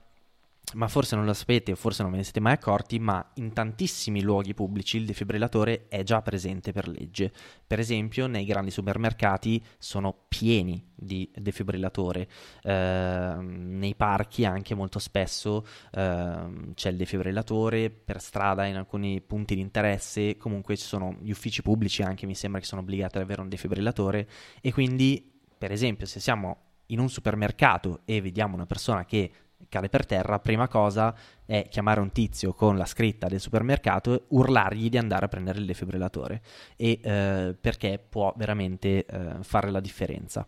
ma 0.74 0.88
forse 0.88 1.16
non 1.16 1.26
lo 1.26 1.34
sapete 1.34 1.72
o 1.72 1.76
forse 1.76 2.01
non 2.01 2.11
ve 2.11 2.18
ne 2.18 2.24
siete 2.24 2.39
mai 2.39 2.53
accorti, 2.53 2.99
ma 2.99 3.26
in 3.36 3.53
tantissimi 3.53 4.22
luoghi 4.22 4.53
pubblici 4.53 4.97
il 4.97 5.05
defibrillatore 5.05 5.88
è 5.88 6.03
già 6.03 6.22
presente 6.22 6.72
per 6.72 6.88
legge. 6.88 7.32
Per 7.66 7.80
esempio, 7.80 8.28
nei 8.28 8.45
grandi 8.45 8.72
supermercati 8.72 9.63
sono 9.78 10.26
pieni 10.28 10.91
di 10.95 11.30
defibrillatore, 11.34 12.28
eh, 12.63 13.36
nei 13.39 13.95
parchi 13.95 14.45
anche 14.45 14.76
molto 14.76 14.99
spesso 14.99 15.66
eh, 15.91 16.72
c'è 16.74 16.89
il 16.89 16.97
defibrillatore, 16.97 17.89
per 17.89 18.22
strada 18.22 18.66
in 18.66 18.76
alcuni 18.76 19.22
punti 19.22 19.55
di 19.55 19.61
interesse, 19.61 20.38
comunque 20.38 20.76
ci 20.78 20.86
sono 20.86 21.16
gli 21.22 21.32
uffici 21.32 21.61
pubblici 21.61 22.01
anche 22.01 22.26
mi 22.26 22.36
sembra 22.36 22.59
che 22.59 22.66
sono 22.66 22.82
obbligati 22.82 23.18
ad 23.18 23.24
avere 23.24 23.41
un 23.41 23.49
defibrillatore. 23.49 24.28
E 24.61 24.74
quindi, 24.74 25.32
per 25.57 25.72
esempio, 25.72 26.05
se 26.05 26.20
siamo 26.20 26.59
in 26.88 26.99
un 26.99 27.09
supermercato 27.09 28.01
e 28.05 28.22
vediamo 28.22 28.55
una 28.55 28.66
persona 28.66 29.05
che 29.05 29.32
cade 29.76 29.89
per 29.89 30.05
terra, 30.05 30.39
prima 30.39 30.67
cosa 30.69 31.13
è 31.45 31.67
chiamare 31.69 31.99
un 31.99 32.11
tizio 32.11 32.53
con 32.53 32.78
la 32.78 32.86
scritta 32.86 33.28
del 33.28 33.41
supermercato 33.41 34.13
e 34.13 34.21
urlargli 34.30 34.89
di 34.89 34.97
andare 34.97 35.26
a 35.26 35.28
prendere 35.28 35.59
il 35.59 35.65
defibrillatore 35.65 36.41
e, 36.78 36.99
eh, 37.03 37.55
perché 37.59 38.03
può 38.07 38.34
veramente 38.38 39.05
eh, 39.05 39.36
fare 39.41 39.69
la 39.71 39.82
differenza. 39.82 40.47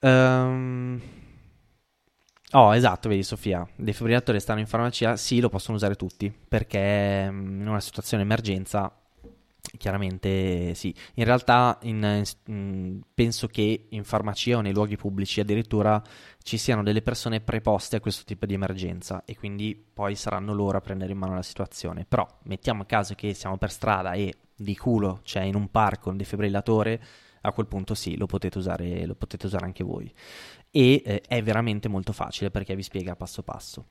Um... 0.00 1.00
Oh, 2.52 2.74
esatto, 2.74 3.08
vedi 3.08 3.22
Sofia, 3.22 3.64
i 3.76 3.84
defibrillatori 3.84 4.40
stanno 4.40 4.58
in 4.58 4.66
farmacia, 4.66 5.16
sì, 5.16 5.38
lo 5.38 5.48
possono 5.48 5.76
usare 5.76 5.94
tutti, 5.94 6.34
perché 6.48 7.30
mm, 7.30 7.60
in 7.60 7.68
una 7.68 7.78
situazione 7.78 8.24
di 8.24 8.28
emergenza 8.28 8.92
Chiaramente 9.76 10.74
sì, 10.74 10.94
in 11.14 11.24
realtà 11.24 11.78
in, 11.82 12.24
in, 12.46 13.00
penso 13.14 13.46
che 13.46 13.86
in 13.90 14.04
farmacia 14.04 14.56
o 14.56 14.60
nei 14.60 14.72
luoghi 14.72 14.96
pubblici 14.96 15.40
addirittura 15.40 16.02
ci 16.42 16.56
siano 16.56 16.82
delle 16.82 17.02
persone 17.02 17.40
preposte 17.40 17.96
a 17.96 18.00
questo 18.00 18.24
tipo 18.24 18.46
di 18.46 18.54
emergenza 18.54 19.22
e 19.24 19.36
quindi 19.36 19.74
poi 19.76 20.16
saranno 20.16 20.54
loro 20.54 20.78
a 20.78 20.80
prendere 20.80 21.12
in 21.12 21.18
mano 21.18 21.34
la 21.34 21.42
situazione. 21.42 22.04
Però 22.04 22.26
mettiamo 22.44 22.82
a 22.82 22.86
caso 22.86 23.14
che 23.14 23.34
siamo 23.34 23.58
per 23.58 23.70
strada 23.70 24.12
e 24.12 24.34
di 24.56 24.76
culo 24.76 25.20
c'è 25.22 25.42
in 25.42 25.54
un 25.54 25.70
parco 25.70 26.10
un 26.10 26.16
defibrillatore, 26.16 27.02
a 27.42 27.52
quel 27.52 27.66
punto 27.66 27.94
sì, 27.94 28.16
lo 28.16 28.26
potete 28.26 28.58
usare, 28.58 29.06
lo 29.06 29.14
potete 29.14 29.46
usare 29.46 29.64
anche 29.64 29.84
voi. 29.84 30.12
E 30.70 31.02
eh, 31.04 31.20
è 31.26 31.42
veramente 31.42 31.88
molto 31.88 32.12
facile 32.12 32.50
perché 32.50 32.74
vi 32.74 32.82
spiega 32.82 33.16
passo 33.16 33.42
passo. 33.42 33.86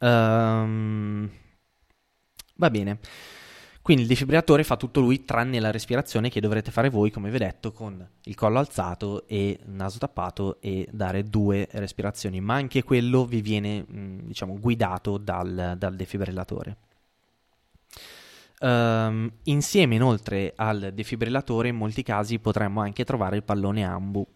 Um, 0.00 1.30
va 2.56 2.70
bene. 2.70 3.00
Quindi 3.88 4.04
il 4.04 4.12
defibrillatore 4.12 4.64
fa 4.64 4.76
tutto 4.76 5.00
lui 5.00 5.24
tranne 5.24 5.58
la 5.60 5.70
respirazione 5.70 6.28
che 6.28 6.42
dovrete 6.42 6.70
fare 6.70 6.90
voi, 6.90 7.10
come 7.10 7.30
vi 7.30 7.36
ho 7.36 7.38
detto, 7.38 7.72
con 7.72 8.06
il 8.24 8.34
collo 8.34 8.58
alzato 8.58 9.26
e 9.26 9.60
naso 9.64 9.96
tappato 9.96 10.60
e 10.60 10.86
dare 10.92 11.24
due 11.24 11.66
respirazioni, 11.70 12.38
ma 12.42 12.52
anche 12.52 12.82
quello 12.82 13.24
vi 13.24 13.40
viene 13.40 13.86
diciamo, 13.88 14.58
guidato 14.58 15.16
dal, 15.16 15.76
dal 15.78 15.96
defibrillatore. 15.96 16.76
Um, 18.60 19.32
insieme 19.44 19.94
inoltre 19.94 20.52
al 20.54 20.90
defibrillatore 20.92 21.68
in 21.68 21.76
molti 21.76 22.02
casi 22.02 22.38
potremmo 22.40 22.82
anche 22.82 23.06
trovare 23.06 23.36
il 23.36 23.42
pallone 23.42 23.86
ambu. 23.86 24.26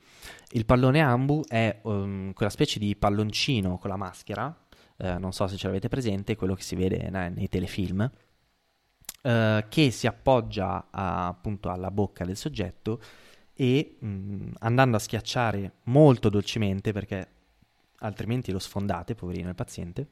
Il 0.52 0.64
pallone 0.64 1.02
ambu 1.02 1.44
è 1.46 1.78
um, 1.82 2.32
quella 2.32 2.50
specie 2.50 2.78
di 2.78 2.96
palloncino 2.96 3.76
con 3.76 3.90
la 3.90 3.96
maschera, 3.96 4.46
uh, 4.96 5.18
non 5.18 5.34
so 5.34 5.46
se 5.46 5.58
ce 5.58 5.66
l'avete 5.66 5.88
presente, 5.88 6.36
quello 6.36 6.54
che 6.54 6.62
si 6.62 6.74
vede 6.74 7.10
nei, 7.10 7.30
nei 7.32 7.48
telefilm 7.50 8.10
eh, 9.22 9.66
che 9.68 9.90
si 9.92 10.08
appoggia 10.08 10.88
a, 10.90 11.28
appunto 11.28 11.70
alla 11.70 11.92
bocca 11.92 12.24
del 12.24 12.36
soggetto 12.36 13.00
e 13.54 13.96
mh, 14.00 14.06
mm, 14.06 14.48
andando 14.60 14.96
a 14.96 15.00
schiacciare 15.00 15.74
molto 15.84 16.28
dolcemente 16.28 16.92
perché 16.92 17.28
altrimenti 17.98 18.50
lo 18.50 18.58
sfondate, 18.58 19.14
poverino 19.14 19.48
il 19.48 19.54
paziente. 19.54 20.08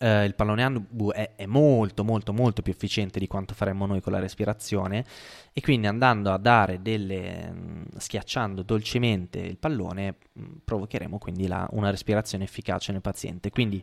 Uh, 0.00 0.24
il 0.24 0.34
pallone 0.34 0.64
ambu 0.64 1.12
è, 1.12 1.36
è, 1.36 1.46
molto 1.46 2.02
molto 2.02 2.32
molto 2.32 2.60
più 2.60 2.72
efficiente 2.72 3.20
di 3.20 3.28
quanto 3.28 3.54
faremmo 3.54 3.86
noi 3.86 4.00
con 4.00 4.12
la 4.12 4.18
respirazione 4.18 5.04
e 5.52 5.60
quindi 5.60 5.86
andando 5.86 6.32
a 6.32 6.38
dare 6.38 6.82
delle 6.82 7.52
mh, 7.52 7.58
mm, 7.58 7.82
schiacciando 7.96 8.62
dolcemente 8.62 9.38
il 9.38 9.56
pallone 9.58 10.16
mh, 10.32 10.42
mm, 10.42 10.52
provocheremo 10.64 11.18
quindi 11.18 11.46
la, 11.46 11.68
una 11.70 11.90
respirazione 11.90 12.42
efficace 12.42 12.90
nel 12.90 13.00
paziente 13.00 13.50
quindi 13.50 13.82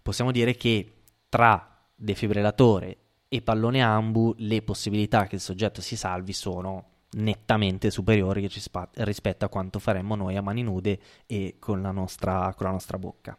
possiamo 0.00 0.30
dire 0.30 0.54
che 0.54 0.98
tra 1.28 1.84
defibrillatore 1.96 2.96
e 3.32 3.42
pallone 3.42 3.80
ambu 3.80 4.34
le 4.38 4.60
possibilità 4.60 5.28
che 5.28 5.36
il 5.36 5.40
soggetto 5.40 5.80
si 5.80 5.94
salvi 5.94 6.32
sono 6.32 6.86
nettamente 7.12 7.88
superiori 7.88 8.50
rispetto 8.94 9.44
a 9.44 9.48
quanto 9.48 9.78
faremmo 9.78 10.16
noi 10.16 10.34
a 10.34 10.42
mani 10.42 10.64
nude 10.64 10.98
e 11.26 11.54
con 11.60 11.80
la 11.80 11.92
nostra, 11.92 12.52
con 12.56 12.66
la 12.66 12.72
nostra 12.72 12.98
bocca. 12.98 13.38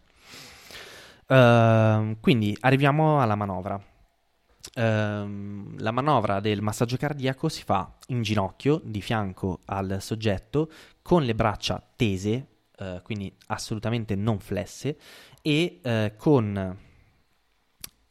Uh, 1.28 2.18
quindi 2.22 2.56
arriviamo 2.62 3.22
alla 3.22 3.36
manovra. 3.36 3.76
Uh, 3.76 5.76
la 5.78 5.92
manovra 5.92 6.40
del 6.40 6.62
massaggio 6.62 6.96
cardiaco 6.96 7.50
si 7.50 7.64
fa 7.64 7.98
in 8.08 8.22
ginocchio, 8.22 8.80
di 8.86 9.02
fianco 9.02 9.60
al 9.66 9.98
soggetto, 10.00 10.72
con 11.02 11.24
le 11.24 11.36
braccia 11.36 11.84
tese, 11.98 12.48
uh, 12.78 13.02
quindi 13.02 13.36
assolutamente 13.48 14.16
non 14.16 14.40
flesse, 14.40 14.98
e 15.42 15.80
eh, 15.82 16.14
con 16.18 16.78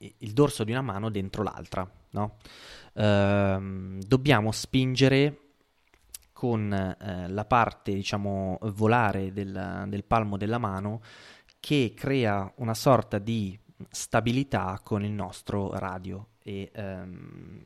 il 0.00 0.32
dorso 0.32 0.64
di 0.64 0.72
una 0.72 0.82
mano 0.82 1.10
dentro 1.10 1.42
l'altra, 1.42 1.88
no? 2.10 2.36
Ehm, 2.94 4.00
dobbiamo 4.02 4.52
spingere 4.52 5.38
con 6.32 6.72
eh, 6.72 7.28
la 7.28 7.44
parte, 7.44 7.92
diciamo, 7.92 8.58
volare 8.72 9.32
del, 9.32 9.84
del 9.88 10.04
palmo 10.04 10.36
della 10.36 10.58
mano 10.58 11.02
che 11.60 11.92
crea 11.94 12.50
una 12.56 12.74
sorta 12.74 13.18
di 13.18 13.58
stabilità 13.90 14.80
con 14.82 15.04
il 15.04 15.10
nostro 15.10 15.72
radio 15.78 16.28
e 16.42 16.70
ehm, 16.72 17.64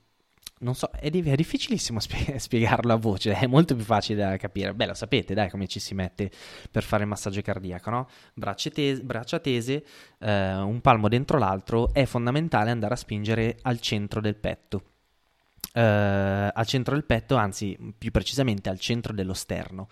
non 0.59 0.75
so, 0.75 0.91
è, 0.91 1.11
è 1.11 1.35
difficilissimo 1.35 2.01
spie- 2.01 2.39
spiegarlo 2.41 2.93
a 2.93 2.97
voce, 2.97 3.33
è 3.33 3.47
molto 3.47 3.75
più 3.75 3.85
facile 3.85 4.23
da 4.23 4.37
capire. 4.37 4.75
Beh, 4.75 4.87
lo 4.87 4.95
sapete, 4.95 5.35
dai, 5.35 5.51
come 5.51 5.67
ci 5.67 5.81
si 5.81 5.95
mette 5.95 6.31
per 6.71 6.83
fare 6.83 7.03
il 7.03 7.09
massaggio 7.09 7.43
cardiaco, 7.43 7.91
no? 7.91 8.09
Braccia, 8.35 8.71
te- 8.71 9.01
braccia 9.03 9.39
tese, 9.41 9.85
eh, 10.19 10.55
un 10.57 10.81
palmo 10.81 11.09
dentro 11.09 11.39
l'altro, 11.39 11.93
è 11.93 12.05
fondamentale 12.05 12.71
andare 12.71 12.95
a 12.95 12.97
spingere 12.97 13.59
al 13.63 13.81
centro 13.81 14.21
del 14.21 14.37
petto. 14.37 14.83
Eh, 15.73 15.81
al 15.83 16.67
centro 16.67 16.95
del 16.95 17.05
petto, 17.05 17.37
anzi, 17.37 17.77
più 17.97 18.11
precisamente 18.11 18.69
al 18.69 18.79
centro 18.79 19.13
dello 19.13 19.35
sterno. 19.35 19.89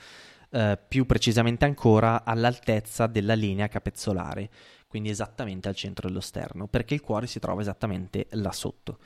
Eh, 0.55 0.79
più 0.87 1.07
precisamente 1.07 1.65
ancora 1.65 2.25
all'altezza 2.25 3.07
della 3.07 3.33
linea 3.33 3.69
capezzolare 3.69 4.51
quindi 4.93 5.09
esattamente 5.09 5.68
al 5.68 5.74
centro 5.74 6.07
dello 6.07 6.20
sterno, 6.20 6.66
perché 6.66 6.93
il 6.93 7.01
cuore 7.01 7.26
si 7.26 7.38
trova 7.38 7.62
esattamente 7.62 8.26
là 8.32 8.53
sotto. 8.53 8.99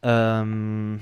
Um, 0.00 1.00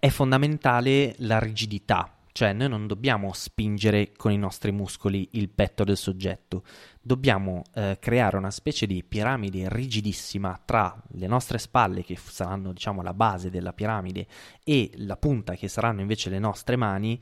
è 0.00 0.08
fondamentale 0.08 1.14
la 1.18 1.38
rigidità 1.38 2.10
cioè 2.36 2.52
noi 2.52 2.68
non 2.68 2.86
dobbiamo 2.86 3.32
spingere 3.32 4.12
con 4.14 4.30
i 4.30 4.36
nostri 4.36 4.70
muscoli 4.70 5.26
il 5.32 5.48
petto 5.48 5.84
del 5.84 5.96
soggetto, 5.96 6.64
dobbiamo 7.06 7.62
eh, 7.72 7.98
creare 8.00 8.36
una 8.36 8.50
specie 8.50 8.84
di 8.84 9.04
piramide 9.04 9.68
rigidissima 9.68 10.60
tra 10.64 11.00
le 11.12 11.28
nostre 11.28 11.58
spalle 11.58 12.02
che 12.02 12.16
saranno 12.16 12.72
diciamo 12.72 13.00
la 13.00 13.14
base 13.14 13.48
della 13.48 13.72
piramide 13.72 14.26
e 14.64 14.90
la 14.96 15.16
punta 15.16 15.54
che 15.54 15.68
saranno 15.68 16.00
invece 16.00 16.30
le 16.30 16.40
nostre 16.40 16.74
mani, 16.74 17.16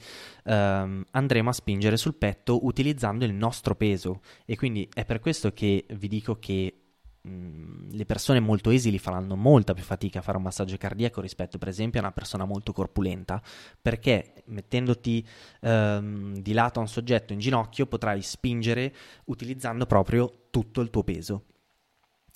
ehm, 0.45 1.05
andremo 1.11 1.51
a 1.51 1.53
spingere 1.53 1.99
sul 1.99 2.15
petto 2.15 2.65
utilizzando 2.65 3.27
il 3.27 3.35
nostro 3.35 3.75
peso. 3.75 4.23
E 4.47 4.57
quindi 4.57 4.89
è 4.91 5.05
per 5.05 5.21
questo 5.21 5.53
che 5.53 5.85
vi 5.91 6.09
dico 6.09 6.39
che 6.39 6.84
le 7.27 8.05
persone 8.05 8.39
molto 8.39 8.71
esili 8.71 8.99
faranno 8.99 9.35
molta 9.35 9.73
più 9.73 9.83
fatica 9.83 10.19
a 10.19 10.23
fare 10.23 10.37
un 10.37 10.43
massaggio 10.43 10.77
cardiaco 10.77 11.23
rispetto 11.23 11.57
per 11.57 11.69
esempio 11.69 12.01
a 12.01 12.03
una 12.03 12.13
persona 12.13 12.45
molto 12.45 12.73
corpulenta 12.73 13.41
perché 13.81 14.43
mettendoti 14.47 15.27
ehm, 15.61 16.39
di 16.39 16.53
lato 16.53 16.81
a 16.81 16.83
un 16.83 16.89
soggetto 16.89 17.33
in 17.33 17.39
ginocchio 17.39 17.87
potrai 17.87 18.21
spingere 18.21 18.95
utilizzando 19.27 19.87
proprio 19.87 20.49
tutto 20.51 20.81
il 20.81 20.91
tuo 20.91 21.03
peso. 21.03 21.45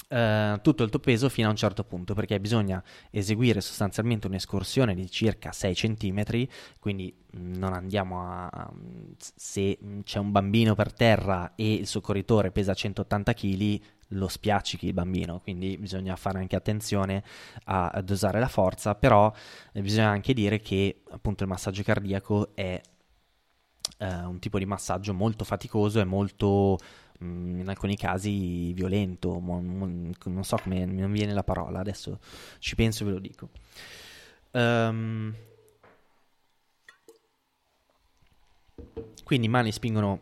Uh, 0.08 0.58
tutto 0.62 0.84
il 0.84 0.88
tuo 0.88 1.00
peso 1.00 1.28
fino 1.28 1.48
a 1.48 1.50
un 1.50 1.56
certo 1.56 1.84
punto 1.84 2.14
perché 2.14 2.40
bisogna 2.40 2.82
eseguire 3.10 3.60
sostanzialmente 3.60 4.26
un'escursione 4.26 4.94
di 4.94 5.10
circa 5.10 5.52
6 5.52 5.74
cm 5.74 6.46
quindi 6.78 7.14
non 7.32 7.74
andiamo 7.74 8.22
a 8.22 8.72
se 9.18 9.78
c'è 10.04 10.18
un 10.18 10.30
bambino 10.30 10.74
per 10.74 10.94
terra 10.94 11.54
e 11.56 11.74
il 11.74 11.86
soccorritore 11.86 12.52
pesa 12.52 12.72
180 12.72 13.34
kg 13.34 13.80
lo 14.12 14.28
spiaccichi 14.28 14.86
il 14.86 14.94
bambino 14.94 15.40
quindi 15.40 15.76
bisogna 15.76 16.16
fare 16.16 16.38
anche 16.38 16.56
attenzione 16.56 17.22
a, 17.64 18.00
dosare 18.02 18.40
la 18.40 18.48
forza 18.48 18.94
però 18.94 19.32
eh, 19.72 19.80
bisogna 19.82 20.08
anche 20.08 20.32
dire 20.32 20.60
che 20.60 21.02
appunto 21.10 21.42
il 21.42 21.48
massaggio 21.48 21.82
cardiaco 21.82 22.54
è 22.54 22.80
eh, 23.98 24.14
un 24.24 24.38
tipo 24.38 24.58
di 24.58 24.66
massaggio 24.66 25.12
molto 25.12 25.44
faticoso 25.44 26.00
e 26.00 26.04
molto 26.04 26.78
Mm, 27.24 27.60
in 27.60 27.68
alcuni 27.68 27.96
casi 27.96 28.72
violento, 28.72 29.40
non 29.40 30.44
so 30.44 30.56
come, 30.62 30.84
non 30.84 31.10
viene 31.10 31.32
la 31.32 31.42
parola, 31.42 31.80
adesso 31.80 32.20
ci 32.60 32.76
penso 32.76 33.02
e 33.02 33.06
ve 33.06 33.12
lo 33.12 33.18
dico. 33.18 33.48
Um, 34.52 35.34
quindi 39.24 39.48
mani 39.48 39.72
spingono 39.72 40.20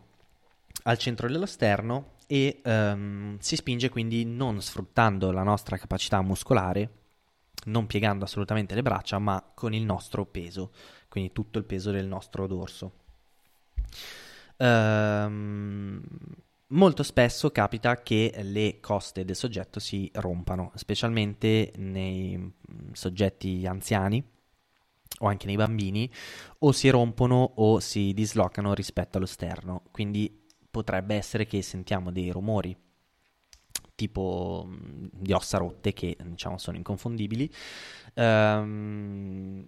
al 0.83 0.97
centro 0.97 1.27
dello 1.27 1.45
sterno 1.45 2.15
e 2.27 2.61
um, 2.63 3.37
si 3.39 3.55
spinge 3.55 3.89
quindi 3.89 4.25
non 4.25 4.61
sfruttando 4.61 5.31
la 5.31 5.43
nostra 5.43 5.77
capacità 5.77 6.21
muscolare, 6.21 6.89
non 7.65 7.87
piegando 7.87 8.25
assolutamente 8.25 8.75
le 8.75 8.83
braccia, 8.83 9.17
ma 9.17 9.43
con 9.53 9.73
il 9.73 9.83
nostro 9.83 10.25
peso, 10.25 10.71
quindi 11.09 11.31
tutto 11.31 11.57
il 11.57 11.65
peso 11.65 11.91
del 11.91 12.05
nostro 12.05 12.45
dorso. 12.47 12.91
Um, 14.57 16.01
Molto 16.71 17.01
spesso 17.01 17.49
capita 17.49 18.01
che 18.03 18.33
le 18.43 18.81
coste 18.81 19.23
del 19.23 19.37
soggetto 19.37 19.79
si 19.79 20.11
rompano, 20.15 20.73
specialmente 20.75 21.71
nei 21.77 22.51
soggetti 22.91 23.65
anziani 23.65 24.21
o 25.19 25.27
anche 25.27 25.45
nei 25.45 25.55
bambini, 25.55 26.11
o 26.59 26.73
si 26.73 26.89
rompono 26.89 27.53
o 27.55 27.79
si 27.79 28.13
dislocano 28.13 28.73
rispetto 28.73 29.15
allo 29.15 29.25
sterno. 29.25 29.83
Quindi 29.91 30.43
potrebbe 30.77 31.15
essere 31.15 31.45
che 31.45 31.61
sentiamo 31.61 32.11
dei 32.11 32.29
rumori 32.31 32.75
tipo 33.95 34.65
mm, 34.67 35.07
di 35.11 35.33
ossa 35.33 35.57
rotte 35.57 35.91
che 35.91 36.15
diciamo 36.23 36.57
sono 36.57 36.77
inconfondibili. 36.77 37.51
Um, 38.13 39.67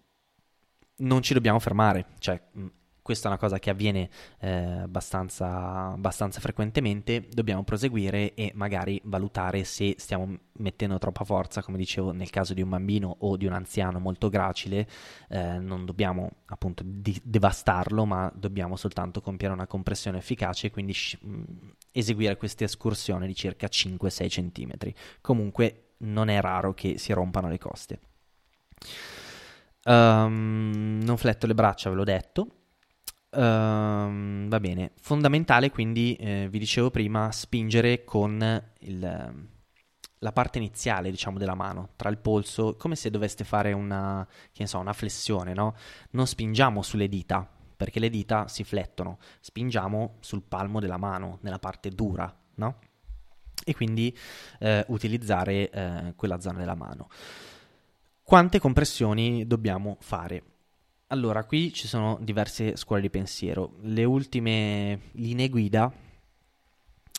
non 0.97 1.21
ci 1.21 1.33
dobbiamo 1.33 1.59
fermare, 1.59 2.05
cioè 2.19 2.41
mm, 2.57 2.67
questa 3.09 3.27
è 3.27 3.31
una 3.31 3.39
cosa 3.39 3.57
che 3.57 3.71
avviene 3.71 4.07
eh, 4.39 4.51
abbastanza, 4.51 5.93
abbastanza, 5.93 6.39
frequentemente, 6.39 7.27
dobbiamo 7.27 7.63
proseguire 7.63 8.35
e 8.35 8.51
magari 8.53 9.01
valutare 9.05 9.63
se 9.63 9.95
stiamo 9.97 10.37
mettendo 10.57 10.99
troppa 10.99 11.23
forza, 11.23 11.63
come 11.63 11.79
dicevo 11.79 12.11
nel 12.11 12.29
caso 12.29 12.53
di 12.53 12.61
un 12.61 12.69
bambino 12.69 13.15
o 13.21 13.35
di 13.35 13.47
un 13.47 13.53
anziano 13.53 13.97
molto 13.97 14.29
gracile, 14.29 14.87
eh, 15.29 15.57
non 15.57 15.85
dobbiamo 15.85 16.29
appunto 16.45 16.83
di- 16.85 17.19
devastarlo, 17.23 18.05
ma 18.05 18.31
dobbiamo 18.35 18.75
soltanto 18.75 19.21
compiere 19.21 19.55
una 19.55 19.65
compressione 19.65 20.19
efficace 20.19 20.67
e 20.67 20.69
quindi 20.69 20.93
sh- 20.93 21.17
mh, 21.19 21.43
eseguire 21.91 22.37
questa 22.37 22.65
escursione 22.65 23.25
di 23.25 23.33
circa 23.33 23.65
5-6 23.65 24.27
cm. 24.29 24.93
Comunque 25.19 25.93
non 26.01 26.29
è 26.29 26.39
raro 26.41 26.75
che 26.75 26.99
si 26.99 27.11
rompano 27.11 27.49
le 27.49 27.57
coste. 27.57 27.99
Um, 29.85 30.99
non 31.01 31.17
fletto 31.17 31.47
le 31.47 31.55
braccia, 31.55 31.89
ve 31.89 31.95
l'ho 31.95 32.03
detto. 32.03 32.58
Uh, 33.31 34.47
va 34.47 34.59
bene, 34.59 34.93
fondamentale 34.99 35.69
quindi, 35.69 36.15
eh, 36.15 36.47
vi 36.49 36.57
dicevo 36.57 36.89
prima, 36.89 37.31
spingere 37.31 38.03
con 38.03 38.63
il, 38.79 39.47
la 40.19 40.31
parte 40.31 40.57
iniziale, 40.57 41.11
diciamo, 41.11 41.37
della 41.37 41.53
mano, 41.53 41.89
tra 41.95 42.09
il 42.09 42.17
polso, 42.17 42.75
come 42.75 42.95
se 42.95 43.09
doveste 43.09 43.43
fare 43.43 43.71
una, 43.71 44.27
so, 44.63 44.79
una 44.79 44.93
flessione, 44.93 45.53
no? 45.53 45.75
Non 46.11 46.27
spingiamo 46.27 46.81
sulle 46.81 47.07
dita, 47.07 47.47
perché 47.77 47.99
le 47.99 48.09
dita 48.09 48.47
si 48.47 48.63
flettono, 48.63 49.19
spingiamo 49.39 50.15
sul 50.19 50.41
palmo 50.41 50.79
della 50.79 50.97
mano, 50.97 51.37
nella 51.41 51.59
parte 51.59 51.89
dura, 51.89 52.35
no? 52.55 52.79
E 53.63 53.75
quindi 53.75 54.15
eh, 54.59 54.83
utilizzare 54.87 55.69
eh, 55.69 56.13
quella 56.15 56.39
zona 56.39 56.57
della 56.57 56.75
mano. 56.75 57.09
Quante 58.23 58.59
compressioni 58.59 59.45
dobbiamo 59.45 59.97
fare? 59.99 60.43
Allora, 61.11 61.43
qui 61.43 61.73
ci 61.73 61.87
sono 61.87 62.19
diverse 62.21 62.75
scuole 62.75 63.01
di 63.01 63.09
pensiero. 63.09 63.77
Le 63.81 64.03
ultime 64.03 65.09
linee 65.13 65.49
guida, 65.49 65.91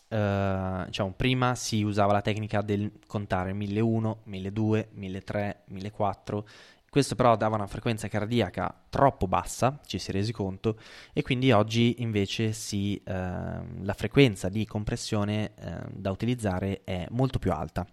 eh, 0.06 0.84
diciamo, 0.86 1.12
prima 1.16 1.56
si 1.56 1.82
usava 1.82 2.12
la 2.12 2.20
tecnica 2.22 2.62
del 2.62 2.92
contare 3.08 3.52
1001, 3.52 4.20
1200, 4.24 4.90
1300, 4.94 5.62
1400. 5.66 6.46
Questo 6.90 7.14
però 7.14 7.36
dava 7.36 7.54
una 7.54 7.68
frequenza 7.68 8.08
cardiaca 8.08 8.74
troppo 8.90 9.28
bassa, 9.28 9.78
ci 9.86 9.98
si 9.98 10.10
è 10.10 10.12
resi 10.12 10.32
conto, 10.32 10.76
e 11.12 11.22
quindi 11.22 11.52
oggi 11.52 12.02
invece 12.02 12.52
si, 12.52 13.00
eh, 13.04 13.12
la 13.12 13.94
frequenza 13.94 14.48
di 14.48 14.66
compressione 14.66 15.52
eh, 15.54 15.80
da 15.92 16.10
utilizzare 16.10 16.82
è 16.82 17.06
molto 17.10 17.38
più 17.38 17.52
alta 17.52 17.86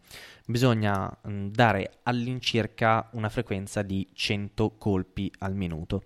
bisogna 0.48 1.06
mh, 1.22 1.48
dare 1.48 2.00
all'incirca 2.04 3.10
una 3.12 3.30
frequenza 3.30 3.82
di 3.82 4.08
100 4.14 4.76
colpi 4.78 5.32
al 5.40 5.54
minuto. 5.54 6.04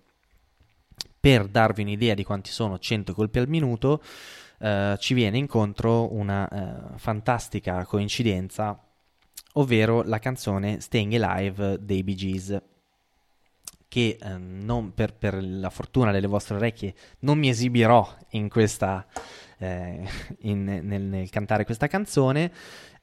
Per 1.19 1.47
darvi 1.47 1.83
un'idea 1.83 2.15
di 2.15 2.23
quanti 2.23 2.49
sono 2.49 2.79
100 2.79 3.13
colpi 3.13 3.37
al 3.37 3.47
minuto, 3.47 4.01
eh, 4.59 4.95
ci 4.99 5.13
viene 5.13 5.37
incontro 5.37 6.11
una 6.13 6.47
eh, 6.47 6.97
fantastica 6.97 7.85
coincidenza, 7.85 8.77
ovvero 9.53 10.01
la 10.01 10.17
canzone 10.17 10.79
Staying 10.79 11.13
Alive 11.21 11.77
dei 11.79 12.03
Bee 12.03 12.15
Gees 12.15 12.61
che 13.91 14.17
eh, 14.21 14.37
non 14.37 14.93
per, 14.93 15.13
per, 15.13 15.43
la 15.43 15.69
fortuna 15.69 16.11
delle 16.11 16.27
vostre 16.27 16.55
orecchie 16.55 16.93
non 17.19 17.37
mi 17.37 17.49
esibirò 17.49 18.09
in 18.29 18.47
questa, 18.47 19.05
eh, 19.57 20.07
in, 20.43 20.63
nel, 20.63 21.01
nel, 21.01 21.29
cantare 21.29 21.65
questa 21.65 21.87
canzone, 21.87 22.51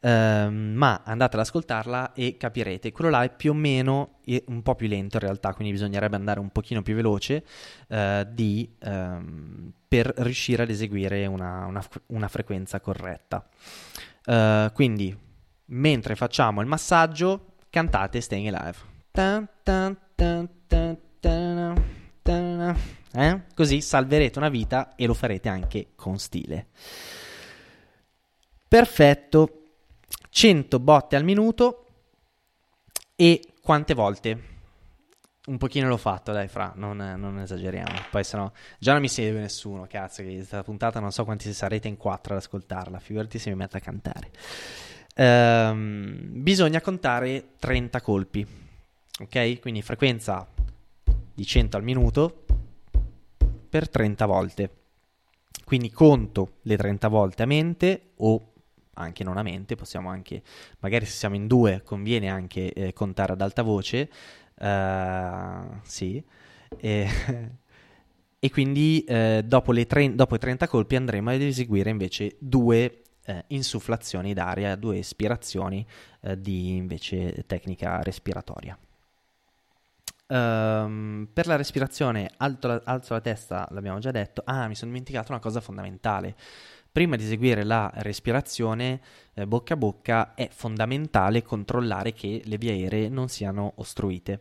Uh, 0.00 0.48
ma 0.48 1.02
andate 1.04 1.34
ad 1.34 1.42
ascoltarla 1.42 2.12
e 2.12 2.36
capirete. 2.36 2.92
Quello 2.92 3.10
là 3.10 3.24
è 3.24 3.34
più 3.34 3.50
o 3.50 3.54
meno 3.54 4.20
un 4.46 4.62
po' 4.62 4.76
più 4.76 4.86
lento 4.86 5.16
in 5.16 5.22
realtà, 5.22 5.52
quindi 5.54 5.72
bisognerebbe 5.72 6.14
andare 6.14 6.38
un 6.38 6.50
pochino 6.50 6.82
più 6.82 6.94
veloce 6.94 7.44
uh, 7.88 8.22
di, 8.30 8.76
um, 8.84 9.72
per 9.88 10.14
riuscire 10.18 10.62
ad 10.62 10.70
eseguire 10.70 11.26
una, 11.26 11.66
una, 11.66 11.84
una 12.06 12.28
frequenza 12.28 12.78
corretta. 12.78 13.44
Uh, 14.24 14.70
quindi, 14.72 15.12
mentre 15.64 16.14
facciamo 16.14 16.60
il 16.60 16.68
massaggio, 16.68 17.54
cantate 17.68 18.20
Staying 18.20 18.54
Alive. 18.54 18.78
Tan, 19.10 19.48
tan, 19.64 19.98
eh? 23.12 23.40
Così 23.54 23.80
salverete 23.80 24.38
una 24.38 24.48
vita 24.48 24.94
e 24.96 25.06
lo 25.06 25.14
farete 25.14 25.48
anche 25.48 25.88
con 25.94 26.18
stile. 26.18 26.66
Perfetto. 28.66 29.52
100 30.30 30.78
botte 30.78 31.16
al 31.16 31.24
minuto 31.24 31.86
e 33.16 33.54
quante 33.62 33.94
volte? 33.94 34.56
Un 35.46 35.56
pochino 35.56 35.88
l'ho 35.88 35.96
fatto, 35.96 36.30
dai, 36.30 36.46
fra, 36.46 36.72
non, 36.76 36.96
non 36.96 37.38
esageriamo. 37.38 37.94
Poi 38.10 38.22
sennò 38.22 38.50
già 38.78 38.92
non 38.92 39.00
mi 39.00 39.08
segue 39.08 39.40
nessuno, 39.40 39.86
cazzo, 39.88 40.22
che 40.22 40.34
questa 40.34 40.62
puntata 40.62 41.00
non 41.00 41.10
so 41.10 41.24
quanti 41.24 41.52
sarete 41.52 41.88
in 41.88 41.96
quattro 41.96 42.34
ad 42.34 42.40
ascoltarla, 42.40 42.98
figurati 42.98 43.38
se 43.38 43.50
mi 43.50 43.56
metto 43.56 43.78
a 43.78 43.80
cantare. 43.80 44.30
Ehm, 45.14 46.42
bisogna 46.42 46.80
contare 46.80 47.54
30 47.58 48.00
colpi, 48.02 48.46
ok? 49.20 49.60
Quindi 49.60 49.82
frequenza 49.82 50.46
di 51.34 51.44
100 51.44 51.76
al 51.76 51.82
minuto 51.82 52.44
per 53.68 53.88
30 53.88 54.26
volte. 54.26 54.70
Quindi 55.64 55.90
conto 55.90 56.56
le 56.62 56.76
30 56.76 57.08
volte 57.08 57.42
a 57.42 57.46
mente 57.46 58.12
o 58.16 58.52
anche 58.94 59.24
non 59.24 59.36
a 59.36 59.42
mente, 59.42 59.76
possiamo 59.76 60.08
anche, 60.08 60.42
magari 60.80 61.04
se 61.04 61.12
siamo 61.12 61.36
in 61.36 61.46
due, 61.46 61.82
conviene 61.84 62.28
anche 62.28 62.72
eh, 62.72 62.92
contare 62.92 63.32
ad 63.32 63.40
alta 63.40 63.62
voce, 63.62 64.10
uh, 64.56 65.78
sì, 65.82 66.22
e, 66.76 67.08
e 68.40 68.50
quindi 68.50 69.04
eh, 69.04 69.42
dopo, 69.44 69.72
tre, 69.86 70.14
dopo, 70.14 70.34
i 70.34 70.38
30 70.38 70.66
colpi 70.68 70.96
andremo 70.96 71.30
ad 71.30 71.40
eseguire 71.40 71.90
invece 71.90 72.36
due 72.38 73.02
eh, 73.24 73.44
insufflazioni 73.48 74.32
d'aria, 74.34 74.74
due 74.74 74.98
espirazioni 74.98 75.86
eh, 76.22 76.40
di 76.40 76.76
invece 76.76 77.44
tecnica 77.46 78.02
respiratoria. 78.02 78.76
Um, 80.30 81.26
per 81.32 81.46
la 81.46 81.56
respirazione 81.56 82.30
alto 82.36 82.82
alzo 82.84 83.14
la 83.14 83.20
testa, 83.20 83.66
l'abbiamo 83.70 83.98
già 83.98 84.10
detto. 84.10 84.42
Ah, 84.44 84.68
mi 84.68 84.74
sono 84.74 84.90
dimenticato 84.90 85.32
una 85.32 85.40
cosa 85.40 85.60
fondamentale 85.60 86.36
prima 86.90 87.16
di 87.16 87.22
eseguire 87.22 87.64
la 87.64 87.90
respirazione 87.96 89.00
eh, 89.34 89.46
bocca 89.46 89.74
a 89.74 89.76
bocca 89.76 90.34
è 90.34 90.48
fondamentale 90.50 91.42
controllare 91.42 92.12
che 92.12 92.42
le 92.44 92.58
vie 92.58 92.72
aeree 92.72 93.08
non 93.08 93.28
siano 93.28 93.74
ostruite, 93.76 94.40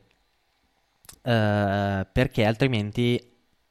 eh, 1.22 2.08
perché 2.12 2.46
altrimenti 2.46 3.22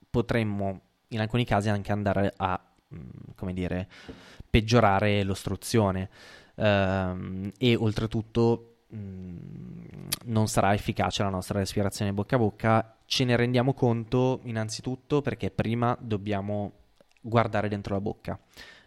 potremmo 0.09 0.81
in 1.09 1.21
alcuni 1.21 1.45
casi 1.45 1.69
anche 1.69 1.93
andare 1.93 2.33
a, 2.37 2.61
mm, 2.95 3.01
come 3.35 3.53
dire, 3.53 3.89
peggiorare 4.49 5.23
l'ostruzione. 5.25 6.09
ehm, 6.59 7.53
e 7.59 7.77
oltretutto 7.77 8.76
mh, 8.89 10.09
non 10.25 10.49
sarà 10.49 10.75
efficace 10.75 11.23
la 11.23 11.29
nostra 11.29 11.59
respirazione 11.59 12.13
bocca 12.13 12.37
a 12.37 12.39
bocca. 12.39 12.97
Ce 13.07 13.25
ne 13.25 13.37
rendiamo 13.37 13.75
conto 13.75 14.41
innanzitutto 14.45 15.23
perché 15.23 15.51
prima 15.51 15.97
dobbiamo 16.01 16.73
guardare 17.21 17.69
dentro 17.69 17.95
la 17.95 18.01
bocca. 18.01 18.39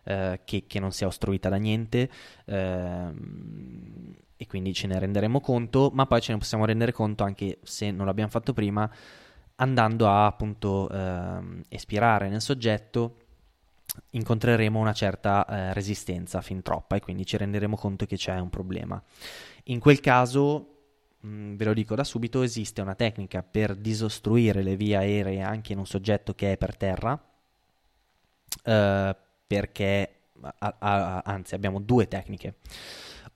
Eh, 0.03 0.41
che, 0.45 0.63
che, 0.65 0.79
non 0.79 0.91
sia 0.91 1.07
ostruita 1.07 1.49
da 1.49 1.57
niente 1.57 2.09
ehm, 2.45 4.15
e 4.37 4.47
quindi 4.47 4.73
ce 4.73 4.87
ne 4.87 4.97
renderemo 4.97 5.41
conto, 5.41 5.91
ma 5.93 6.05
poi 6.05 6.21
ce 6.21 6.31
ne 6.31 6.39
possiamo 6.39 6.65
rendere 6.65 6.93
conto 6.93 7.23
anche 7.23 7.59
se 7.63 7.91
non 7.91 8.05
l'abbiamo 8.05 8.29
fatto 8.29 8.53
prima 8.53 8.89
andando 9.55 10.07
a 10.07 10.25
appunto 10.25 10.89
ehm, 10.89 11.63
espirare 11.69 12.29
nel 12.29 12.41
soggetto 12.41 13.17
incontreremo 14.11 14.79
una 14.79 14.93
certa 14.93 15.45
eh, 15.45 15.73
resistenza 15.73 16.41
fin 16.41 16.61
troppa 16.61 16.95
e 16.95 16.99
quindi 16.99 17.25
ci 17.25 17.37
renderemo 17.37 17.75
conto 17.75 18.05
che 18.05 18.15
c'è 18.15 18.37
un 18.39 18.49
problema. 18.49 19.01
In 19.65 19.79
quel 19.79 19.99
caso, 19.99 20.77
mh, 21.19 21.27
mm, 21.27 21.55
ve 21.55 21.65
lo 21.65 21.73
dico 21.73 21.95
da 21.95 22.03
subito, 22.03 22.41
esiste 22.41 22.81
una 22.81 22.95
tecnica 22.95 23.43
per 23.43 23.75
disostruire 23.75 24.61
le 24.61 24.75
vie 24.75 24.95
aeree 24.95 25.41
anche 25.41 25.73
in 25.73 25.79
un 25.79 25.85
soggetto 25.85 26.33
che 26.33 26.53
è 26.53 26.57
per 26.57 26.75
terra, 26.75 27.21
eh, 28.63 29.15
perché 29.47 30.13
a, 30.41 30.75
a, 30.79 31.21
anzi 31.25 31.55
abbiamo 31.55 31.79
due 31.79 32.07
tecniche. 32.07 32.55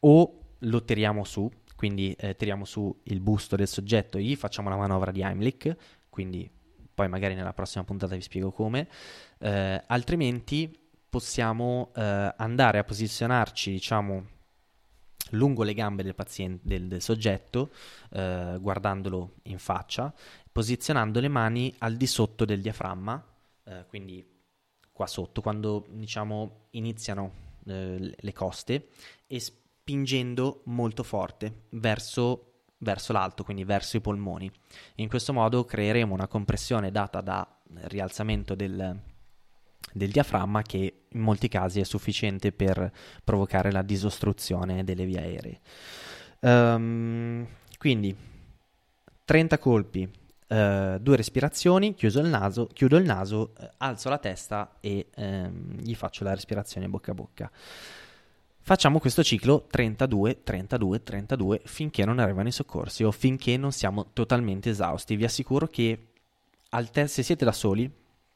O 0.01 0.39
lo 0.59 0.83
tiriamo 0.83 1.23
su, 1.23 1.49
quindi 1.75 2.13
eh, 2.13 2.35
tiriamo 2.35 2.65
su 2.65 2.95
il 3.03 3.19
busto 3.19 3.55
del 3.55 3.67
soggetto 3.67 4.17
e 4.17 4.23
gli 4.23 4.35
facciamo 4.35 4.69
la 4.69 4.77
manovra 4.77 5.11
di 5.11 5.21
Heimlich, 5.21 5.75
quindi 6.09 6.49
poi 6.93 7.07
magari 7.07 7.35
nella 7.35 7.53
prossima 7.53 7.83
puntata 7.83 8.15
vi 8.15 8.21
spiego 8.21 8.51
come, 8.51 8.87
eh, 9.39 9.83
altrimenti 9.87 10.79
possiamo 11.09 11.91
eh, 11.95 12.33
andare 12.37 12.79
a 12.79 12.83
posizionarci, 12.83 13.71
diciamo, 13.71 14.25
lungo 15.31 15.63
le 15.63 15.73
gambe 15.73 16.03
del 16.03 16.15
paziente, 16.15 16.61
del, 16.67 16.87
del 16.87 17.01
soggetto, 17.01 17.71
eh, 18.11 18.57
guardandolo 18.59 19.35
in 19.43 19.59
faccia, 19.59 20.13
posizionando 20.51 21.19
le 21.19 21.27
mani 21.27 21.73
al 21.79 21.95
di 21.95 22.07
sotto 22.07 22.45
del 22.45 22.61
diaframma, 22.61 23.23
eh, 23.65 23.85
quindi 23.87 24.25
qua 24.91 25.07
sotto, 25.07 25.41
quando 25.41 25.85
diciamo 25.89 26.67
iniziano 26.71 27.31
eh, 27.65 28.15
le 28.17 28.33
coste, 28.33 28.89
e 29.27 29.39
spingendo 29.39 30.61
molto 30.65 31.03
forte 31.03 31.65
verso 31.69 32.52
verso 32.83 33.13
l'alto, 33.13 33.43
quindi 33.43 33.63
verso 33.63 33.97
i 33.97 34.01
polmoni. 34.01 34.51
In 34.95 35.07
questo 35.07 35.33
modo 35.33 35.65
creeremo 35.65 36.13
una 36.13 36.27
compressione 36.27 36.91
data 36.91 37.21
da 37.21 37.47
rialzamento 37.85 38.53
del, 38.55 38.99
del 39.91 40.11
diaframma 40.11 40.61
che 40.61 41.03
in 41.07 41.21
molti 41.21 41.47
casi 41.47 41.79
è 41.79 41.83
sufficiente 41.83 42.51
per 42.51 42.91
provocare 43.23 43.71
la 43.71 43.81
disostruzione 43.81 44.83
delle 44.83 45.05
vie 45.05 45.19
aeree. 45.19 45.59
Um, 46.39 47.47
quindi 47.77 48.15
30 49.25 49.57
colpi, 49.57 50.03
uh, 50.03 50.97
due 50.99 51.15
respirazioni, 51.15 51.93
chiuso 51.93 52.19
il 52.19 52.27
naso, 52.27 52.67
chiudo 52.67 52.97
il 52.97 53.05
naso, 53.05 53.53
uh, 53.57 53.69
alzo 53.77 54.09
la 54.09 54.17
testa 54.17 54.75
e 54.79 55.07
um, 55.15 55.77
gli 55.79 55.95
faccio 55.95 56.23
la 56.23 56.33
respirazione 56.33 56.89
bocca 56.89 57.11
a 57.11 57.15
bocca. 57.15 57.51
Facciamo 58.65 58.99
questo 58.99 59.23
ciclo 59.23 59.67
32, 59.69 60.41
32, 60.41 61.03
32 61.03 61.61
finché 61.65 62.05
non 62.05 62.17
arrivano 62.19 62.47
i 62.47 62.53
soccorsi 62.53 63.03
o 63.03 63.11
finché 63.11 63.57
non 63.57 63.73
siamo 63.73 64.11
totalmente 64.13 64.69
esausti. 64.69 65.17
Vi 65.17 65.25
assicuro 65.25 65.67
che 65.67 66.11
te- 66.89 67.07
se 67.07 67.23
siete 67.23 67.43
da 67.43 67.51
soli, 67.51 67.91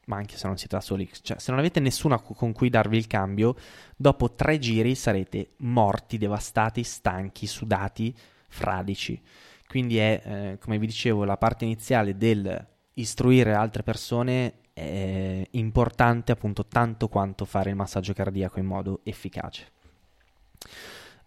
ma 0.07 0.17
anche 0.17 0.36
se 0.36 0.45
non 0.47 0.57
siete 0.57 0.75
da 0.75 0.82
soli, 0.82 1.09
cioè 1.21 1.39
se 1.39 1.49
non 1.51 1.61
avete 1.61 1.80
nessuno 1.80 2.19
con 2.21 2.51
cui 2.51 2.69
darvi 2.69 2.97
il 2.97 3.07
cambio, 3.07 3.55
dopo 3.95 4.34
tre 4.34 4.59
giri 4.59 4.95
sarete 4.95 5.51
morti, 5.59 6.17
devastati, 6.17 6.84
stanchi, 6.84 7.47
sudati, 7.47 8.13
fradici. 8.49 9.21
Quindi 9.65 9.97
è, 9.97 10.21
eh, 10.25 10.57
come 10.59 10.78
vi 10.78 10.88
dicevo, 10.88 11.23
la 11.23 11.38
parte 11.38 11.63
iniziale 11.63 12.17
del 12.17 12.67
istruire 12.95 13.53
altre 13.53 13.82
persone 13.82 14.55
è 14.73 15.47
importante 15.51 16.34
appunto 16.34 16.65
tanto 16.65 17.07
quanto 17.07 17.45
fare 17.45 17.69
il 17.69 17.78
massaggio 17.78 18.11
cardiaco 18.11 18.59
in 18.59 18.65
modo 18.65 18.99
efficace. 19.03 19.75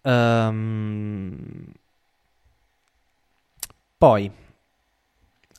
Um, 0.03 1.71
poi, 3.97 4.31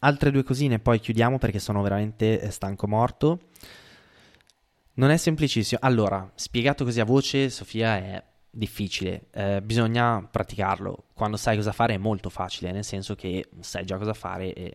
altre 0.00 0.30
due 0.30 0.42
cosine, 0.42 0.78
poi 0.78 0.98
chiudiamo 0.98 1.38
perché 1.38 1.58
sono 1.58 1.82
veramente 1.82 2.40
eh, 2.40 2.50
stanco 2.50 2.88
morto. 2.88 3.40
Non 4.94 5.10
è 5.10 5.16
semplicissimo. 5.16 5.80
Allora, 5.82 6.30
spiegato 6.34 6.84
così 6.84 7.00
a 7.00 7.04
voce, 7.04 7.48
Sofia, 7.50 7.96
è 7.96 8.22
difficile. 8.50 9.26
Eh, 9.30 9.62
bisogna 9.62 10.22
praticarlo. 10.22 11.04
Quando 11.14 11.36
sai 11.36 11.56
cosa 11.56 11.72
fare 11.72 11.94
è 11.94 11.98
molto 11.98 12.28
facile, 12.28 12.72
nel 12.72 12.84
senso 12.84 13.14
che 13.14 13.48
sai 13.60 13.84
già 13.86 13.96
cosa 13.96 14.12
fare, 14.12 14.52
e, 14.52 14.74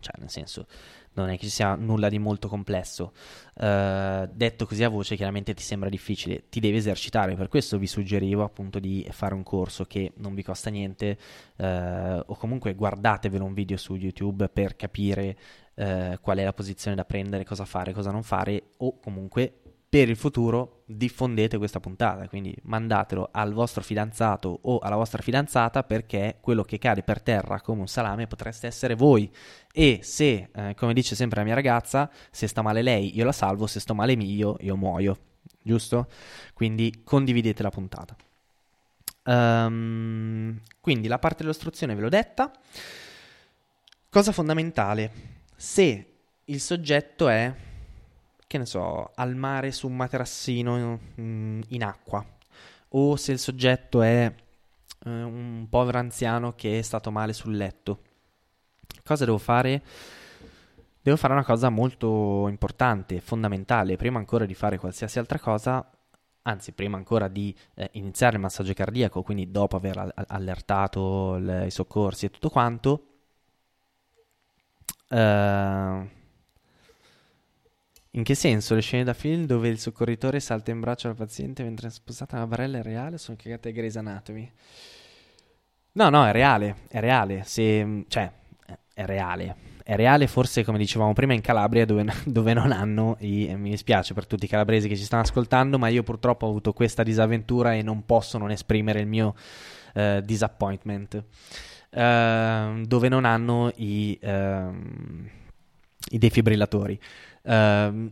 cioè, 0.00 0.14
nel 0.18 0.30
senso, 0.30 0.66
non 1.14 1.28
è 1.28 1.36
che 1.36 1.44
ci 1.44 1.50
sia 1.50 1.74
nulla 1.74 2.08
di 2.08 2.18
molto 2.18 2.48
complesso. 2.48 3.12
Uh, 3.54 4.28
detto 4.32 4.66
così 4.66 4.82
a 4.82 4.88
voce, 4.88 5.16
chiaramente 5.16 5.54
ti 5.54 5.62
sembra 5.62 5.88
difficile, 5.88 6.48
ti 6.48 6.60
devi 6.60 6.76
esercitare. 6.76 7.34
Per 7.34 7.48
questo 7.48 7.78
vi 7.78 7.86
suggerivo 7.86 8.42
appunto 8.42 8.78
di 8.78 9.06
fare 9.10 9.34
un 9.34 9.42
corso 9.42 9.84
che 9.84 10.12
non 10.16 10.34
vi 10.34 10.42
costa 10.42 10.70
niente, 10.70 11.18
uh, 11.56 11.64
o 12.24 12.34
comunque 12.36 12.74
guardatevelo 12.74 13.44
un 13.44 13.54
video 13.54 13.76
su 13.76 13.94
YouTube 13.94 14.48
per 14.48 14.76
capire 14.76 15.36
uh, 15.74 16.18
qual 16.20 16.38
è 16.38 16.44
la 16.44 16.52
posizione 16.52 16.96
da 16.96 17.04
prendere, 17.04 17.44
cosa 17.44 17.64
fare, 17.64 17.92
cosa 17.92 18.10
non 18.10 18.22
fare, 18.22 18.62
o 18.78 18.98
comunque 18.98 19.52
per 19.88 20.08
il 20.08 20.16
futuro 20.16 20.81
diffondete 20.96 21.58
questa 21.58 21.80
puntata, 21.80 22.28
quindi 22.28 22.54
mandatelo 22.62 23.28
al 23.32 23.52
vostro 23.52 23.82
fidanzato 23.82 24.58
o 24.62 24.78
alla 24.78 24.96
vostra 24.96 25.22
fidanzata 25.22 25.82
perché 25.82 26.38
quello 26.40 26.62
che 26.62 26.78
cade 26.78 27.02
per 27.02 27.22
terra 27.22 27.60
come 27.60 27.80
un 27.80 27.88
salame 27.88 28.26
potreste 28.26 28.66
essere 28.66 28.94
voi 28.94 29.30
e 29.72 30.00
se, 30.02 30.48
eh, 30.54 30.74
come 30.74 30.92
dice 30.92 31.14
sempre 31.14 31.38
la 31.38 31.44
mia 31.44 31.54
ragazza, 31.54 32.10
se 32.30 32.46
sta 32.46 32.62
male 32.62 32.82
lei 32.82 33.16
io 33.16 33.24
la 33.24 33.32
salvo, 33.32 33.66
se 33.66 33.80
sto 33.80 33.94
male 33.94 34.12
io 34.12 34.56
io 34.60 34.76
muoio, 34.76 35.18
giusto? 35.62 36.08
Quindi 36.54 37.02
condividete 37.04 37.62
la 37.62 37.70
puntata. 37.70 38.16
Um, 39.24 40.60
quindi 40.80 41.06
la 41.06 41.18
parte 41.18 41.42
dell'ostruzione 41.42 41.94
ve 41.94 42.00
l'ho 42.00 42.08
detta. 42.08 42.50
Cosa 44.08 44.32
fondamentale? 44.32 45.12
Se 45.56 46.06
il 46.44 46.60
soggetto 46.60 47.28
è 47.28 47.54
che 48.52 48.58
ne 48.58 48.66
so, 48.66 49.12
al 49.14 49.34
mare 49.34 49.72
su 49.72 49.86
un 49.86 49.96
materassino 49.96 50.76
in, 50.76 50.98
mm, 51.22 51.60
in 51.68 51.82
acqua, 51.82 52.22
o 52.88 53.16
se 53.16 53.32
il 53.32 53.38
soggetto 53.38 54.02
è 54.02 54.30
eh, 55.04 55.10
un 55.10 55.66
povero 55.70 55.96
anziano 55.96 56.52
che 56.54 56.78
è 56.78 56.82
stato 56.82 57.10
male 57.10 57.32
sul 57.32 57.56
letto. 57.56 58.00
Cosa 59.02 59.24
devo 59.24 59.38
fare? 59.38 59.82
Devo 61.00 61.16
fare 61.16 61.32
una 61.32 61.46
cosa 61.46 61.70
molto 61.70 62.46
importante, 62.48 63.20
fondamentale, 63.20 63.96
prima 63.96 64.18
ancora 64.18 64.44
di 64.44 64.54
fare 64.54 64.76
qualsiasi 64.76 65.18
altra 65.18 65.38
cosa, 65.38 65.90
anzi 66.42 66.72
prima 66.72 66.98
ancora 66.98 67.28
di 67.28 67.56
eh, 67.74 67.88
iniziare 67.92 68.34
il 68.36 68.42
massaggio 68.42 68.74
cardiaco, 68.74 69.22
quindi 69.22 69.50
dopo 69.50 69.76
aver 69.76 70.12
allertato 70.26 71.36
le, 71.36 71.66
i 71.66 71.70
soccorsi 71.70 72.26
e 72.26 72.30
tutto 72.30 72.50
quanto, 72.50 73.06
eh, 75.08 76.20
in 78.14 78.22
che 78.24 78.34
senso? 78.34 78.74
Le 78.74 78.80
scene 78.82 79.04
da 79.04 79.14
film 79.14 79.46
dove 79.46 79.68
il 79.68 79.78
soccorritore 79.78 80.40
salta 80.40 80.70
in 80.70 80.80
braccio 80.80 81.08
al 81.08 81.14
paziente 81.14 81.62
mentre 81.62 81.88
è 81.88 81.90
sposata 81.90 82.36
una 82.36 82.46
barella 82.46 82.78
è 82.78 82.82
reale 82.82 83.18
sono 83.18 83.36
cagate 83.40 83.70
a 83.70 83.72
Grey's 83.72 83.96
Anatomy? 83.96 84.50
No, 85.94 86.08
no, 86.08 86.26
è 86.26 86.32
reale, 86.32 86.76
è 86.88 87.00
reale. 87.00 87.42
Se, 87.44 88.04
cioè, 88.08 88.30
è 88.94 89.04
reale. 89.04 89.70
È 89.84 89.96
reale 89.96 90.26
forse, 90.26 90.64
come 90.64 90.78
dicevamo 90.78 91.12
prima, 91.12 91.34
in 91.34 91.40
Calabria 91.40 91.84
dove, 91.84 92.04
dove 92.24 92.54
non 92.54 92.72
hanno 92.72 93.16
i... 93.20 93.52
Mi 93.56 93.70
dispiace 93.70 94.14
per 94.14 94.26
tutti 94.26 94.44
i 94.44 94.48
calabresi 94.48 94.88
che 94.88 94.96
ci 94.96 95.04
stanno 95.04 95.22
ascoltando, 95.22 95.78
ma 95.78 95.88
io 95.88 96.02
purtroppo 96.02 96.46
ho 96.46 96.48
avuto 96.48 96.72
questa 96.72 97.02
disavventura 97.02 97.74
e 97.74 97.82
non 97.82 98.06
posso 98.06 98.38
non 98.38 98.50
esprimere 98.50 99.00
il 99.00 99.06
mio 99.06 99.34
uh, 99.94 100.20
disappointment. 100.20 101.24
Uh, 101.90 102.86
dove 102.86 103.08
non 103.10 103.26
hanno 103.26 103.70
i, 103.76 104.18
uh, 104.22 104.74
i 106.08 106.18
defibrillatori. 106.18 106.98
Uh, 107.42 108.10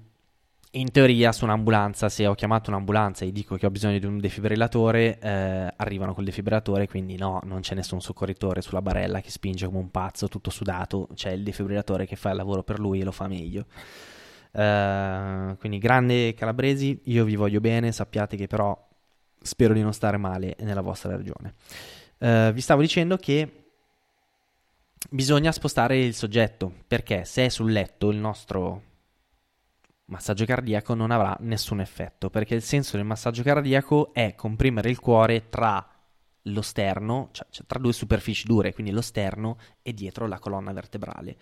in 0.73 0.93
teoria 0.93 1.33
su 1.33 1.45
un'ambulanza, 1.45 2.09
se 2.09 2.27
ho 2.27 2.35
chiamato 2.35 2.71
un'ambulanza 2.71 3.25
e 3.25 3.33
dico 3.33 3.57
che 3.57 3.67
ho 3.67 3.71
bisogno 3.71 3.99
di 3.99 4.07
un 4.07 4.21
defibrillatore, 4.21 5.19
eh, 5.19 5.75
arrivano 5.77 6.15
col 6.15 6.23
defibrillatore, 6.23 6.87
quindi 6.87 7.17
no, 7.17 7.41
non 7.43 7.61
c'è 7.61 7.75
nessun 7.75 8.01
soccorritore 8.01 8.61
sulla 8.61 8.81
barella 8.81 9.21
che 9.21 9.31
spinge 9.31 9.67
come 9.67 9.79
un 9.79 9.91
pazzo, 9.91 10.29
tutto 10.29 10.51
sudato, 10.51 11.09
c'è 11.15 11.31
il 11.31 11.43
defibrillatore 11.43 12.07
che 12.07 12.15
fa 12.15 12.31
il 12.31 12.37
lavoro 12.37 12.63
per 12.63 12.79
lui 12.79 13.01
e 13.01 13.05
lo 13.05 13.11
fa 13.11 13.27
meglio. 13.27 13.67
Uh, 14.53 15.57
quindi 15.59 15.79
grande 15.79 16.35
calabresi, 16.35 17.01
io 17.05 17.25
vi 17.25 17.35
voglio 17.35 17.61
bene, 17.61 17.91
sappiate 17.91 18.37
che 18.37 18.47
però 18.47 18.77
spero 19.43 19.75
di 19.75 19.83
non 19.83 19.93
stare 19.93 20.19
male 20.19 20.55
nella 20.61 20.83
vostra 20.83 21.17
regione. 21.17 21.55
Uh, 22.19 22.53
vi 22.53 22.61
stavo 22.61 22.81
dicendo 22.81 23.17
che 23.17 23.65
bisogna 25.09 25.51
spostare 25.51 25.99
il 25.99 26.15
soggetto, 26.15 26.73
perché 26.87 27.25
se 27.25 27.47
è 27.47 27.49
sul 27.49 27.73
letto 27.73 28.11
il 28.11 28.19
nostro 28.19 28.83
massaggio 30.11 30.45
cardiaco 30.45 30.95
non 30.95 31.11
avrà 31.11 31.37
nessun 31.41 31.81
effetto, 31.81 32.31
perché 32.31 32.55
il 32.55 32.63
senso 32.63 32.97
del 32.97 33.07
massaggio 33.07 33.43
cardiaco 33.43 34.13
è 34.13 34.35
comprimere 34.35 34.91
il 34.91 34.99
cuore 34.99 35.49
tra 35.49 35.87
lo 36.45 36.63
sterno, 36.63 37.29
cioè, 37.33 37.47
cioè 37.51 37.67
tra 37.67 37.79
due 37.79 37.93
superfici 37.93 38.47
dure, 38.47 38.73
quindi 38.73 38.93
lo 38.93 39.03
sterno 39.03 39.57
e 39.83 39.93
dietro 39.93 40.27
la 40.27 40.39
colonna 40.39 40.73
vertebrale. 40.73 41.39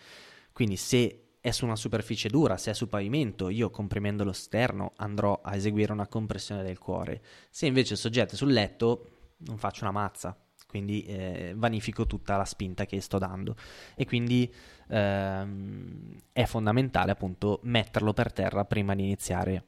Quindi 0.52 0.76
se 0.76 1.36
è 1.40 1.50
su 1.50 1.64
una 1.64 1.76
superficie 1.76 2.28
dura, 2.28 2.56
se 2.56 2.70
è 2.70 2.74
sul 2.74 2.88
pavimento, 2.88 3.48
io 3.48 3.70
comprimendo 3.70 4.24
lo 4.24 4.32
sterno 4.32 4.92
andrò 4.96 5.40
a 5.42 5.54
eseguire 5.54 5.92
una 5.92 6.08
compressione 6.08 6.62
del 6.62 6.78
cuore. 6.78 7.22
Se 7.50 7.66
invece 7.66 7.94
il 7.94 7.98
soggetto 7.98 8.34
è 8.34 8.36
sul 8.36 8.52
letto, 8.52 9.34
non 9.38 9.56
faccio 9.56 9.84
una 9.84 9.92
mazza, 9.92 10.36
quindi 10.68 11.04
eh, 11.04 11.54
vanifico 11.56 12.06
tutta 12.06 12.36
la 12.36 12.44
spinta 12.44 12.84
che 12.86 13.00
sto 13.00 13.18
dando. 13.18 13.56
E 13.96 14.04
quindi 14.06 14.52
ehm, 14.88 16.16
è 16.32 16.44
fondamentale 16.44 17.10
appunto 17.10 17.60
metterlo 17.62 18.12
per 18.12 18.32
terra 18.32 18.64
prima 18.64 18.94
di 18.94 19.02
iniziare 19.02 19.64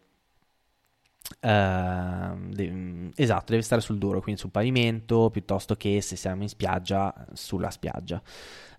Uh, 1.43 2.49
de- 2.53 3.11
esatto, 3.15 3.53
deve 3.53 3.63
stare 3.63 3.81
sul 3.81 3.99
duro, 3.99 4.21
quindi 4.21 4.41
sul 4.41 4.51
pavimento, 4.51 5.31
piuttosto 5.31 5.77
che 5.77 6.01
se 6.01 6.17
siamo 6.17 6.43
in 6.43 6.49
spiaggia, 6.49 7.15
sulla 7.35 7.71
spiaggia. 7.71 8.21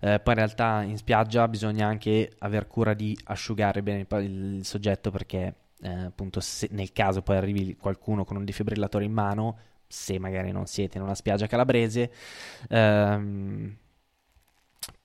Uh, 0.00 0.20
poi 0.22 0.34
in 0.34 0.34
realtà 0.34 0.82
in 0.82 0.96
spiaggia 0.98 1.48
bisogna 1.48 1.86
anche 1.86 2.30
aver 2.40 2.66
cura 2.66 2.94
di 2.94 3.16
asciugare 3.24 3.82
bene 3.82 4.06
il, 4.08 4.56
il 4.56 4.64
soggetto 4.66 5.10
perché 5.10 5.54
uh, 5.80 6.06
appunto 6.06 6.40
se, 6.40 6.68
nel 6.72 6.92
caso 6.92 7.22
poi 7.22 7.36
arrivi 7.36 7.76
qualcuno 7.76 8.24
con 8.24 8.36
un 8.36 8.44
defibrillatore 8.44 9.04
in 9.04 9.12
mano, 9.12 9.58
se 9.92 10.18
magari 10.18 10.52
non 10.52 10.66
siete 10.66 10.96
in 10.96 11.04
una 11.04 11.14
spiaggia 11.14 11.46
calabrese, 11.46 12.10
ehm, 12.70 13.76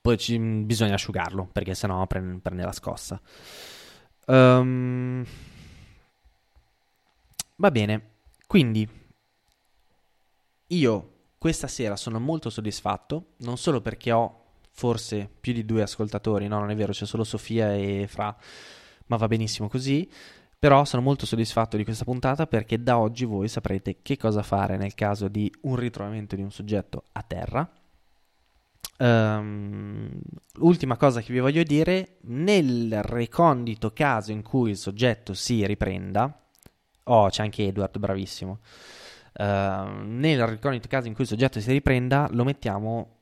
poi 0.02 0.18
ci, 0.18 0.40
bisogna 0.40 0.94
asciugarlo 0.94 1.50
perché 1.52 1.76
sennò 1.76 2.08
prende, 2.08 2.40
prende 2.40 2.64
la 2.64 2.72
scossa. 2.72 3.20
Um, 4.28 5.26
Va 7.60 7.72
bene, 7.72 8.10
quindi 8.46 8.88
io 10.68 11.14
questa 11.40 11.68
sera 11.68 11.96
sono 11.96 12.20
molto 12.20 12.52
soddisfatto, 12.52 13.34
non 13.38 13.58
solo 13.58 13.82
perché 13.82 14.12
ho 14.12 14.44
forse 14.70 15.28
più 15.40 15.54
di 15.54 15.66
due 15.66 15.82
ascoltatori, 15.82 16.48
no 16.48 16.60
non 16.60 16.70
è 16.70 16.76
vero, 16.76 16.92
c'è 16.92 17.08
solo 17.08 17.24
Sofia 17.24 17.74
e 17.74 18.06
Fra, 18.08 18.38
ma 19.08 19.16
va 19.16 19.28
benissimo 19.28 19.68
così, 19.68 20.08
però 20.60 20.86
sono 20.86 21.02
molto 21.02 21.26
soddisfatto 21.26 21.78
di 21.78 21.84
questa 21.84 22.04
puntata 22.04 22.48
perché 22.48 22.82
da 22.82 22.98
oggi 22.98 23.26
voi 23.26 23.48
saprete 23.48 23.98
che 24.02 24.18
cosa 24.18 24.42
fare 24.44 24.78
nel 24.78 24.96
caso 24.96 25.28
di 25.28 25.52
un 25.62 25.76
ritrovamento 25.76 26.36
di 26.36 26.42
un 26.42 26.52
soggetto 26.52 27.04
a 27.12 27.24
terra. 27.26 27.70
Um, 29.00 30.10
ultima 30.60 30.98
cosa 30.98 31.22
che 31.22 31.32
vi 31.32 31.40
voglio 31.40 31.64
dire, 31.64 32.18
nel 32.22 33.04
recondito 33.04 33.92
caso 33.94 34.32
in 34.32 34.42
cui 34.42 34.72
il 34.72 34.78
soggetto 34.78 35.34
si 35.34 35.66
riprenda, 35.66 36.42
Oh, 37.10 37.30
c'è 37.30 37.42
anche 37.42 37.66
Edward, 37.66 37.98
bravissimo. 37.98 38.60
Uh, 39.34 39.44
nel 40.04 40.46
ricorrente 40.48 40.88
caso 40.88 41.08
in 41.08 41.14
cui 41.14 41.24
il 41.24 41.30
soggetto 41.30 41.60
si 41.60 41.72
riprenda, 41.72 42.28
lo 42.32 42.44
mettiamo, 42.44 43.17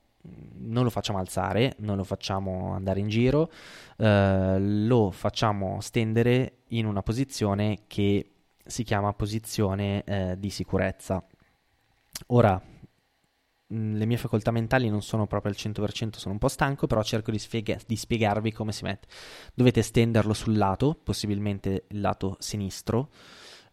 non 0.58 0.84
lo 0.84 0.90
facciamo 0.90 1.18
alzare, 1.18 1.74
non 1.78 1.96
lo 1.96 2.04
facciamo 2.04 2.72
andare 2.74 3.00
in 3.00 3.08
giro, 3.08 3.50
uh, 3.98 4.56
lo 4.58 5.10
facciamo 5.10 5.80
stendere 5.80 6.58
in 6.68 6.86
una 6.86 7.02
posizione 7.02 7.80
che 7.86 8.30
si 8.64 8.82
chiama 8.82 9.12
posizione 9.12 10.04
uh, 10.06 10.34
di 10.36 10.50
sicurezza. 10.50 11.24
Ora, 12.28 12.60
le 13.68 14.06
mie 14.06 14.16
facoltà 14.16 14.50
mentali 14.50 14.88
non 14.88 15.02
sono 15.02 15.26
proprio 15.26 15.52
al 15.52 15.58
100%, 15.58 16.16
sono 16.16 16.34
un 16.34 16.38
po' 16.38 16.48
stanco, 16.48 16.86
però 16.86 17.02
cerco 17.02 17.30
di, 17.30 17.38
spiega- 17.38 17.78
di, 17.86 17.96
spiegarvi 17.96 18.52
come 18.52 18.72
si 18.72 18.84
mette. 18.84 19.08
Dovete 19.54 19.82
stenderlo 19.82 20.34
sul 20.34 20.56
lato, 20.56 20.98
possibilmente 21.02 21.84
il 21.88 22.00
lato 22.00 22.36
sinistro, 22.38 23.10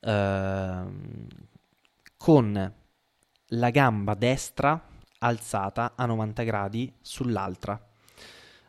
Ehm, 0.05 1.27
con 2.17 2.73
la 3.47 3.69
gamba 3.69 4.13
destra 4.15 4.81
alzata 5.23 5.93
a 5.95 6.05
90 6.05 6.43
gradi 6.43 6.93
sull'altra. 7.01 7.81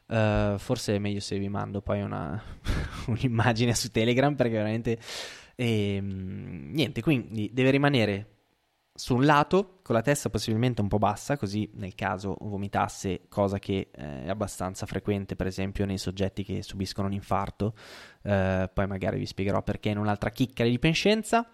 Uh, 0.07 0.59
forse 0.59 0.97
è 0.97 0.99
meglio 0.99 1.21
se 1.21 1.39
vi 1.39 1.49
mando 1.49 1.81
poi 1.81 2.03
una, 2.03 2.41
un'immagine 3.09 3.75
su 3.75 3.91
Telegram 3.91 4.35
perché 4.35 4.53
veramente 4.53 4.99
ehm, 5.57 6.71
niente, 6.73 7.01
quindi 7.01 7.51
deve 7.53 7.71
rimanere 7.71 8.29
su 8.97 9.17
un 9.17 9.25
lato 9.25 9.81
con 9.83 9.97
la 9.97 10.03
testa 10.03 10.31
possibilmente 10.31 10.81
un 10.81 10.89
po' 10.89 10.99
bassa, 10.99 11.37
così 11.37 11.69
nel 11.75 11.97
caso 11.97 12.37
vomitasse, 12.41 13.23
cosa 13.29 13.59
che 13.59 13.91
eh, 13.91 14.25
è 14.25 14.29
abbastanza 14.29 14.87
frequente 14.87 15.35
per 15.35 15.49
esempio 15.49 15.85
nei 15.85 15.99
soggetti 15.99 16.45
che 16.45 16.63
subiscono 16.63 17.09
un 17.09 17.15
infarto, 17.15 17.75
eh, 18.23 18.71
poi 18.73 18.87
magari 18.87 19.19
vi 19.19 19.27
spiegherò 19.27 19.63
perché 19.63 19.89
in 19.89 19.99
un'altra 19.99 20.31
chicca 20.31 20.65
di 20.65 20.79
penscenza. 20.79 21.49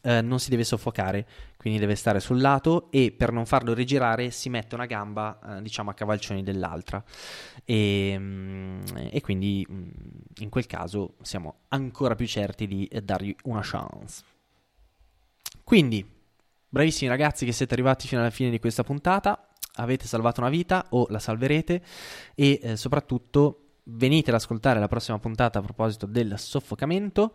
Eh, 0.00 0.20
non 0.20 0.40
si 0.40 0.50
deve 0.50 0.64
soffocare, 0.64 1.26
quindi 1.56 1.78
deve 1.78 1.94
stare 1.94 2.18
sul 2.18 2.40
lato 2.40 2.90
e 2.90 3.12
per 3.12 3.30
non 3.30 3.46
farlo 3.46 3.74
rigirare 3.74 4.30
si 4.30 4.48
mette 4.48 4.74
una 4.74 4.86
gamba, 4.86 5.58
eh, 5.58 5.62
diciamo, 5.62 5.90
a 5.90 5.94
cavalcioni 5.94 6.42
dell'altra. 6.42 7.02
E, 7.64 8.14
mm, 8.18 8.80
e 9.10 9.20
quindi 9.20 9.66
mm, 9.70 9.88
in 10.38 10.48
quel 10.48 10.66
caso 10.66 11.14
siamo 11.22 11.56
ancora 11.68 12.14
più 12.14 12.26
certi 12.26 12.66
di 12.66 12.90
dargli 13.02 13.34
una 13.44 13.60
chance. 13.62 14.24
Quindi 15.62 16.20
Bravissimi 16.72 17.10
ragazzi 17.10 17.44
che 17.44 17.52
siete 17.52 17.74
arrivati 17.74 18.08
fino 18.08 18.22
alla 18.22 18.30
fine 18.30 18.48
di 18.48 18.58
questa 18.58 18.82
puntata, 18.82 19.46
avete 19.74 20.06
salvato 20.06 20.40
una 20.40 20.48
vita 20.48 20.86
o 20.88 21.06
la 21.10 21.18
salverete 21.18 21.82
e 22.34 22.60
eh, 22.62 22.76
soprattutto 22.78 23.72
venite 23.84 24.30
ad 24.30 24.36
ascoltare 24.36 24.80
la 24.80 24.88
prossima 24.88 25.18
puntata 25.18 25.58
a 25.58 25.62
proposito 25.62 26.06
del 26.06 26.38
soffocamento. 26.38 27.34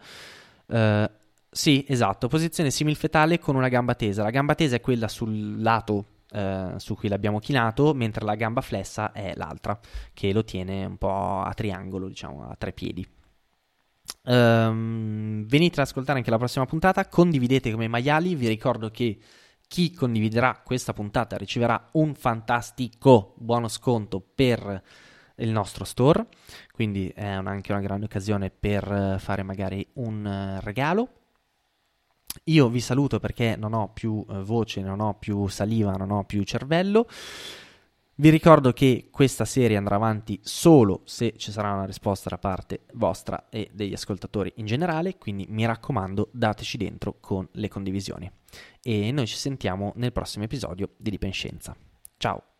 Sì, 1.49 1.83
esatto, 1.87 2.27
posizione 2.27 2.69
similfetale 2.69 3.39
con 3.39 3.55
una 3.55 3.69
gamba 3.69 3.95
tesa. 3.95 4.21
La 4.21 4.29
gamba 4.29 4.53
tesa 4.53 4.75
è 4.75 4.81
quella 4.81 5.07
sul 5.07 5.61
lato 5.61 6.05
uh, 6.31 6.77
su 6.77 6.95
cui 6.95 7.09
l'abbiamo 7.09 7.39
chinato, 7.39 7.93
mentre 7.93 8.25
la 8.25 8.35
gamba 8.35 8.61
flessa 8.61 9.11
è 9.11 9.33
l'altra, 9.35 9.79
che 10.13 10.33
lo 10.33 10.43
tiene 10.43 10.85
un 10.85 10.97
po' 10.97 11.41
a 11.41 11.51
triangolo, 11.53 12.07
diciamo, 12.07 12.47
a 12.47 12.55
tre 12.55 12.73
piedi. 12.73 13.07
Um, 14.23 15.45
venite 15.47 15.79
ad 15.81 15.87
ascoltare 15.87 16.19
anche 16.19 16.29
la 16.29 16.37
prossima 16.37 16.65
puntata, 16.65 17.07
condividete 17.07 17.71
come 17.71 17.87
maiali, 17.87 18.35
vi 18.35 18.47
ricordo 18.47 18.89
che 18.89 19.17
chi 19.67 19.91
condividerà 19.93 20.61
questa 20.63 20.93
puntata 20.93 21.37
riceverà 21.37 21.89
un 21.93 22.13
fantastico 22.13 23.33
buono 23.37 23.67
sconto 23.67 24.21
per 24.21 24.81
il 25.37 25.49
nostro 25.49 25.85
store, 25.85 26.25
quindi 26.71 27.09
è 27.09 27.25
anche 27.25 27.71
una 27.71 27.81
grande 27.81 28.05
occasione 28.05 28.49
per 28.49 29.17
fare 29.19 29.43
magari 29.43 29.85
un 29.93 30.25
eh, 30.25 30.61
regalo. 30.61 31.09
Io 32.45 32.69
vi 32.69 32.79
saluto 32.79 33.19
perché 33.19 33.55
non 33.55 33.73
ho 33.73 33.89
più 33.91 34.25
eh, 34.29 34.43
voce, 34.43 34.81
non 34.81 34.99
ho 34.99 35.15
più 35.15 35.47
saliva, 35.47 35.91
non 35.93 36.11
ho 36.11 36.23
più 36.23 36.43
cervello. 36.43 37.07
Vi 38.19 38.29
ricordo 38.29 38.73
che 38.73 39.09
questa 39.11 39.45
serie 39.45 39.77
andrà 39.77 39.95
avanti 39.95 40.39
solo 40.41 41.01
se 41.05 41.35
ci 41.37 41.51
sarà 41.51 41.73
una 41.73 41.85
risposta 41.85 42.29
da 42.29 42.39
parte 42.39 42.85
vostra 42.93 43.47
e 43.49 43.69
degli 43.71 43.93
ascoltatori 43.93 44.53
in 44.55 44.65
generale, 44.65 45.19
quindi 45.19 45.45
mi 45.49 45.65
raccomando 45.67 46.29
dateci 46.31 46.77
dentro 46.77 47.17
con 47.19 47.47
le 47.51 47.67
condivisioni. 47.67 48.31
E 48.81 49.11
noi 49.11 49.27
ci 49.27 49.35
sentiamo 49.35 49.93
nel 49.97 50.13
prossimo 50.13 50.45
episodio 50.45 50.93
di 50.97 51.11
Dipenscienza. 51.11 51.75
Ciao! 52.17 52.56